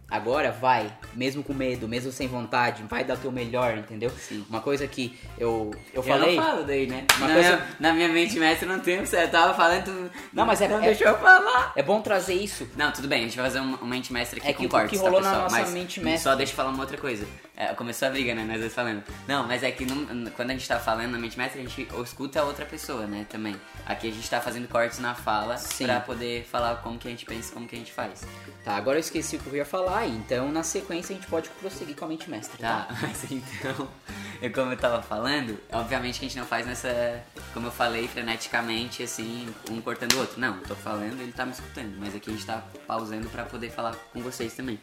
Agora 0.10 0.52
vai, 0.52 0.92
mesmo 1.14 1.44
com 1.44 1.54
medo, 1.54 1.88
mesmo 1.88 2.12
sem 2.12 2.28
vontade, 2.28 2.84
vai 2.90 3.04
dar 3.04 3.14
o 3.14 3.18
teu 3.18 3.32
melhor, 3.32 3.78
entendeu? 3.78 4.10
Sim. 4.10 4.46
Uma 4.50 4.60
coisa 4.62 4.88
que 4.88 5.18
eu, 5.38 5.72
eu 5.94 6.02
Eu 6.02 6.04
falei. 6.04 6.36
não 6.36 6.44
falo 6.44 6.64
daí, 6.64 6.88
né? 6.88 7.06
Uma 7.18 7.28
na, 7.28 7.34
coisa- 7.34 7.50
minha, 7.56 7.68
na 7.80 7.94
minha 7.94 8.08
mente 8.10 8.40
mestre 8.40 8.68
não 8.68 8.80
tem, 8.80 9.00
você 9.06 9.28
tava 9.28 9.54
falando. 9.54 9.84
tu- 9.86 10.12
Não, 10.34 10.46
mas 10.46 10.62
é- 10.62 10.68
Não 10.68 10.78
é- 10.80 10.88
deixou 10.88 11.08
eu 11.08 11.18
falar. 11.20 11.74
É 11.76 11.84
bom 11.84 12.02
trazer 12.02 12.34
isso. 12.34 12.68
Não, 12.76 12.92
tudo 12.92 13.08
bem, 13.08 13.20
a 13.20 13.24
gente 13.28 13.36
vai 13.36 13.46
fazer 13.46 13.60
um, 13.60 13.78
um 13.82 13.86
mente 13.86 14.12
mestre 14.12 14.40
aqui 14.40 14.50
É 14.50 14.54
que 14.54 14.58
com 14.60 14.66
o 14.66 14.70
cortes, 14.70 14.92
que 14.92 14.98
tá, 14.98 15.04
rolou 15.04 15.22
na 15.22 15.30
pessoal? 15.30 15.44
nossa 15.44 15.60
mas 15.62 15.70
mente 15.74 16.00
mestre- 16.00 16.24
Só 16.24 16.36
deixa 16.36 16.52
eu 16.54 16.56
falar 16.58 16.70
uma 16.70 16.82
outra 16.82 16.98
coisa. 16.98 17.26
É, 17.56 17.68
começou 17.74 18.08
a 18.08 18.12
briga, 18.12 18.34
né? 18.34 18.46
Nós 18.48 18.60
dois 18.60 18.74
falando. 18.74 19.04
Não, 19.28 19.46
mas 19.46 19.64
é 19.64 19.72
que 19.72 19.86
não- 19.86 20.32
quando 20.32 20.50
a 20.52 20.54
gente 20.54 20.68
tá 20.68 20.80
falando 20.80 21.12
na 21.12 21.20
mente 21.20 21.38
mestre, 21.38 21.60
a 21.62 21.64
gente 21.66 21.88
escuta 22.04 22.40
a 22.40 22.44
outra 22.46 22.66
pessoa, 22.66 23.06
né? 23.06 23.26
Também. 23.30 23.56
Aqui 23.86 24.08
a 24.08 24.12
gente 24.12 24.30
tá 24.30 24.40
fazendo 24.40 24.68
cortes 24.68 24.98
na 25.00 25.14
fala 25.14 25.58
Sim. 25.58 25.86
pra 25.86 26.00
poder 26.00 26.46
falar 26.46 26.78
como 26.78 26.98
que 26.98 27.08
a 27.08 27.12
gente 27.12 27.26
pensa, 27.26 27.54
como 27.54 27.68
que 27.68 27.76
a 27.76 27.80
gente 27.80 27.92
faz. 27.92 28.22
Tá, 28.64 28.76
agora 28.76 28.98
eu 28.98 29.02
esqueci 29.02 29.36
o 29.36 29.40
que 29.40 29.48
eu 29.50 29.56
ia 29.58 29.66
falar, 29.66 29.99
então 30.08 30.52
na 30.52 30.64
sequência 30.64 31.14
a 31.14 31.18
gente 31.18 31.30
pode 31.30 31.50
prosseguir 31.50 31.96
com 31.96 32.06
a 32.06 32.08
mente 32.08 32.30
mestre, 32.30 32.58
tá? 32.58 32.86
Tá, 32.86 32.96
mas 33.02 33.32
então, 33.32 33.88
eu, 34.42 34.52
como 34.52 34.72
eu 34.72 34.78
tava 34.78 35.02
falando, 35.02 35.60
obviamente 35.72 36.20
que 36.20 36.26
a 36.26 36.30
gente 36.30 36.38
não 36.38 36.46
faz 36.46 36.66
nessa, 36.66 37.24
como 37.54 37.68
eu 37.68 37.72
falei, 37.72 38.08
freneticamente, 38.08 39.04
assim, 39.04 39.48
um 39.70 39.82
cortando 39.82 40.14
o 40.14 40.20
outro. 40.20 40.40
Não, 40.40 40.56
eu 40.58 40.64
tô 40.64 40.76
falando, 40.76 41.20
ele 41.22 41.32
tá 41.32 41.46
me 41.46 41.52
escutando, 41.52 41.96
mas 42.00 42.16
aqui 42.16 42.30
a 42.30 42.34
gente 42.34 42.46
tá 42.46 42.64
pausando 42.86 43.28
pra 43.30 43.44
poder 43.46 43.70
falar 43.70 43.96
com 44.14 44.22
vocês 44.22 44.54
também. 44.54 44.80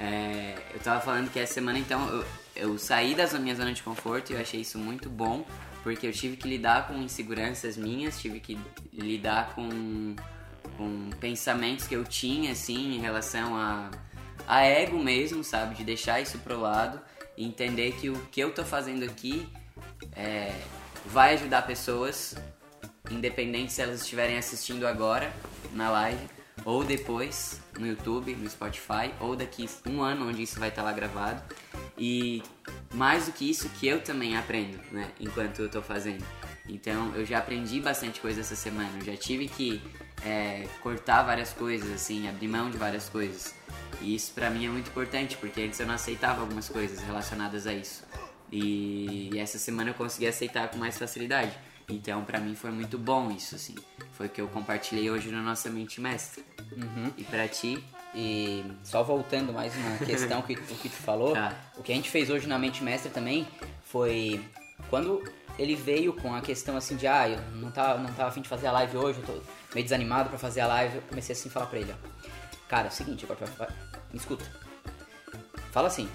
É, 0.00 0.56
eu 0.74 0.80
tava 0.80 1.00
falando 1.00 1.30
que 1.30 1.38
essa 1.38 1.54
semana, 1.54 1.78
então, 1.78 2.08
eu, 2.08 2.24
eu 2.56 2.78
saí 2.78 3.14
da 3.14 3.26
minha 3.38 3.54
zona 3.54 3.72
de 3.72 3.82
conforto 3.82 4.30
e 4.30 4.34
eu 4.34 4.40
achei 4.40 4.60
isso 4.60 4.76
muito 4.76 5.08
bom, 5.08 5.46
porque 5.82 6.06
eu 6.06 6.12
tive 6.12 6.36
que 6.36 6.48
lidar 6.48 6.88
com 6.88 6.94
inseguranças 6.94 7.76
minhas, 7.76 8.20
tive 8.20 8.40
que 8.40 8.58
lidar 8.92 9.54
com, 9.54 10.16
com 10.76 11.10
pensamentos 11.20 11.86
que 11.86 11.94
eu 11.94 12.04
tinha, 12.04 12.52
assim, 12.52 12.96
em 12.96 12.98
relação 12.98 13.56
a 13.56 13.90
a 14.46 14.62
ego 14.62 14.98
mesmo, 14.98 15.42
sabe? 15.42 15.74
De 15.74 15.84
deixar 15.84 16.20
isso 16.20 16.38
pro 16.38 16.60
lado 16.60 17.00
e 17.36 17.44
entender 17.44 17.92
que 17.92 18.10
o 18.10 18.18
que 18.26 18.40
eu 18.40 18.52
tô 18.52 18.64
fazendo 18.64 19.04
aqui 19.04 19.48
é, 20.14 20.52
vai 21.06 21.34
ajudar 21.34 21.62
pessoas, 21.62 22.36
independente 23.10 23.72
se 23.72 23.82
elas 23.82 24.00
estiverem 24.00 24.36
assistindo 24.36 24.86
agora 24.86 25.32
na 25.72 25.90
live 25.90 26.28
ou 26.64 26.84
depois 26.84 27.60
no 27.78 27.86
YouTube, 27.86 28.34
no 28.34 28.48
Spotify 28.48 29.12
ou 29.20 29.34
daqui 29.34 29.68
um 29.86 30.02
ano 30.02 30.28
onde 30.28 30.42
isso 30.42 30.60
vai 30.60 30.68
estar 30.68 30.82
lá 30.82 30.92
gravado. 30.92 31.42
E 31.96 32.42
mais 32.94 33.26
do 33.26 33.32
que 33.32 33.48
isso, 33.48 33.68
que 33.70 33.86
eu 33.86 34.00
também 34.02 34.36
aprendo, 34.36 34.78
né? 34.90 35.10
Enquanto 35.20 35.60
eu 35.60 35.68
tô 35.68 35.82
fazendo. 35.82 36.24
Então 36.68 37.14
eu 37.14 37.24
já 37.24 37.38
aprendi 37.38 37.80
bastante 37.80 38.20
coisa 38.20 38.40
essa 38.40 38.56
semana. 38.56 38.90
Eu 38.98 39.04
já 39.04 39.16
tive 39.16 39.48
que 39.48 39.82
é, 40.24 40.66
cortar 40.82 41.22
várias 41.22 41.52
coisas, 41.52 41.90
assim, 41.92 42.28
abrir 42.28 42.48
mão 42.48 42.70
de 42.70 42.76
várias 42.76 43.08
coisas. 43.08 43.54
E 44.00 44.14
isso 44.14 44.32
pra 44.32 44.50
mim 44.50 44.66
é 44.66 44.68
muito 44.68 44.88
importante, 44.88 45.36
porque 45.36 45.60
antes 45.62 45.78
eu 45.80 45.86
não 45.86 45.94
aceitava 45.94 46.40
algumas 46.40 46.68
coisas 46.68 47.00
relacionadas 47.00 47.66
a 47.66 47.72
isso. 47.72 48.02
E, 48.50 49.30
e 49.32 49.38
essa 49.38 49.58
semana 49.58 49.90
eu 49.90 49.94
consegui 49.94 50.26
aceitar 50.26 50.68
com 50.68 50.76
mais 50.78 50.98
facilidade. 50.98 51.52
Então 51.88 52.24
pra 52.24 52.38
mim 52.38 52.54
foi 52.54 52.70
muito 52.70 52.96
bom 52.98 53.30
isso, 53.30 53.54
assim. 53.54 53.74
Foi 54.12 54.26
o 54.26 54.30
que 54.30 54.40
eu 54.40 54.48
compartilhei 54.48 55.10
hoje 55.10 55.30
na 55.30 55.42
nossa 55.42 55.68
mente 55.70 56.00
mestra. 56.00 56.42
E 57.16 57.24
pra 57.24 57.48
ti, 57.48 57.82
E 58.14 58.62
só 58.84 59.02
voltando 59.02 59.52
mais 59.52 59.74
uma 59.74 59.96
questão 59.98 60.42
que, 60.42 60.52
o 60.52 60.56
que 60.76 60.88
tu 60.88 60.96
falou, 60.96 61.32
Tá. 61.32 61.54
o 61.76 61.82
que 61.82 61.90
a 61.92 61.94
gente 61.94 62.10
fez 62.10 62.28
hoje 62.28 62.46
na 62.46 62.58
Mente 62.58 62.84
Mestra 62.84 63.10
também 63.10 63.48
foi 63.84 64.38
quando 64.90 65.22
ele 65.58 65.74
veio 65.74 66.12
com 66.12 66.34
a 66.34 66.40
questão 66.42 66.76
assim 66.76 66.94
de 66.96 67.06
ah, 67.06 67.26
eu 67.28 67.40
não 67.56 67.70
tava, 67.70 67.98
não 67.98 68.12
tava 68.12 68.28
afim 68.28 68.42
de 68.42 68.48
fazer 68.50 68.66
a 68.66 68.72
live 68.72 68.96
hoje, 68.98 69.18
eu 69.20 69.24
tô 69.26 69.40
meio 69.74 69.84
desanimado 69.84 70.28
pra 70.28 70.38
fazer 70.38 70.60
a 70.60 70.66
live, 70.66 70.96
eu 70.96 71.02
comecei 71.02 71.34
assim 71.34 71.48
a 71.48 71.52
falar 71.52 71.66
pra 71.66 71.78
ele, 71.78 71.92
ó. 71.92 72.08
Cara, 72.68 72.88
é 72.88 72.90
o 72.90 72.92
seguinte, 72.92 73.24
agora 73.24 73.44
vai- 73.58 73.68
me 74.12 74.18
escuta. 74.18 74.44
Fala 75.70 75.88
assim, 75.88 76.08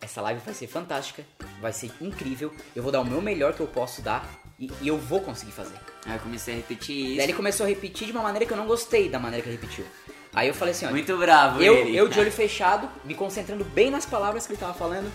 essa 0.00 0.20
live 0.20 0.40
vai 0.44 0.54
ser 0.54 0.66
fantástica, 0.66 1.24
vai 1.60 1.72
ser 1.72 1.90
incrível, 2.00 2.52
eu 2.74 2.82
vou 2.82 2.92
dar 2.92 3.00
o 3.00 3.04
meu 3.04 3.20
melhor 3.20 3.54
que 3.54 3.60
eu 3.60 3.66
posso 3.66 4.02
dar 4.02 4.26
e, 4.58 4.70
e 4.80 4.88
eu 4.88 4.98
vou 4.98 5.20
conseguir 5.20 5.52
fazer. 5.52 5.76
aí 6.06 6.14
eu 6.14 6.20
comecei 6.20 6.54
a 6.54 6.56
repetir 6.58 6.96
isso. 7.06 7.16
Daí 7.16 7.26
ele 7.26 7.32
começou 7.34 7.64
a 7.64 7.68
repetir 7.68 8.06
de 8.06 8.12
uma 8.12 8.22
maneira 8.22 8.44
que 8.46 8.52
eu 8.52 8.56
não 8.56 8.66
gostei 8.66 9.08
da 9.08 9.18
maneira 9.18 9.42
que 9.42 9.48
ele 9.50 9.56
repetiu. 9.60 9.86
Aí 10.34 10.48
eu 10.48 10.54
falei 10.54 10.72
assim, 10.72 10.86
ó, 10.86 10.90
Muito 10.90 11.16
bravo 11.18 11.62
eu, 11.62 11.74
ele. 11.76 11.96
eu 11.96 12.08
de 12.08 12.18
olho 12.18 12.32
fechado, 12.32 12.88
me 13.04 13.14
concentrando 13.14 13.64
bem 13.64 13.90
nas 13.90 14.06
palavras 14.06 14.46
que 14.46 14.52
ele 14.52 14.60
tava 14.60 14.72
falando. 14.74 15.12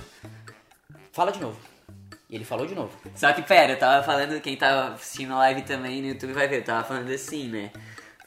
Fala 1.12 1.32
de 1.32 1.40
novo. 1.40 1.58
E 2.30 2.36
ele 2.36 2.44
falou 2.44 2.66
de 2.66 2.76
novo. 2.76 2.92
Só 3.16 3.32
que 3.32 3.42
pera, 3.42 3.74
eu 3.74 3.80
tava 3.80 4.04
falando, 4.04 4.40
quem 4.42 4.58
tava 4.58 4.94
assistindo 4.94 5.34
a 5.34 5.38
live 5.38 5.62
também 5.62 6.02
no 6.02 6.10
YouTube 6.10 6.34
vai 6.34 6.48
ver, 6.48 6.60
eu 6.60 6.64
tava 6.64 6.84
falando 6.84 7.10
assim, 7.12 7.48
né? 7.48 7.72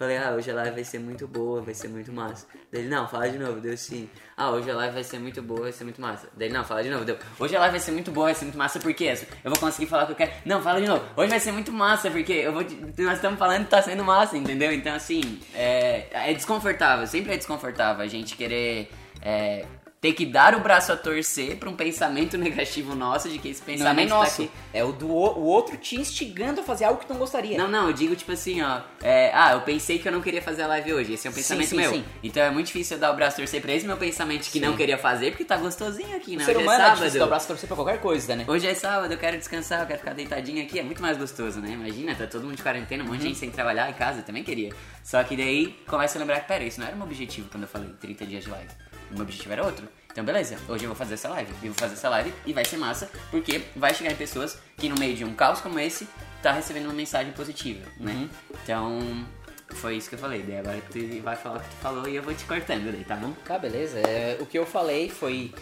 Falei, 0.00 0.16
ah, 0.16 0.30
hoje 0.30 0.50
a 0.50 0.54
live 0.54 0.76
vai 0.76 0.84
ser 0.84 0.98
muito 0.98 1.28
boa, 1.28 1.60
vai 1.60 1.74
ser 1.74 1.88
muito 1.88 2.10
massa. 2.10 2.46
Daí 2.72 2.80
ele, 2.80 2.88
não, 2.88 3.06
fala 3.06 3.28
de 3.28 3.38
novo, 3.38 3.60
deu 3.60 3.76
sim. 3.76 4.08
Ah, 4.34 4.50
hoje 4.50 4.70
a 4.70 4.74
live 4.74 4.94
vai 4.94 5.04
ser 5.04 5.18
muito 5.18 5.42
boa, 5.42 5.60
vai 5.60 5.72
ser 5.72 5.84
muito 5.84 6.00
massa. 6.00 6.26
Daí 6.34 6.48
ele, 6.48 6.56
não, 6.56 6.64
fala 6.64 6.82
de 6.82 6.88
novo, 6.88 7.04
deu. 7.04 7.18
Hoje 7.38 7.54
a 7.54 7.60
live 7.60 7.72
vai 7.72 7.80
ser 7.80 7.92
muito 7.92 8.10
boa, 8.10 8.28
vai 8.28 8.34
ser 8.34 8.46
muito 8.46 8.56
massa, 8.56 8.80
por 8.80 8.94
quê? 8.94 9.12
Eu 9.44 9.50
vou 9.50 9.60
conseguir 9.60 9.86
falar 9.86 10.04
o 10.04 10.06
que 10.06 10.12
eu 10.12 10.16
quero. 10.16 10.32
Não, 10.46 10.62
fala 10.62 10.80
de 10.80 10.86
novo. 10.86 11.04
Hoje 11.14 11.28
vai 11.28 11.38
ser 11.38 11.52
muito 11.52 11.70
massa, 11.70 12.10
porque 12.10 12.32
eu 12.32 12.50
vou. 12.50 12.62
Nós 12.96 13.16
estamos 13.16 13.38
falando 13.38 13.68
tá 13.68 13.82
sendo 13.82 14.02
massa, 14.02 14.38
entendeu? 14.38 14.72
Então, 14.72 14.94
assim, 14.94 15.38
é, 15.54 16.06
é 16.10 16.32
desconfortável, 16.32 17.06
sempre 17.06 17.34
é 17.34 17.36
desconfortável 17.36 18.02
a 18.02 18.08
gente 18.08 18.38
querer. 18.38 18.90
é, 19.20 19.66
ter 20.00 20.14
que 20.14 20.24
dar 20.24 20.54
o 20.54 20.60
braço 20.60 20.90
a 20.92 20.96
torcer 20.96 21.56
pra 21.58 21.68
um 21.68 21.76
pensamento 21.76 22.38
negativo 22.38 22.94
nosso 22.94 23.28
de 23.28 23.38
que 23.38 23.48
esse 23.50 23.60
Não 23.66 23.72
é 23.74 23.76
pensamento 23.76 24.08
tá 24.08 24.14
nosso. 24.14 24.42
aqui. 24.42 24.50
É 24.72 24.82
o 24.82 24.92
do 24.92 25.06
o 25.08 25.42
outro 25.44 25.76
te 25.76 25.96
instigando 26.00 26.62
a 26.62 26.64
fazer 26.64 26.86
algo 26.86 27.00
que 27.00 27.06
tu 27.06 27.12
não 27.12 27.20
gostaria. 27.20 27.58
Não, 27.58 27.68
não, 27.68 27.88
eu 27.88 27.92
digo 27.92 28.16
tipo 28.16 28.32
assim, 28.32 28.62
ó. 28.62 28.80
é, 29.02 29.30
ah, 29.34 29.52
eu 29.52 29.60
pensei 29.60 29.98
que 29.98 30.08
eu 30.08 30.12
não 30.12 30.22
queria 30.22 30.40
fazer 30.40 30.62
a 30.62 30.66
live 30.68 30.94
hoje. 30.94 31.12
Esse 31.12 31.26
é 31.26 31.30
um 31.30 31.34
Sim, 31.34 31.40
pensamento 31.40 31.68
sim, 31.68 31.76
meu. 31.76 31.90
sim. 31.92 32.04
Então 32.22 32.42
é 32.42 32.50
muito 32.50 32.66
difícil 32.68 32.96
eu 32.96 33.00
dar 33.00 33.12
o 33.12 33.14
braço 33.16 33.34
a 33.34 33.36
torcer 33.38 33.60
pra 33.60 33.72
esse 33.74 33.86
meu 33.86 33.98
pensamento 33.98 34.44
que 34.44 34.52
Sim. 34.52 34.60
não 34.60 34.74
queria 34.74 34.96
fazer, 34.96 35.32
porque 35.32 35.44
tá 35.44 35.58
gostosinho 35.58 36.16
aqui, 36.16 36.34
né? 36.34 36.44
o 36.44 36.46
ser 36.46 36.56
Hoje 36.56 36.62
humano 36.64 36.78
é 36.78 36.82
é 36.82 36.84
sábado. 36.86 36.98
difícil 36.98 37.18
dar 37.20 37.26
o 37.26 37.28
braço 37.28 37.44
a 37.44 37.48
torcer 37.48 37.66
pra 37.66 37.76
qualquer 37.76 38.00
coisa, 38.00 38.36
né? 38.36 38.44
Hoje 38.48 38.66
é 38.66 38.74
sábado, 38.74 39.12
eu 39.12 39.18
quero 39.18 39.36
descansar, 39.36 39.80
eu 39.82 39.86
quero 39.86 39.98
ficar 39.98 40.14
deitadinho 40.14 40.62
aqui. 40.64 40.78
É 40.78 40.82
muito 40.82 41.02
mais 41.02 41.18
gostoso, 41.18 41.60
né? 41.60 41.72
Imagina, 41.72 42.14
tá 42.14 42.26
todo 42.26 42.44
mundo 42.44 42.56
de 42.56 42.62
quarentena, 42.62 43.04
um 43.04 43.06
monte 43.06 43.18
de 43.18 43.24
Uhum. 43.24 43.28
gente 43.28 43.38
sem 43.38 43.50
trabalhar 43.50 43.90
em 43.90 43.92
casa, 43.94 44.20
eu 44.20 44.24
também 44.24 44.42
queria. 44.42 44.72
Só 45.04 45.22
que 45.24 45.36
daí 45.36 45.76
começa 45.86 46.16
a 46.16 46.20
lembrar 46.20 46.40
que, 46.40 46.48
pera, 46.48 46.64
isso 46.64 46.80
não 46.80 46.86
era 46.86 46.96
meu 46.96 47.04
objetivo 47.04 47.48
quando 47.50 47.64
eu 47.64 47.68
falei 47.68 47.90
30 48.00 48.24
dias 48.24 48.44
de 48.44 48.50
live. 48.50 48.70
O 49.10 49.14
meu 49.14 49.22
objetivo 49.22 49.52
era 49.52 49.64
outro. 49.64 49.88
Então, 50.10 50.24
beleza, 50.24 50.58
hoje 50.68 50.84
eu 50.84 50.88
vou 50.88 50.96
fazer 50.96 51.14
essa 51.14 51.28
live. 51.28 51.52
E 51.62 51.66
vou 51.66 51.74
fazer 51.74 51.94
essa 51.94 52.08
live 52.08 52.32
e 52.44 52.52
vai 52.52 52.64
ser 52.64 52.76
massa, 52.76 53.10
porque 53.30 53.62
vai 53.76 53.94
chegar 53.94 54.10
em 54.10 54.16
pessoas 54.16 54.58
que 54.76 54.88
no 54.88 54.98
meio 54.98 55.14
de 55.14 55.24
um 55.24 55.34
caos 55.34 55.60
como 55.60 55.78
esse, 55.78 56.08
tá 56.42 56.52
recebendo 56.52 56.86
uma 56.86 56.94
mensagem 56.94 57.32
positiva, 57.32 57.86
né? 57.98 58.12
Uhum. 58.12 58.28
Então, 58.62 59.26
foi 59.74 59.96
isso 59.96 60.08
que 60.08 60.16
eu 60.16 60.18
falei. 60.18 60.42
Daí 60.42 60.58
agora 60.58 60.82
tu 60.90 61.22
vai 61.22 61.36
falar 61.36 61.58
o 61.58 61.60
que 61.60 61.68
tu 61.68 61.76
falou 61.76 62.08
e 62.08 62.16
eu 62.16 62.22
vou 62.22 62.34
te 62.34 62.44
cortando 62.44 62.90
daí, 62.90 63.04
tá 63.04 63.16
bom? 63.16 63.32
Tá, 63.44 63.58
beleza. 63.58 64.00
É, 64.00 64.36
o 64.40 64.46
que 64.46 64.58
eu 64.58 64.66
falei 64.66 65.08
foi 65.08 65.52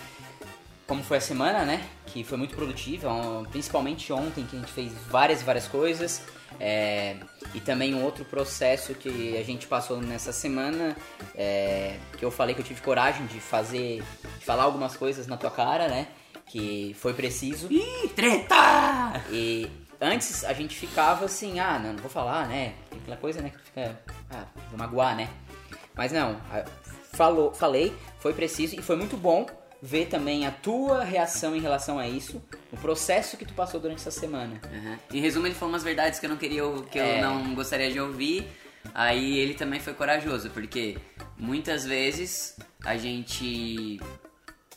como 0.87 1.02
foi 1.02 1.18
a 1.18 1.20
semana, 1.20 1.64
né? 1.64 1.87
Que 2.06 2.24
foi 2.24 2.38
muito 2.38 2.56
produtiva, 2.56 3.11
principalmente 3.50 4.11
ontem 4.12 4.46
que 4.46 4.56
a 4.56 4.61
gente 4.61 4.72
fez 4.72 4.92
várias 5.11 5.42
e 5.42 5.44
várias 5.44 5.68
coisas. 5.68 6.22
É, 6.60 7.16
e 7.54 7.60
também 7.60 7.94
um 7.94 8.02
outro 8.04 8.24
processo 8.24 8.94
que 8.94 9.36
a 9.36 9.42
gente 9.42 9.66
passou 9.66 10.00
nessa 10.00 10.32
semana, 10.32 10.96
é, 11.34 11.96
que 12.16 12.24
eu 12.24 12.30
falei 12.30 12.54
que 12.54 12.60
eu 12.60 12.64
tive 12.64 12.80
coragem 12.80 13.26
de 13.26 13.40
fazer, 13.40 14.02
de 14.38 14.44
falar 14.44 14.64
algumas 14.64 14.96
coisas 14.96 15.26
na 15.26 15.36
tua 15.36 15.50
cara, 15.50 15.88
né? 15.88 16.08
Que 16.46 16.96
foi 16.98 17.14
preciso. 17.14 17.68
Ih, 17.70 18.08
treta! 18.08 19.22
E 19.30 19.70
antes 20.00 20.44
a 20.44 20.52
gente 20.52 20.76
ficava 20.76 21.26
assim, 21.26 21.60
ah, 21.60 21.78
não, 21.78 21.92
não 21.92 22.00
vou 22.00 22.10
falar, 22.10 22.48
né? 22.48 22.74
Tem 22.90 22.98
aquela 22.98 23.16
coisa, 23.16 23.40
né, 23.40 23.50
que 23.50 23.58
fica, 23.58 24.00
ah, 24.30 24.44
vou 24.70 24.78
magoar, 24.78 25.16
né? 25.16 25.28
Mas 25.94 26.12
não, 26.12 26.40
falou, 27.12 27.52
falei, 27.52 27.92
foi 28.20 28.32
preciso 28.32 28.76
e 28.78 28.82
foi 28.82 28.96
muito 28.96 29.16
bom 29.16 29.46
ver 29.80 30.06
também 30.06 30.46
a 30.46 30.50
tua 30.50 31.04
reação 31.04 31.54
em 31.54 31.60
relação 31.60 31.98
a 31.98 32.08
isso, 32.08 32.42
o 32.72 32.76
processo 32.76 33.36
que 33.36 33.44
tu 33.44 33.54
passou 33.54 33.78
durante 33.80 33.98
essa 33.98 34.10
semana. 34.10 34.60
Uhum. 34.72 34.98
Em 35.14 35.20
resumo, 35.20 35.46
ele 35.46 35.54
falou 35.54 35.72
umas 35.72 35.84
verdades 35.84 36.18
que 36.18 36.26
eu 36.26 36.30
não 36.30 36.36
queria, 36.36 36.62
que 36.90 36.98
É. 36.98 37.18
eu 37.18 37.22
não 37.30 37.54
gostaria 37.54 37.90
de 37.90 38.00
ouvir. 38.00 38.46
Aí 38.94 39.38
ele 39.38 39.54
também 39.54 39.78
foi 39.80 39.92
corajoso, 39.94 40.50
porque 40.50 40.96
muitas 41.36 41.84
vezes 41.84 42.56
a 42.84 42.96
gente 42.96 44.00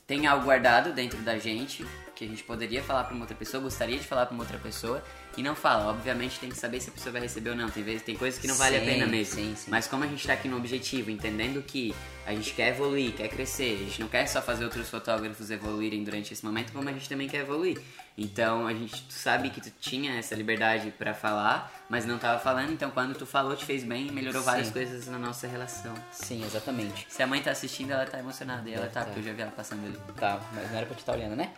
tem 0.05 0.27
algo 0.27 0.45
guardado 0.45 0.91
dentro 0.93 1.19
da 1.19 1.37
gente 1.37 1.85
que 2.21 2.25
a 2.25 2.27
gente 2.27 2.43
poderia 2.43 2.83
falar 2.83 3.05
pra 3.05 3.15
uma 3.15 3.23
outra 3.23 3.35
pessoa, 3.35 3.63
gostaria 3.63 3.97
de 3.97 4.05
falar 4.05 4.27
pra 4.27 4.35
uma 4.35 4.43
outra 4.43 4.59
pessoa 4.59 5.03
e 5.35 5.41
não 5.41 5.55
fala. 5.55 5.89
Obviamente 5.89 6.39
tem 6.39 6.49
que 6.49 6.55
saber 6.57 6.79
se 6.79 6.89
a 6.89 6.91
pessoa 6.91 7.11
vai 7.11 7.21
receber 7.21 7.49
ou 7.49 7.55
não. 7.55 7.67
Tem 7.69 7.81
vezes 7.81 8.03
tem 8.03 8.15
coisas 8.15 8.39
que 8.39 8.47
não 8.47 8.53
vale 8.55 8.75
a 8.77 8.79
Sim, 8.79 8.85
pena 8.85 9.07
mesmo. 9.07 9.33
sim, 9.35 9.55
sim. 9.55 9.71
Mas 9.71 9.87
como 9.87 10.03
a 10.03 10.07
gente 10.07 10.25
tá 10.27 10.33
aqui 10.33 10.47
no 10.47 10.57
objetivo, 10.57 11.09
entendendo 11.09 11.63
que 11.63 11.95
a 12.25 12.33
gente 12.35 12.53
quer 12.53 12.69
evoluir, 12.69 13.13
quer 13.13 13.27
crescer, 13.27 13.73
a 13.73 13.83
gente 13.85 13.99
não 13.99 14.07
quer 14.07 14.27
só 14.27 14.39
fazer 14.39 14.63
outros 14.65 14.87
fotógrafos 14.87 15.49
evoluírem 15.49 16.03
durante 16.03 16.31
esse 16.31 16.45
momento, 16.45 16.71
como 16.71 16.87
a 16.87 16.93
gente 16.93 17.09
também 17.09 17.27
quer 17.27 17.39
evoluir. 17.41 17.79
Então 18.21 18.67
a 18.67 18.73
gente 18.73 19.03
sabe 19.09 19.49
que 19.49 19.59
tu 19.61 19.71
tinha 19.79 20.17
essa 20.17 20.35
liberdade 20.35 20.91
pra 20.97 21.13
falar, 21.13 21.71
mas 21.89 22.05
não 22.05 22.17
tava 22.17 22.39
falando, 22.39 22.71
então 22.71 22.91
quando 22.91 23.15
tu 23.17 23.25
falou 23.25 23.55
te 23.55 23.65
fez 23.65 23.83
bem 23.83 24.07
e 24.07 24.11
melhorou 24.11 24.41
várias 24.43 24.67
Sim. 24.67 24.73
coisas 24.73 25.07
na 25.07 25.17
nossa 25.17 25.47
relação. 25.47 25.93
Sim, 26.11 26.43
exatamente. 26.45 27.05
Se 27.09 27.21
a 27.23 27.27
mãe 27.27 27.41
tá 27.41 27.51
assistindo, 27.51 27.91
ela 27.91 28.05
tá 28.05 28.19
emocionada. 28.19 28.69
E 28.69 28.73
ela 28.73 28.87
tá, 28.87 29.01
tá. 29.01 29.05
porque 29.05 29.19
eu 29.19 29.23
já 29.23 29.33
vi 29.33 29.41
ela 29.41 29.51
passando 29.51 29.85
ali. 29.85 29.97
Tá, 30.17 30.39
mas 30.53 30.69
não 30.69 30.77
era 30.77 30.85
pra 30.85 30.95
te 30.95 30.99
estar 30.99 31.13
olhando, 31.13 31.35
né? 31.35 31.51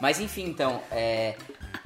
Mas 0.00 0.20
enfim, 0.20 0.44
então, 0.46 0.82
é, 0.90 1.36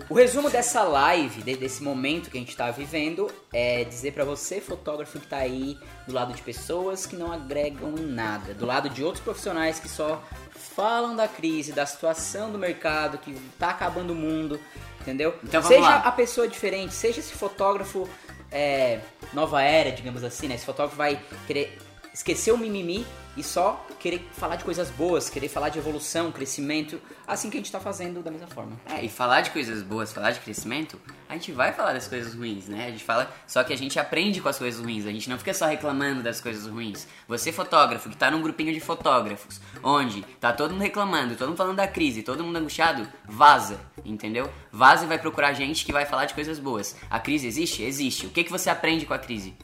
O 0.08 0.14
resumo 0.14 0.48
dessa 0.48 0.82
live, 0.84 1.42
de- 1.42 1.56
desse 1.56 1.82
momento 1.82 2.30
que 2.30 2.36
a 2.36 2.40
gente 2.40 2.56
tá 2.56 2.70
vivendo, 2.70 3.28
é 3.52 3.84
dizer 3.84 4.12
pra 4.12 4.24
você, 4.24 4.60
fotógrafo 4.60 5.18
que 5.18 5.26
tá 5.26 5.38
aí 5.38 5.76
do 6.08 6.14
lado 6.14 6.32
de 6.32 6.40
pessoas 6.40 7.04
que 7.04 7.14
não 7.14 7.30
agregam 7.30 7.94
em 7.98 8.06
nada, 8.06 8.54
do 8.54 8.64
lado 8.64 8.88
de 8.88 9.04
outros 9.04 9.22
profissionais 9.22 9.78
que 9.78 9.88
só 9.88 10.22
falam 10.50 11.14
da 11.14 11.28
crise, 11.28 11.70
da 11.70 11.84
situação 11.84 12.50
do 12.50 12.58
mercado, 12.58 13.18
que 13.18 13.34
tá 13.58 13.68
acabando 13.70 14.12
o 14.12 14.16
mundo, 14.16 14.58
entendeu? 15.00 15.34
Então 15.44 15.62
seja 15.62 15.80
lá. 15.80 15.96
a 15.98 16.10
pessoa 16.10 16.48
diferente, 16.48 16.94
seja 16.94 17.20
esse 17.20 17.32
fotógrafo 17.32 18.08
é, 18.50 19.00
nova 19.34 19.62
era, 19.62 19.92
digamos 19.92 20.24
assim, 20.24 20.48
né? 20.48 20.54
Esse 20.54 20.64
fotógrafo 20.64 20.96
vai 20.96 21.20
querer 21.46 21.78
esquecer 22.12 22.52
o 22.52 22.58
mimimi 22.58 23.06
e 23.38 23.44
só 23.44 23.86
querer 24.00 24.28
falar 24.32 24.56
de 24.56 24.64
coisas 24.64 24.90
boas, 24.90 25.30
querer 25.30 25.48
falar 25.48 25.68
de 25.68 25.78
evolução, 25.78 26.32
crescimento, 26.32 27.00
assim 27.24 27.48
que 27.48 27.56
a 27.56 27.60
gente 27.60 27.70
tá 27.70 27.78
fazendo 27.78 28.20
da 28.20 28.32
mesma 28.32 28.48
forma. 28.48 28.72
É, 28.84 29.04
e 29.04 29.08
falar 29.08 29.42
de 29.42 29.50
coisas 29.50 29.80
boas, 29.80 30.12
falar 30.12 30.32
de 30.32 30.40
crescimento, 30.40 31.00
a 31.28 31.34
gente 31.34 31.52
vai 31.52 31.72
falar 31.72 31.92
das 31.92 32.08
coisas 32.08 32.34
ruins, 32.34 32.66
né? 32.66 32.86
A 32.86 32.90
gente 32.90 33.04
fala, 33.04 33.32
só 33.46 33.62
que 33.62 33.72
a 33.72 33.76
gente 33.76 33.96
aprende 33.98 34.40
com 34.40 34.48
as 34.48 34.58
coisas 34.58 34.80
ruins, 34.80 35.06
a 35.06 35.12
gente 35.12 35.30
não 35.30 35.38
fica 35.38 35.54
só 35.54 35.66
reclamando 35.66 36.20
das 36.20 36.40
coisas 36.40 36.66
ruins. 36.66 37.06
Você, 37.28 37.52
fotógrafo, 37.52 38.10
que 38.10 38.16
tá 38.16 38.28
num 38.28 38.42
grupinho 38.42 38.72
de 38.72 38.80
fotógrafos, 38.80 39.60
onde 39.84 40.22
tá 40.40 40.52
todo 40.52 40.72
mundo 40.72 40.82
reclamando, 40.82 41.36
todo 41.36 41.48
mundo 41.48 41.58
falando 41.58 41.76
da 41.76 41.86
crise, 41.86 42.24
todo 42.24 42.42
mundo 42.42 42.56
angustiado, 42.56 43.06
vaza, 43.24 43.78
entendeu? 44.04 44.50
Vaza 44.72 45.04
e 45.04 45.08
vai 45.08 45.18
procurar 45.18 45.52
gente 45.52 45.86
que 45.86 45.92
vai 45.92 46.04
falar 46.04 46.24
de 46.24 46.34
coisas 46.34 46.58
boas. 46.58 46.96
A 47.08 47.20
crise 47.20 47.46
existe? 47.46 47.84
Existe. 47.84 48.26
O 48.26 48.30
que, 48.30 48.42
que 48.42 48.50
você 48.50 48.68
aprende 48.68 49.06
com 49.06 49.14
a 49.14 49.18
crise? 49.18 49.54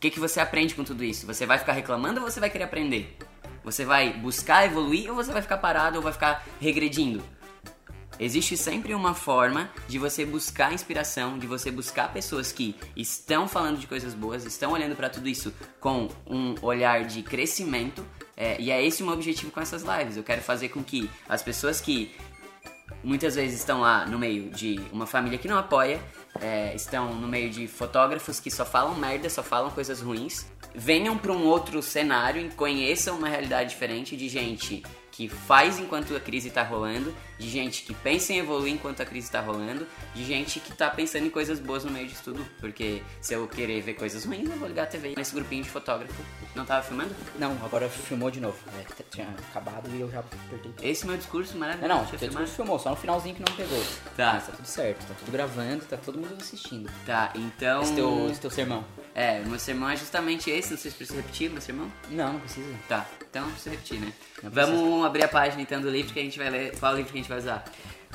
Que, 0.00 0.10
que 0.10 0.18
você 0.18 0.40
aprende 0.40 0.74
com 0.74 0.82
tudo 0.82 1.04
isso? 1.04 1.26
Você 1.26 1.44
vai 1.44 1.58
ficar 1.58 1.74
reclamando 1.74 2.20
ou 2.20 2.30
você 2.30 2.40
vai 2.40 2.48
querer 2.48 2.64
aprender? 2.64 3.18
Você 3.62 3.84
vai 3.84 4.14
buscar 4.14 4.64
evoluir 4.64 5.10
ou 5.10 5.14
você 5.14 5.30
vai 5.30 5.42
ficar 5.42 5.58
parado 5.58 5.98
ou 5.98 6.02
vai 6.02 6.12
ficar 6.12 6.42
regredindo? 6.58 7.22
Existe 8.18 8.56
sempre 8.56 8.94
uma 8.94 9.14
forma 9.14 9.70
de 9.86 9.98
você 9.98 10.24
buscar 10.24 10.72
inspiração, 10.72 11.38
de 11.38 11.46
você 11.46 11.70
buscar 11.70 12.12
pessoas 12.12 12.50
que 12.50 12.74
estão 12.96 13.46
falando 13.46 13.78
de 13.78 13.86
coisas 13.86 14.14
boas, 14.14 14.44
estão 14.44 14.72
olhando 14.72 14.96
para 14.96 15.10
tudo 15.10 15.28
isso 15.28 15.52
com 15.78 16.08
um 16.26 16.54
olhar 16.62 17.04
de 17.04 17.22
crescimento. 17.22 18.04
é, 18.36 18.58
e 18.58 18.70
é 18.70 18.82
esse 18.82 19.02
o 19.02 19.06
meu 19.06 19.14
objetivo 19.14 19.50
com 19.50 19.60
essas 19.60 19.82
lives. 19.82 20.16
Eu 20.16 20.22
quero 20.22 20.40
fazer 20.40 20.70
com 20.70 20.82
que 20.82 21.10
as 21.28 21.42
pessoas 21.42 21.78
que 21.78 22.14
muitas 23.02 23.34
vezes 23.34 23.58
estão 23.58 23.80
lá 23.80 24.06
no 24.06 24.18
meio 24.18 24.50
de 24.50 24.80
uma 24.92 25.06
família 25.06 25.38
que 25.38 25.48
não 25.48 25.58
apoia, 25.58 26.00
é, 26.40 26.74
estão 26.74 27.14
no 27.14 27.26
meio 27.26 27.50
de 27.50 27.66
fotógrafos 27.66 28.38
que 28.38 28.50
só 28.50 28.64
falam 28.64 28.94
merda, 28.94 29.28
só 29.28 29.42
falam 29.42 29.70
coisas 29.70 30.00
ruins, 30.00 30.46
venham 30.74 31.16
para 31.16 31.32
um 31.32 31.44
outro 31.44 31.82
cenário 31.82 32.46
e 32.46 32.50
conheçam 32.50 33.18
uma 33.18 33.28
realidade 33.28 33.70
diferente 33.70 34.16
de 34.16 34.28
gente 34.28 34.82
que 35.10 35.28
faz 35.28 35.78
enquanto 35.78 36.14
a 36.14 36.20
crise 36.20 36.50
tá 36.50 36.62
rolando, 36.62 37.14
de 37.40 37.48
gente 37.48 37.82
que 37.82 37.94
pensa 37.94 38.34
em 38.34 38.38
evoluir 38.38 38.74
enquanto 38.74 39.00
a 39.00 39.06
crise 39.06 39.30
tá 39.30 39.40
rolando, 39.40 39.86
de 40.14 40.24
gente 40.24 40.60
que 40.60 40.72
tá 40.72 40.90
pensando 40.90 41.26
em 41.26 41.30
coisas 41.30 41.58
boas 41.58 41.84
no 41.84 41.90
meio 41.90 42.06
disso 42.06 42.22
tudo, 42.22 42.46
porque 42.60 43.02
se 43.20 43.32
eu 43.32 43.48
querer 43.48 43.80
ver 43.80 43.94
coisas 43.94 44.24
ruins, 44.24 44.48
eu 44.48 44.56
vou 44.56 44.68
ligar 44.68 44.84
a 44.84 44.86
TV 44.86 45.14
nesse 45.16 45.34
grupinho 45.34 45.64
de 45.64 45.70
fotógrafo. 45.70 46.22
Não 46.54 46.66
tava 46.66 46.82
filmando? 46.82 47.14
Não, 47.38 47.52
agora 47.64 47.88
filmou 47.88 48.30
de 48.30 48.40
novo. 48.40 48.58
É, 48.78 49.02
tinha 49.10 49.28
acabado 49.48 49.88
e 49.94 50.00
eu 50.00 50.10
já 50.10 50.20
apertei. 50.20 50.90
Esse 50.90 51.06
meu 51.06 51.16
discurso 51.16 51.54
Não, 51.54 51.60
maravilhoso. 51.60 51.94
não, 51.94 52.02
eu 52.12 52.18
teu 52.18 52.28
discurso 52.28 52.54
filmou, 52.54 52.78
só 52.78 52.90
no 52.90 52.96
finalzinho 52.96 53.34
que 53.34 53.40
não 53.40 53.56
pegou. 53.56 53.82
Tá. 54.16 54.34
Mas 54.34 54.46
tá 54.46 54.52
tudo 54.52 54.66
certo, 54.66 55.06
tá 55.06 55.14
tudo 55.18 55.32
gravando, 55.32 55.84
tá 55.86 55.96
todo 55.96 56.18
mundo 56.18 56.36
assistindo. 56.38 56.90
Tá, 57.06 57.32
então. 57.34 57.82
Esse 57.82 57.94
teu, 57.94 58.28
esse 58.30 58.40
teu 58.40 58.50
sermão? 58.50 58.84
É, 59.14 59.40
o 59.40 59.48
meu 59.48 59.58
sermão 59.58 59.88
é 59.88 59.96
justamente 59.96 60.50
esse, 60.50 60.72
não 60.72 60.78
sei 60.78 60.90
se 60.90 60.96
precisa 60.96 61.20
repetir 61.20 61.48
o 61.48 61.52
meu 61.52 61.62
sermão. 61.62 61.90
Não, 62.10 62.34
não 62.34 62.40
precisa. 62.40 62.74
Tá, 62.88 63.06
então 63.28 63.42
não 63.42 63.50
precisa 63.52 63.70
repetir, 63.70 64.00
né? 64.00 64.12
Não 64.42 64.50
Vamos 64.50 65.04
abrir 65.04 65.24
a 65.24 65.28
página 65.28 65.62
então 65.62 65.80
do 65.80 65.90
livro 65.90 66.12
que 66.12 66.20
a 66.20 66.22
gente 66.22 66.38
vai 66.38 66.50
ler. 66.50 66.78
Qual 66.78 66.94
livro 66.94 67.12
que 67.12 67.18
a 67.18 67.22
gente 67.22 67.29
vai 67.30 67.38
usar? 67.38 67.64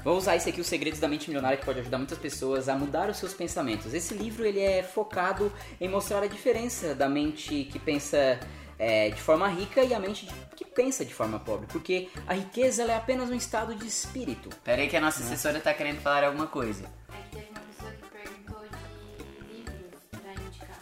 Vou 0.04 0.18
usar 0.18 0.36
esse 0.36 0.50
aqui, 0.50 0.62
Os 0.62 0.68
Segredos 0.68 1.00
da 1.00 1.08
Mente 1.08 1.28
Milionária, 1.30 1.58
que 1.58 1.66
pode 1.66 1.80
ajudar 1.80 1.98
muitas 1.98 2.18
pessoas 2.18 2.70
a 2.70 2.76
mudar 2.76 3.10
os 3.10 3.18
seus 3.18 3.34
pensamentos. 3.34 3.94
Esse 3.94 4.14
livro 4.14 4.46
ele 4.46 4.60
é 4.60 4.84
focado 4.84 5.52
em 5.82 5.88
mostrar 5.90 6.22
a 6.22 6.28
diferença 6.28 6.94
da 6.94 7.10
mente 7.10 7.64
que 7.72 7.80
pensa 7.80 8.40
é, 8.78 9.10
de 9.10 9.22
forma 9.22 9.48
rica 9.48 9.82
e 9.84 9.94
a 9.94 10.00
mente 10.00 10.26
de- 10.26 10.34
que 10.56 10.66
pensa 10.66 11.04
de 11.06 11.14
forma 11.14 11.40
pobre. 11.40 11.66
Porque 11.68 12.10
a 12.28 12.34
riqueza 12.34 12.84
ela 12.84 12.92
é 12.92 12.98
apenas 12.98 13.30
um 13.30 13.34
estado 13.36 13.74
de 13.74 13.88
espírito. 13.88 14.50
Pera 14.64 14.82
aí 14.82 14.90
que 14.90 14.98
a 14.98 15.02
nossa 15.02 15.24
assessora 15.24 15.60
tá 15.62 15.74
querendo 15.74 16.02
falar 16.02 16.26
alguma 16.26 16.46
coisa. 16.48 16.84
É 17.10 17.24
que 17.30 17.38
teve 17.38 17.50
uma 17.52 17.62
pessoa 17.62 17.92
que 17.94 18.06
perguntou 18.10 18.62
de 18.68 19.54
livros 19.56 20.02
pra 20.12 20.34
indicar. 20.34 20.78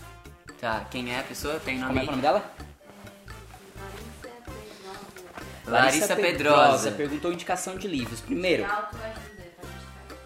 Tá, 0.60 0.86
quem 0.89 1.13
é 1.13 1.19
a 1.19 1.24
pessoa? 1.24 1.60
Tem 1.60 1.78
nome 1.78 1.88
Como 1.89 2.00
é 2.00 2.02
é 2.02 2.08
o 2.08 2.12
nome 2.12 2.22
dela? 2.24 2.54
Larissa 5.65 6.15
Pedrosa. 6.15 6.58
Larissa 6.58 6.91
Pedrosa. 6.91 6.91
perguntou 6.91 7.32
indicação 7.32 7.78
de 7.78 7.88
livros. 7.88 8.21
Primeiro, 8.21 8.65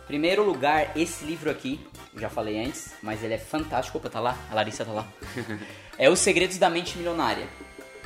primeiro 0.07 0.43
lugar, 0.43 0.95
esse 0.95 1.25
livro 1.25 1.49
aqui, 1.49 1.79
já 2.15 2.29
falei 2.29 2.63
antes, 2.63 2.93
mas 3.01 3.23
ele 3.23 3.35
é 3.35 3.37
fantástico. 3.37 3.97
Opa, 3.97 4.09
tá 4.09 4.19
lá? 4.19 4.37
A 4.49 4.55
Larissa 4.55 4.83
tá 4.83 4.91
lá. 4.91 5.07
é 5.97 6.09
Os 6.09 6.19
Segredos 6.19 6.57
da 6.57 6.69
Mente 6.69 6.97
Milionária. 6.97 7.47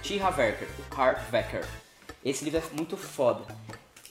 T. 0.04 0.20
Harvecker. 0.20 0.68
Harvecker. 0.96 1.66
Esse 2.24 2.44
livro 2.44 2.60
é 2.60 2.76
muito 2.76 2.98
foda. 2.98 3.46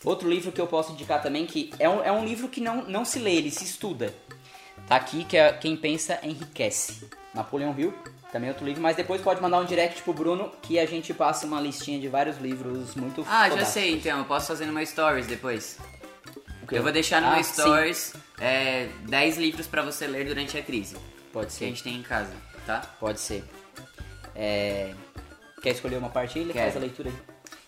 Outro 0.04 0.28
livro 0.28 0.50
que 0.50 0.60
eu 0.60 0.66
posso 0.66 0.92
indicar 0.92 1.22
também, 1.22 1.46
que 1.46 1.72
é 1.78 1.88
um, 1.88 2.02
é 2.02 2.10
um 2.10 2.24
livro 2.24 2.48
que 2.48 2.60
não, 2.60 2.82
não 2.84 3.04
se 3.04 3.18
lê, 3.18 3.34
ele 3.34 3.50
se 3.50 3.64
estuda. 3.64 4.14
Tá 4.88 4.96
aqui, 4.96 5.24
que 5.24 5.36
é 5.36 5.52
Quem 5.52 5.76
Pensa 5.76 6.18
Enriquece. 6.22 7.08
Napoleão 7.34 7.78
Hill, 7.78 7.94
também 8.32 8.48
outro 8.50 8.64
livro, 8.64 8.80
mas 8.82 8.96
depois 8.96 9.20
pode 9.20 9.40
mandar 9.40 9.58
um 9.58 9.64
direct 9.64 10.02
pro 10.02 10.12
Bruno 10.12 10.50
que 10.62 10.78
a 10.78 10.86
gente 10.86 11.12
passa 11.12 11.46
uma 11.46 11.60
listinha 11.60 11.98
de 11.98 12.08
vários 12.08 12.38
livros 12.38 12.94
muito 12.94 13.24
Ah, 13.28 13.48
já 13.50 13.64
sei 13.64 13.94
então, 13.94 14.18
eu 14.18 14.24
posso 14.24 14.46
fazer 14.46 14.66
no 14.66 14.72
meu 14.72 14.84
stories 14.86 15.26
depois. 15.26 15.78
Eu 16.70 16.82
vou 16.84 16.92
deixar 16.92 17.20
no 17.20 17.28
Ah, 17.28 17.42
stories 17.42 18.14
é, 18.38 18.88
10 19.08 19.38
livros 19.38 19.66
pra 19.66 19.82
você 19.82 20.06
ler 20.06 20.24
durante 20.26 20.56
a 20.56 20.62
crise. 20.62 20.96
Pode 21.32 21.48
Que 21.48 21.52
a 21.52 21.58
ser. 21.58 21.64
gente 21.66 21.82
tem 21.82 21.96
em 21.96 22.02
casa, 22.02 22.32
tá? 22.64 22.78
Pode 23.00 23.20
ser. 23.20 23.44
É, 24.34 24.94
Quer 25.62 25.70
escolher 25.70 25.96
uma? 25.96 26.10
Ele 26.34 26.52
Quero. 26.52 26.64
faz 26.64 26.76
a 26.76 26.80
leitura 26.80 27.10
aí. 27.10 27.16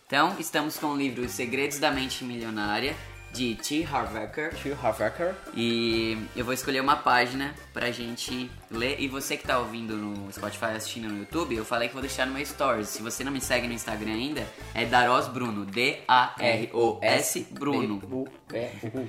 Então, 0.06 0.36
estamos 0.38 0.78
com 0.78 0.86
o 0.86 0.96
livro 0.96 1.24
Os 1.24 1.32
Segredos 1.32 1.78
da 1.78 1.90
Mente 1.90 2.24
Milionária, 2.24 2.94
de 3.32 3.54
T. 3.56 3.88
Harvecker. 3.90 4.54
Tio 4.54 4.78
Harvecker. 4.80 5.34
E 5.54 6.18
eu 6.36 6.44
vou 6.44 6.52
escolher 6.52 6.80
uma 6.80 6.96
página 6.96 7.54
pra 7.72 7.90
gente 7.90 8.50
ler. 8.70 9.00
E 9.00 9.08
você 9.08 9.36
que 9.36 9.46
tá 9.46 9.58
ouvindo 9.58 9.96
no 9.96 10.30
Spotify, 10.32 10.66
assistindo 10.76 11.08
no 11.08 11.18
YouTube, 11.20 11.56
eu 11.56 11.64
falei 11.64 11.88
que 11.88 11.94
vou 11.94 12.02
deixar 12.02 12.26
no 12.26 12.34
meu 12.34 12.44
stories. 12.44 12.88
Se 12.88 13.02
você 13.02 13.24
não 13.24 13.32
me 13.32 13.40
segue 13.40 13.66
no 13.66 13.72
Instagram 13.72 14.12
ainda, 14.12 14.46
é 14.74 14.84
Daros 14.84 15.28
Bruno. 15.28 15.64
D-A-R-O-S 15.64 17.46
Bruno. 17.50 18.28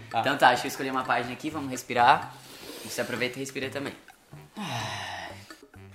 Então 0.09 0.37
tá, 0.37 0.49
deixa 0.49 0.65
eu 0.65 0.69
escolher 0.69 0.91
uma 0.91 1.03
página 1.03 1.33
aqui, 1.33 1.49
vamos 1.49 1.69
respirar. 1.69 2.33
Você 2.85 3.01
aproveita 3.01 3.37
e 3.37 3.39
respira 3.39 3.69
também. 3.69 3.93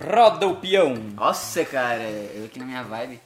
Roda 0.01 0.47
o 0.47 0.57
peão. 0.57 0.95
Nossa, 0.95 1.65
cara, 1.65 2.03
eu 2.03 2.45
aqui 2.45 2.59
na 2.59 2.65
minha 2.65 2.83
vibe. 2.83 3.21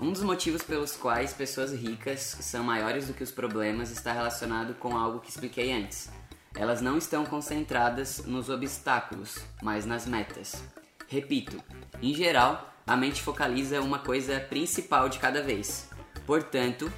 Um 0.00 0.12
dos 0.12 0.22
motivos 0.22 0.62
pelos 0.62 0.94
quais 0.94 1.32
pessoas 1.32 1.72
ricas 1.72 2.20
são 2.40 2.62
maiores 2.62 3.08
do 3.08 3.14
que 3.14 3.24
os 3.24 3.32
problemas 3.32 3.90
está 3.90 4.12
relacionado 4.12 4.74
com 4.74 4.96
algo 4.96 5.18
que 5.18 5.28
expliquei 5.28 5.72
antes. 5.72 6.08
Elas 6.54 6.80
não 6.80 6.96
estão 6.96 7.24
concentradas 7.26 8.24
nos 8.24 8.48
obstáculos, 8.48 9.38
mas 9.60 9.84
nas 9.84 10.06
metas. 10.06 10.62
Repito, 11.08 11.60
em 12.00 12.14
geral, 12.14 12.72
a 12.86 12.96
mente 12.96 13.20
focaliza 13.20 13.80
uma 13.80 13.98
coisa 13.98 14.38
principal 14.38 15.08
de 15.08 15.18
cada 15.18 15.42
vez. 15.42 15.88
Portanto, 16.24 16.92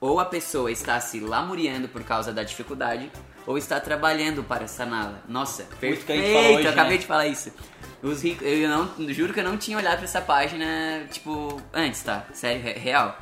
ou 0.00 0.20
a 0.20 0.24
pessoa 0.24 0.70
está 0.70 1.00
se 1.00 1.18
lamuriando 1.18 1.88
por 1.88 2.04
causa 2.04 2.32
da 2.32 2.44
dificuldade, 2.44 3.10
ou 3.46 3.58
está 3.58 3.80
trabalhando 3.80 4.44
para 4.44 4.68
saná-la. 4.68 5.20
Nossa, 5.28 5.64
perfeito! 5.80 6.12
hoje, 6.12 6.64
eu 6.64 6.70
acabei 6.70 6.92
né? 6.92 6.98
de 6.98 7.06
falar 7.06 7.26
isso. 7.26 7.52
Os 8.04 8.22
ricos, 8.22 8.46
eu 8.46 8.68
não, 8.68 8.90
juro 9.14 9.32
que 9.32 9.40
eu 9.40 9.44
não 9.44 9.56
tinha 9.56 9.78
olhado 9.78 9.96
para 9.96 10.04
essa 10.04 10.20
página, 10.20 11.06
tipo, 11.10 11.58
antes, 11.72 12.02
tá? 12.02 12.26
Sério, 12.34 12.62
re- 12.62 12.74
real. 12.74 13.18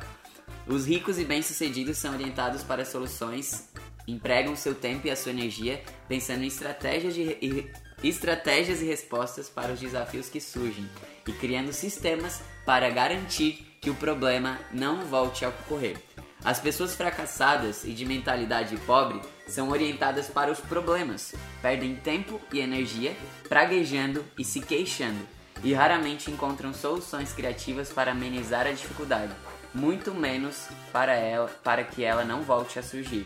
Os 0.67 0.85
ricos 0.85 1.17
e 1.17 1.23
bem-sucedidos 1.23 1.97
são 1.97 2.13
orientados 2.13 2.63
para 2.63 2.83
soluções, 2.83 3.69
empregam 4.05 4.57
seu 4.57 4.75
tempo 4.75 5.07
e 5.07 5.09
a 5.11 5.15
sua 5.15 5.31
energia 5.31 5.81
pensando 6.09 6.43
em 6.43 6.47
estratégias, 6.47 7.15
de, 7.15 7.71
estratégias 8.03 8.81
e 8.81 8.85
respostas 8.85 9.47
para 9.47 9.71
os 9.71 9.79
desafios 9.79 10.27
que 10.27 10.41
surgem 10.41 10.89
e 11.25 11.31
criando 11.31 11.71
sistemas 11.71 12.41
para 12.65 12.89
garantir 12.89 13.77
que 13.79 13.89
o 13.89 13.95
problema 13.95 14.59
não 14.69 15.05
volte 15.05 15.45
a 15.45 15.49
ocorrer. 15.49 15.95
As 16.45 16.59
pessoas 16.59 16.93
fracassadas 16.93 17.85
e 17.85 17.91
de 17.91 18.05
mentalidade 18.05 18.75
pobre 18.85 19.21
são 19.47 19.69
orientadas 19.69 20.27
para 20.27 20.51
os 20.51 20.59
problemas, 20.59 21.33
perdem 21.61 21.95
tempo 21.95 22.39
e 22.51 22.59
energia 22.59 23.15
praguejando 23.47 24.25
e 24.37 24.43
se 24.43 24.59
queixando, 24.59 25.25
e 25.63 25.73
raramente 25.73 26.29
encontram 26.29 26.73
soluções 26.73 27.31
criativas 27.31 27.93
para 27.93 28.11
amenizar 28.11 28.67
a 28.67 28.71
dificuldade, 28.71 29.31
muito 29.73 30.13
menos 30.13 30.67
para 30.91 31.13
ela, 31.13 31.47
para 31.63 31.83
que 31.85 32.03
ela 32.03 32.25
não 32.25 32.41
volte 32.41 32.77
a 32.77 32.83
surgir. 32.83 33.25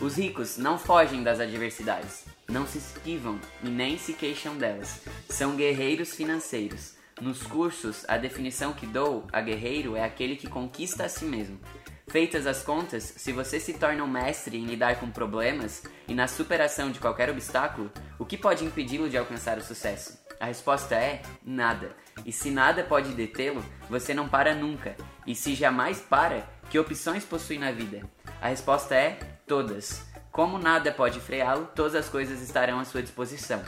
Os 0.00 0.16
ricos 0.16 0.58
não 0.58 0.78
fogem 0.78 1.22
das 1.22 1.38
adversidades, 1.38 2.24
não 2.48 2.66
se 2.66 2.78
esquivam 2.78 3.38
e 3.62 3.68
nem 3.68 3.96
se 3.98 4.12
queixam 4.14 4.56
delas. 4.56 5.00
São 5.28 5.54
guerreiros 5.54 6.14
financeiros. 6.14 6.94
Nos 7.20 7.42
cursos, 7.42 8.04
a 8.06 8.16
definição 8.16 8.72
que 8.72 8.86
dou 8.86 9.26
a 9.32 9.40
guerreiro 9.40 9.96
é 9.96 10.04
aquele 10.04 10.36
que 10.36 10.48
conquista 10.48 11.04
a 11.04 11.08
si 11.08 11.24
mesmo. 11.24 11.58
Feitas 12.10 12.46
as 12.46 12.62
contas, 12.62 13.02
se 13.16 13.32
você 13.32 13.60
se 13.60 13.74
torna 13.74 14.02
um 14.02 14.08
mestre 14.08 14.56
em 14.56 14.64
lidar 14.64 14.98
com 14.98 15.10
problemas 15.10 15.82
e 16.06 16.14
na 16.14 16.26
superação 16.26 16.90
de 16.90 16.98
qualquer 16.98 17.28
obstáculo, 17.28 17.90
o 18.18 18.24
que 18.24 18.36
pode 18.36 18.64
impedi-lo 18.64 19.10
de 19.10 19.18
alcançar 19.18 19.58
o 19.58 19.62
sucesso? 19.62 20.18
A 20.40 20.46
resposta 20.46 20.94
é 20.94 21.20
nada. 21.44 21.94
E 22.24 22.32
se 22.32 22.50
nada 22.50 22.82
pode 22.82 23.10
detê-lo, 23.10 23.62
você 23.90 24.14
não 24.14 24.26
para 24.26 24.54
nunca. 24.54 24.96
E 25.26 25.34
se 25.34 25.54
jamais 25.54 26.00
para, 26.00 26.48
que 26.70 26.78
opções 26.78 27.24
possui 27.24 27.58
na 27.58 27.72
vida? 27.72 28.02
A 28.40 28.48
resposta 28.48 28.94
é 28.94 29.18
todas. 29.46 30.02
Como 30.32 30.58
nada 30.58 30.90
pode 30.92 31.20
freá-lo, 31.20 31.68
todas 31.74 31.94
as 31.94 32.08
coisas 32.08 32.40
estarão 32.40 32.80
à 32.80 32.84
sua 32.86 33.02
disposição. 33.02 33.62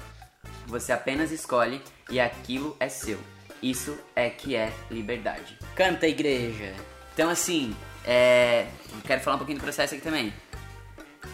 Você 0.66 0.93
apenas 0.93 1.30
escolhe 1.30 1.82
e 2.09 2.18
aquilo 2.18 2.74
é 2.80 2.88
seu. 2.88 3.18
Isso 3.62 3.99
é 4.16 4.30
que 4.30 4.57
é 4.57 4.72
liberdade. 4.91 5.59
Canta, 5.74 6.07
igreja. 6.07 6.72
Então, 7.12 7.28
assim, 7.28 7.76
é... 8.05 8.68
quero 9.05 9.20
falar 9.20 9.36
um 9.36 9.38
pouquinho 9.38 9.59
do 9.59 9.62
processo 9.62 9.94
aqui 9.94 10.03
também. 10.03 10.32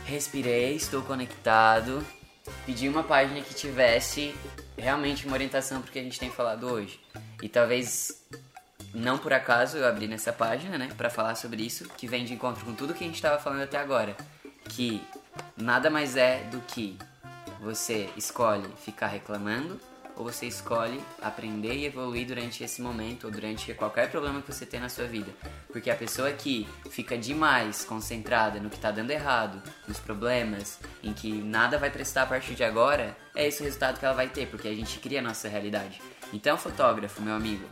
Respirei, 0.04 0.74
estou 0.74 1.02
conectado. 1.02 2.04
Pedi 2.64 2.88
uma 2.88 3.02
página 3.02 3.40
que 3.40 3.54
tivesse 3.54 4.34
realmente 4.76 5.26
uma 5.26 5.34
orientação 5.34 5.80
pro 5.80 5.90
que 5.90 5.98
a 5.98 6.02
gente 6.02 6.18
tem 6.18 6.30
falado 6.30 6.66
hoje. 6.66 7.00
E 7.42 7.48
talvez, 7.48 8.24
não 8.94 9.18
por 9.18 9.32
acaso, 9.32 9.78
eu 9.78 9.86
abri 9.86 10.06
nessa 10.06 10.32
página, 10.32 10.78
né, 10.78 10.88
para 10.96 11.10
falar 11.10 11.34
sobre 11.34 11.64
isso, 11.64 11.88
que 11.96 12.06
vem 12.06 12.24
de 12.24 12.34
encontro 12.34 12.64
com 12.64 12.74
tudo 12.74 12.94
que 12.94 13.02
a 13.02 13.06
gente 13.06 13.16
estava 13.16 13.40
falando 13.42 13.62
até 13.62 13.78
agora. 13.78 14.16
Que 14.68 15.02
nada 15.56 15.90
mais 15.90 16.16
é 16.16 16.44
do 16.44 16.60
que 16.60 16.96
você 17.60 18.08
escolhe 18.16 18.68
ficar 18.84 19.08
reclamando 19.08 19.80
ou 20.16 20.24
você 20.24 20.46
escolhe 20.46 21.00
aprender 21.20 21.74
e 21.74 21.84
evoluir 21.84 22.26
durante 22.26 22.64
esse 22.64 22.80
momento 22.80 23.24
ou 23.24 23.30
durante 23.30 23.72
qualquer 23.74 24.10
problema 24.10 24.40
que 24.40 24.52
você 24.52 24.64
tem 24.64 24.80
na 24.80 24.88
sua 24.88 25.04
vida. 25.04 25.30
Porque 25.68 25.90
a 25.90 25.94
pessoa 25.94 26.32
que 26.32 26.66
fica 26.90 27.16
demais 27.16 27.84
concentrada 27.84 28.58
no 28.58 28.70
que 28.70 28.76
está 28.76 28.90
dando 28.90 29.10
errado, 29.10 29.62
nos 29.86 29.98
problemas, 29.98 30.80
em 31.02 31.12
que 31.12 31.30
nada 31.30 31.78
vai 31.78 31.90
prestar 31.90 32.22
a 32.22 32.26
partir 32.26 32.54
de 32.54 32.64
agora, 32.64 33.16
é 33.34 33.46
esse 33.46 33.60
o 33.60 33.64
resultado 33.64 33.98
que 33.98 34.04
ela 34.04 34.14
vai 34.14 34.28
ter, 34.28 34.48
porque 34.48 34.68
a 34.68 34.74
gente 34.74 34.98
cria 34.98 35.20
a 35.20 35.22
nossa 35.22 35.48
realidade. 35.48 36.00
Então, 36.32 36.56
fotógrafo, 36.56 37.22
meu 37.22 37.34
amigo, 37.34 37.64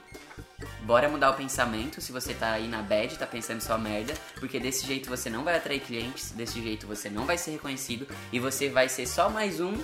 Bora 0.83 1.09
mudar 1.09 1.31
o 1.31 1.35
pensamento 1.35 2.01
se 2.01 2.13
você 2.13 2.35
tá 2.35 2.53
aí 2.53 2.69
na 2.69 2.83
bad, 2.83 3.17
tá 3.19 3.27
pensando 3.27 3.61
só 3.61 3.79
merda, 3.79 4.15
porque 4.39 4.61
desse 4.61 4.87
jeito 4.87 5.09
você 5.09 5.31
não 5.31 5.45
vai 5.45 5.57
atrair 5.57 5.81
clientes, 5.81 6.31
desse 6.33 6.63
jeito 6.63 6.87
você 6.87 7.09
não 7.09 7.25
vai 7.25 7.39
ser 7.39 7.53
reconhecido 7.53 8.07
e 8.33 8.39
você 8.39 8.69
vai 8.69 8.89
ser 8.89 9.07
só 9.07 9.29
mais 9.29 9.61
um 9.61 9.75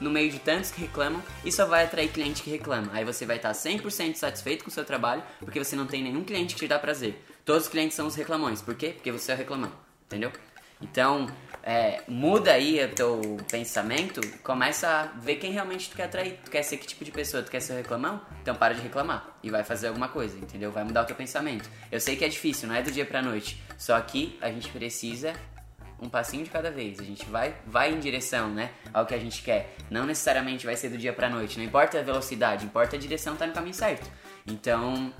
no 0.00 0.10
meio 0.10 0.30
de 0.30 0.38
tantos 0.38 0.70
que 0.70 0.80
reclamam 0.80 1.22
e 1.44 1.52
só 1.52 1.66
vai 1.66 1.84
atrair 1.84 2.08
cliente 2.10 2.42
que 2.42 2.50
reclama. 2.50 2.90
Aí 2.92 3.04
você 3.04 3.26
vai 3.26 3.36
estar 3.36 3.52
100% 3.52 4.14
satisfeito 4.14 4.64
com 4.64 4.70
o 4.70 4.72
seu 4.72 4.84
trabalho 4.84 5.22
porque 5.40 5.62
você 5.62 5.76
não 5.76 5.86
tem 5.86 6.02
nenhum 6.02 6.24
cliente 6.24 6.54
que 6.54 6.60
te 6.60 6.68
dá 6.68 6.78
prazer. 6.78 7.22
Todos 7.44 7.64
os 7.64 7.68
clientes 7.68 7.96
são 7.96 8.06
os 8.06 8.14
reclamões. 8.14 8.62
Por 8.62 8.74
quê? 8.74 8.90
Porque 8.90 9.12
você 9.12 9.32
é 9.32 9.34
o 9.34 9.38
reclamão. 9.38 9.72
Entendeu? 10.06 10.32
Então, 10.82 11.26
é, 11.62 12.02
muda 12.08 12.52
aí 12.52 12.82
o 12.82 12.88
teu 12.88 13.36
pensamento, 13.50 14.20
começa 14.42 14.88
a 14.88 15.02
ver 15.20 15.36
quem 15.36 15.52
realmente 15.52 15.90
tu 15.90 15.96
quer 15.96 16.04
atrair. 16.04 16.38
Tu 16.44 16.50
quer 16.50 16.62
ser 16.62 16.78
que 16.78 16.86
tipo 16.86 17.04
de 17.04 17.10
pessoa? 17.10 17.42
Tu 17.42 17.50
quer 17.50 17.60
ser 17.60 17.74
o 17.74 17.76
reclamão? 17.76 18.20
Então 18.40 18.54
para 18.54 18.74
de 18.74 18.80
reclamar 18.80 19.36
e 19.42 19.50
vai 19.50 19.62
fazer 19.62 19.88
alguma 19.88 20.08
coisa, 20.08 20.38
entendeu? 20.38 20.72
Vai 20.72 20.84
mudar 20.84 21.02
o 21.02 21.04
teu 21.04 21.16
pensamento. 21.16 21.68
Eu 21.92 22.00
sei 22.00 22.16
que 22.16 22.24
é 22.24 22.28
difícil, 22.28 22.68
não 22.68 22.74
é 22.74 22.82
do 22.82 22.90
dia 22.90 23.04
pra 23.04 23.20
noite. 23.20 23.62
Só 23.76 24.00
que 24.00 24.38
a 24.40 24.50
gente 24.50 24.68
precisa 24.70 25.34
um 26.00 26.08
passinho 26.08 26.44
de 26.44 26.50
cada 26.50 26.70
vez. 26.70 26.98
A 26.98 27.04
gente 27.04 27.24
vai, 27.26 27.54
vai 27.66 27.92
em 27.92 27.98
direção, 27.98 28.48
né, 28.48 28.70
ao 28.92 29.06
que 29.06 29.14
a 29.14 29.18
gente 29.18 29.42
quer. 29.42 29.74
Não 29.90 30.06
necessariamente 30.06 30.64
vai 30.64 30.76
ser 30.76 30.88
do 30.88 30.98
dia 30.98 31.12
pra 31.12 31.28
noite. 31.28 31.58
Não 31.58 31.64
importa 31.64 31.98
a 31.98 32.02
velocidade, 32.02 32.64
importa 32.64 32.96
a 32.96 32.98
direção 32.98 33.36
tá 33.36 33.46
no 33.46 33.52
caminho 33.52 33.74
certo. 33.74 34.10
Então, 34.46 35.12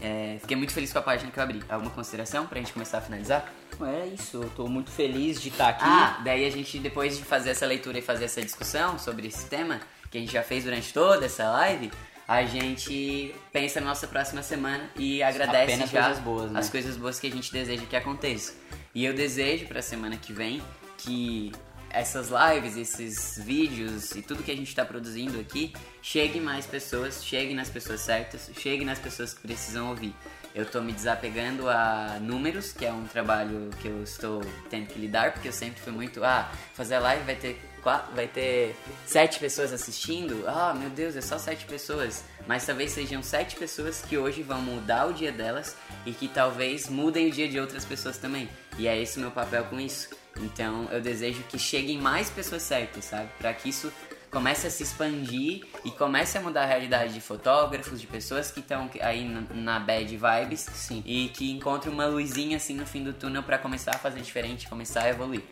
é, 0.00 0.38
fiquei 0.40 0.56
muito 0.56 0.72
feliz 0.72 0.92
com 0.92 0.98
a 0.98 1.02
página 1.02 1.30
que 1.30 1.38
eu 1.38 1.42
abri. 1.42 1.62
Alguma 1.68 1.90
consideração 1.90 2.46
pra 2.46 2.58
gente 2.58 2.72
começar 2.72 2.98
a 2.98 3.00
finalizar? 3.00 3.52
É 3.80 4.06
isso, 4.06 4.42
eu 4.42 4.50
tô 4.50 4.66
muito 4.66 4.90
feliz 4.90 5.40
de 5.40 5.50
estar 5.50 5.68
aqui. 5.68 5.84
Ah, 5.84 6.20
daí 6.24 6.44
a 6.44 6.50
gente, 6.50 6.78
depois 6.78 7.16
de 7.16 7.24
fazer 7.24 7.50
essa 7.50 7.64
leitura 7.64 7.98
e 7.98 8.02
fazer 8.02 8.24
essa 8.24 8.42
discussão 8.42 8.98
sobre 8.98 9.28
esse 9.28 9.46
tema, 9.46 9.80
que 10.10 10.18
a 10.18 10.20
gente 10.20 10.32
já 10.32 10.42
fez 10.42 10.64
durante 10.64 10.92
toda 10.92 11.26
essa 11.26 11.48
live, 11.50 11.90
a 12.26 12.44
gente 12.44 13.34
pensa 13.52 13.80
na 13.80 13.86
nossa 13.86 14.06
próxima 14.06 14.42
semana 14.42 14.90
e 14.96 15.22
agradece 15.22 15.72
Apenas 15.72 15.90
já 15.90 16.04
coisas 16.04 16.22
boas, 16.22 16.50
né? 16.50 16.60
as 16.60 16.68
coisas 16.68 16.96
boas 16.96 17.20
que 17.20 17.26
a 17.26 17.30
gente 17.30 17.52
deseja 17.52 17.86
que 17.86 17.96
aconteça. 17.96 18.54
E 18.98 19.04
eu 19.04 19.14
desejo 19.14 19.64
pra 19.66 19.80
semana 19.80 20.16
que 20.16 20.32
vem 20.32 20.60
que 20.96 21.52
essas 21.88 22.30
lives, 22.30 22.76
esses 22.76 23.38
vídeos 23.40 24.10
e 24.16 24.22
tudo 24.22 24.42
que 24.42 24.50
a 24.50 24.56
gente 24.56 24.66
está 24.66 24.84
produzindo 24.84 25.38
aqui 25.38 25.72
chegue 26.02 26.40
mais 26.40 26.66
pessoas, 26.66 27.24
chegue 27.24 27.54
nas 27.54 27.70
pessoas 27.70 28.00
certas, 28.00 28.50
chegue 28.58 28.84
nas 28.84 28.98
pessoas 28.98 29.32
que 29.32 29.40
precisam 29.42 29.90
ouvir. 29.90 30.12
Eu 30.54 30.66
tô 30.66 30.80
me 30.80 30.92
desapegando 30.92 31.68
a 31.68 32.18
números, 32.20 32.72
que 32.72 32.84
é 32.84 32.92
um 32.92 33.06
trabalho 33.06 33.70
que 33.80 33.88
eu 33.88 34.02
estou 34.02 34.42
tendo 34.68 34.86
que 34.86 34.98
lidar, 34.98 35.32
porque 35.32 35.48
eu 35.48 35.52
sempre 35.52 35.80
fui 35.80 35.92
muito, 35.92 36.24
ah, 36.24 36.50
fazer 36.74 36.98
live 36.98 37.24
vai 37.24 37.36
ter 37.36 37.60
quatro, 37.82 38.14
vai 38.14 38.26
ter 38.26 38.74
sete 39.06 39.38
pessoas 39.38 39.72
assistindo, 39.72 40.44
ah, 40.46 40.74
meu 40.74 40.90
Deus, 40.90 41.16
é 41.16 41.20
só 41.20 41.38
sete 41.38 41.64
pessoas. 41.64 42.24
Mas 42.46 42.64
talvez 42.64 42.92
sejam 42.92 43.22
sete 43.22 43.56
pessoas 43.56 44.02
que 44.02 44.16
hoje 44.16 44.42
vão 44.42 44.60
mudar 44.60 45.06
o 45.06 45.12
dia 45.12 45.30
delas 45.30 45.76
e 46.04 46.12
que 46.12 46.28
talvez 46.28 46.88
mudem 46.88 47.28
o 47.28 47.30
dia 47.30 47.48
de 47.48 47.60
outras 47.60 47.84
pessoas 47.84 48.18
também. 48.18 48.48
E 48.78 48.88
é 48.88 49.00
esse 49.00 49.18
o 49.18 49.20
meu 49.20 49.30
papel 49.30 49.64
com 49.64 49.78
isso. 49.78 50.08
Então 50.36 50.88
eu 50.90 51.00
desejo 51.00 51.42
que 51.48 51.58
cheguem 51.58 51.98
mais 51.98 52.30
pessoas 52.30 52.62
certas, 52.62 53.06
sabe? 53.06 53.28
Para 53.38 53.52
que 53.52 53.68
isso 53.68 53.92
comece 54.30 54.66
a 54.66 54.70
se 54.70 54.82
expandir 54.82 55.64
e 55.84 55.90
comece 55.90 56.36
a 56.38 56.40
mudar 56.40 56.62
a 56.62 56.66
realidade 56.66 57.14
de 57.14 57.20
fotógrafos, 57.20 58.00
de 58.00 58.06
pessoas 58.06 58.50
que 58.50 58.60
estão 58.60 58.90
aí 59.00 59.24
na, 59.54 59.78
bad 59.78 60.16
vibes 60.16 60.60
Sim. 60.60 61.02
e 61.06 61.28
que 61.28 61.50
encontrem 61.50 61.92
uma 61.92 62.06
luzinha 62.06 62.56
assim 62.56 62.74
no 62.74 62.86
fim 62.86 63.02
do 63.02 63.12
túnel 63.12 63.42
para 63.42 63.58
começar 63.58 63.92
a 63.94 63.98
fazer 63.98 64.20
diferente, 64.20 64.68
começar 64.68 65.02
a 65.02 65.08
evoluir. 65.08 65.42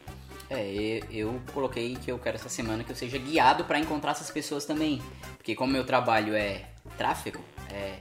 É, 0.48 1.00
eu 1.10 1.40
coloquei 1.52 1.96
que 1.96 2.10
eu 2.10 2.18
quero 2.18 2.36
essa 2.36 2.48
semana 2.48 2.84
que 2.84 2.92
eu 2.92 2.96
seja 2.96 3.18
guiado 3.18 3.64
pra 3.64 3.78
encontrar 3.78 4.12
essas 4.12 4.30
pessoas 4.30 4.64
também. 4.64 5.02
Porque 5.36 5.54
como 5.54 5.72
meu 5.72 5.84
trabalho 5.84 6.34
é 6.34 6.66
tráfego, 6.96 7.44
é 7.72 7.98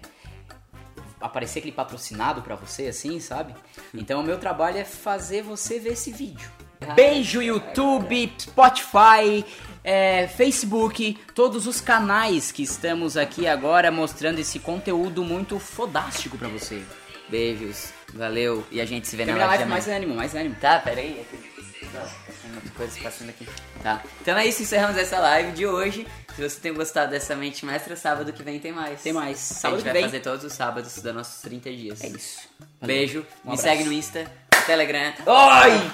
aparecer 1.20 1.60
aquele 1.60 1.74
patrocinado 1.74 2.42
pra 2.44 2.56
você, 2.56 2.88
assim, 2.88 3.20
sabe? 3.20 3.56
Então 3.94 4.20
o 4.22 4.24
meu 4.24 4.38
trabalho 4.38 4.78
é 4.78 4.86
fazer 4.86 5.42
você 5.42 5.80
ver 5.80 5.94
esse 5.94 6.12
vídeo. 6.12 6.52
Beijo, 6.94 7.42
YouTube, 7.42 8.34
Spotify, 8.40 9.44
é, 9.86 10.28
Facebook, 10.28 11.18
todos 11.36 11.68
os 11.68 11.80
canais 11.80 12.52
que 12.52 12.64
estamos 12.64 13.16
aqui 13.16 13.48
agora 13.48 13.92
mostrando 13.92 14.40
esse 14.40 14.58
conteúdo 14.60 15.24
muito 15.24 15.60
fodástico 15.60 16.38
pra 16.38 16.48
você. 16.50 16.82
Beijos, 17.30 17.90
valeu 18.14 18.66
e 18.72 18.82
a 18.82 18.86
gente 18.86 19.08
se 19.08 19.16
vê 19.16 19.26
na 19.26 19.34
a 19.34 19.38
live 19.38 19.50
live 19.50 19.70
mais 19.70 19.86
mais 19.88 19.98
ânimo, 19.98 20.16
mais 20.16 20.36
ânimo. 20.36 20.56
Tá, 20.60 20.80
peraí. 20.80 21.20
é 21.20 21.24
Tem 21.24 22.52
muita 22.52 22.70
coisa 22.76 23.00
passando 23.02 23.30
aqui. 23.30 23.48
Tá. 23.82 24.02
Então 24.22 24.38
é 24.38 24.46
isso, 24.48 24.62
encerramos 24.64 24.98
essa 24.98 25.20
live 25.20 25.52
de 25.54 25.66
hoje. 25.68 26.06
Se 26.36 26.42
você 26.50 26.60
tem 26.60 26.74
gostado 26.74 27.12
dessa 27.12 27.36
mente 27.36 27.66
mestra, 27.66 27.96
sábado 27.96 28.34
que 28.34 28.44
vem 28.44 28.60
tem 28.60 28.72
mais. 28.74 29.02
Tem 29.02 29.14
mais. 29.14 29.38
a 29.38 29.56
Sábado 29.56 29.78
gente 29.80 29.88
que 29.88 29.94
vai 29.94 30.02
vem. 30.02 30.04
fazer 30.04 30.20
todos 30.20 30.44
os 30.44 30.54
sábados 30.54 30.94
dos 31.02 31.14
nossos 31.16 31.42
30 31.42 31.72
dias. 31.72 32.04
É 32.04 32.08
isso. 32.08 32.40
Valeu. 32.60 32.96
Beijo, 32.96 33.20
Um 33.20 33.22
me 33.22 33.28
abraço. 33.54 33.62
segue 33.64 33.84
no 33.86 33.94
Insta, 33.94 34.32
Telegram. 34.66 35.14
Oi! 35.26 35.92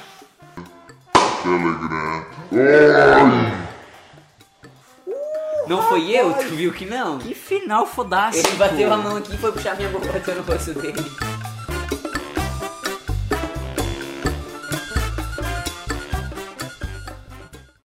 Não 5.67 5.81
foi 5.83 6.09
eu? 6.09 6.33
Tu 6.33 6.55
viu 6.55 6.73
que 6.73 6.85
não? 6.85 7.19
Que 7.19 7.33
final 7.33 7.85
fodástico. 7.85 8.47
Ele 8.47 8.57
bateu 8.57 8.93
a 8.93 8.97
mão 8.97 9.17
aqui 9.17 9.35
e 9.35 9.37
foi 9.37 9.51
puxar 9.51 9.75
minha 9.75 9.89
boca 9.89 10.07
no 10.35 10.41
rosto 10.41 10.73
dele. 10.73 11.30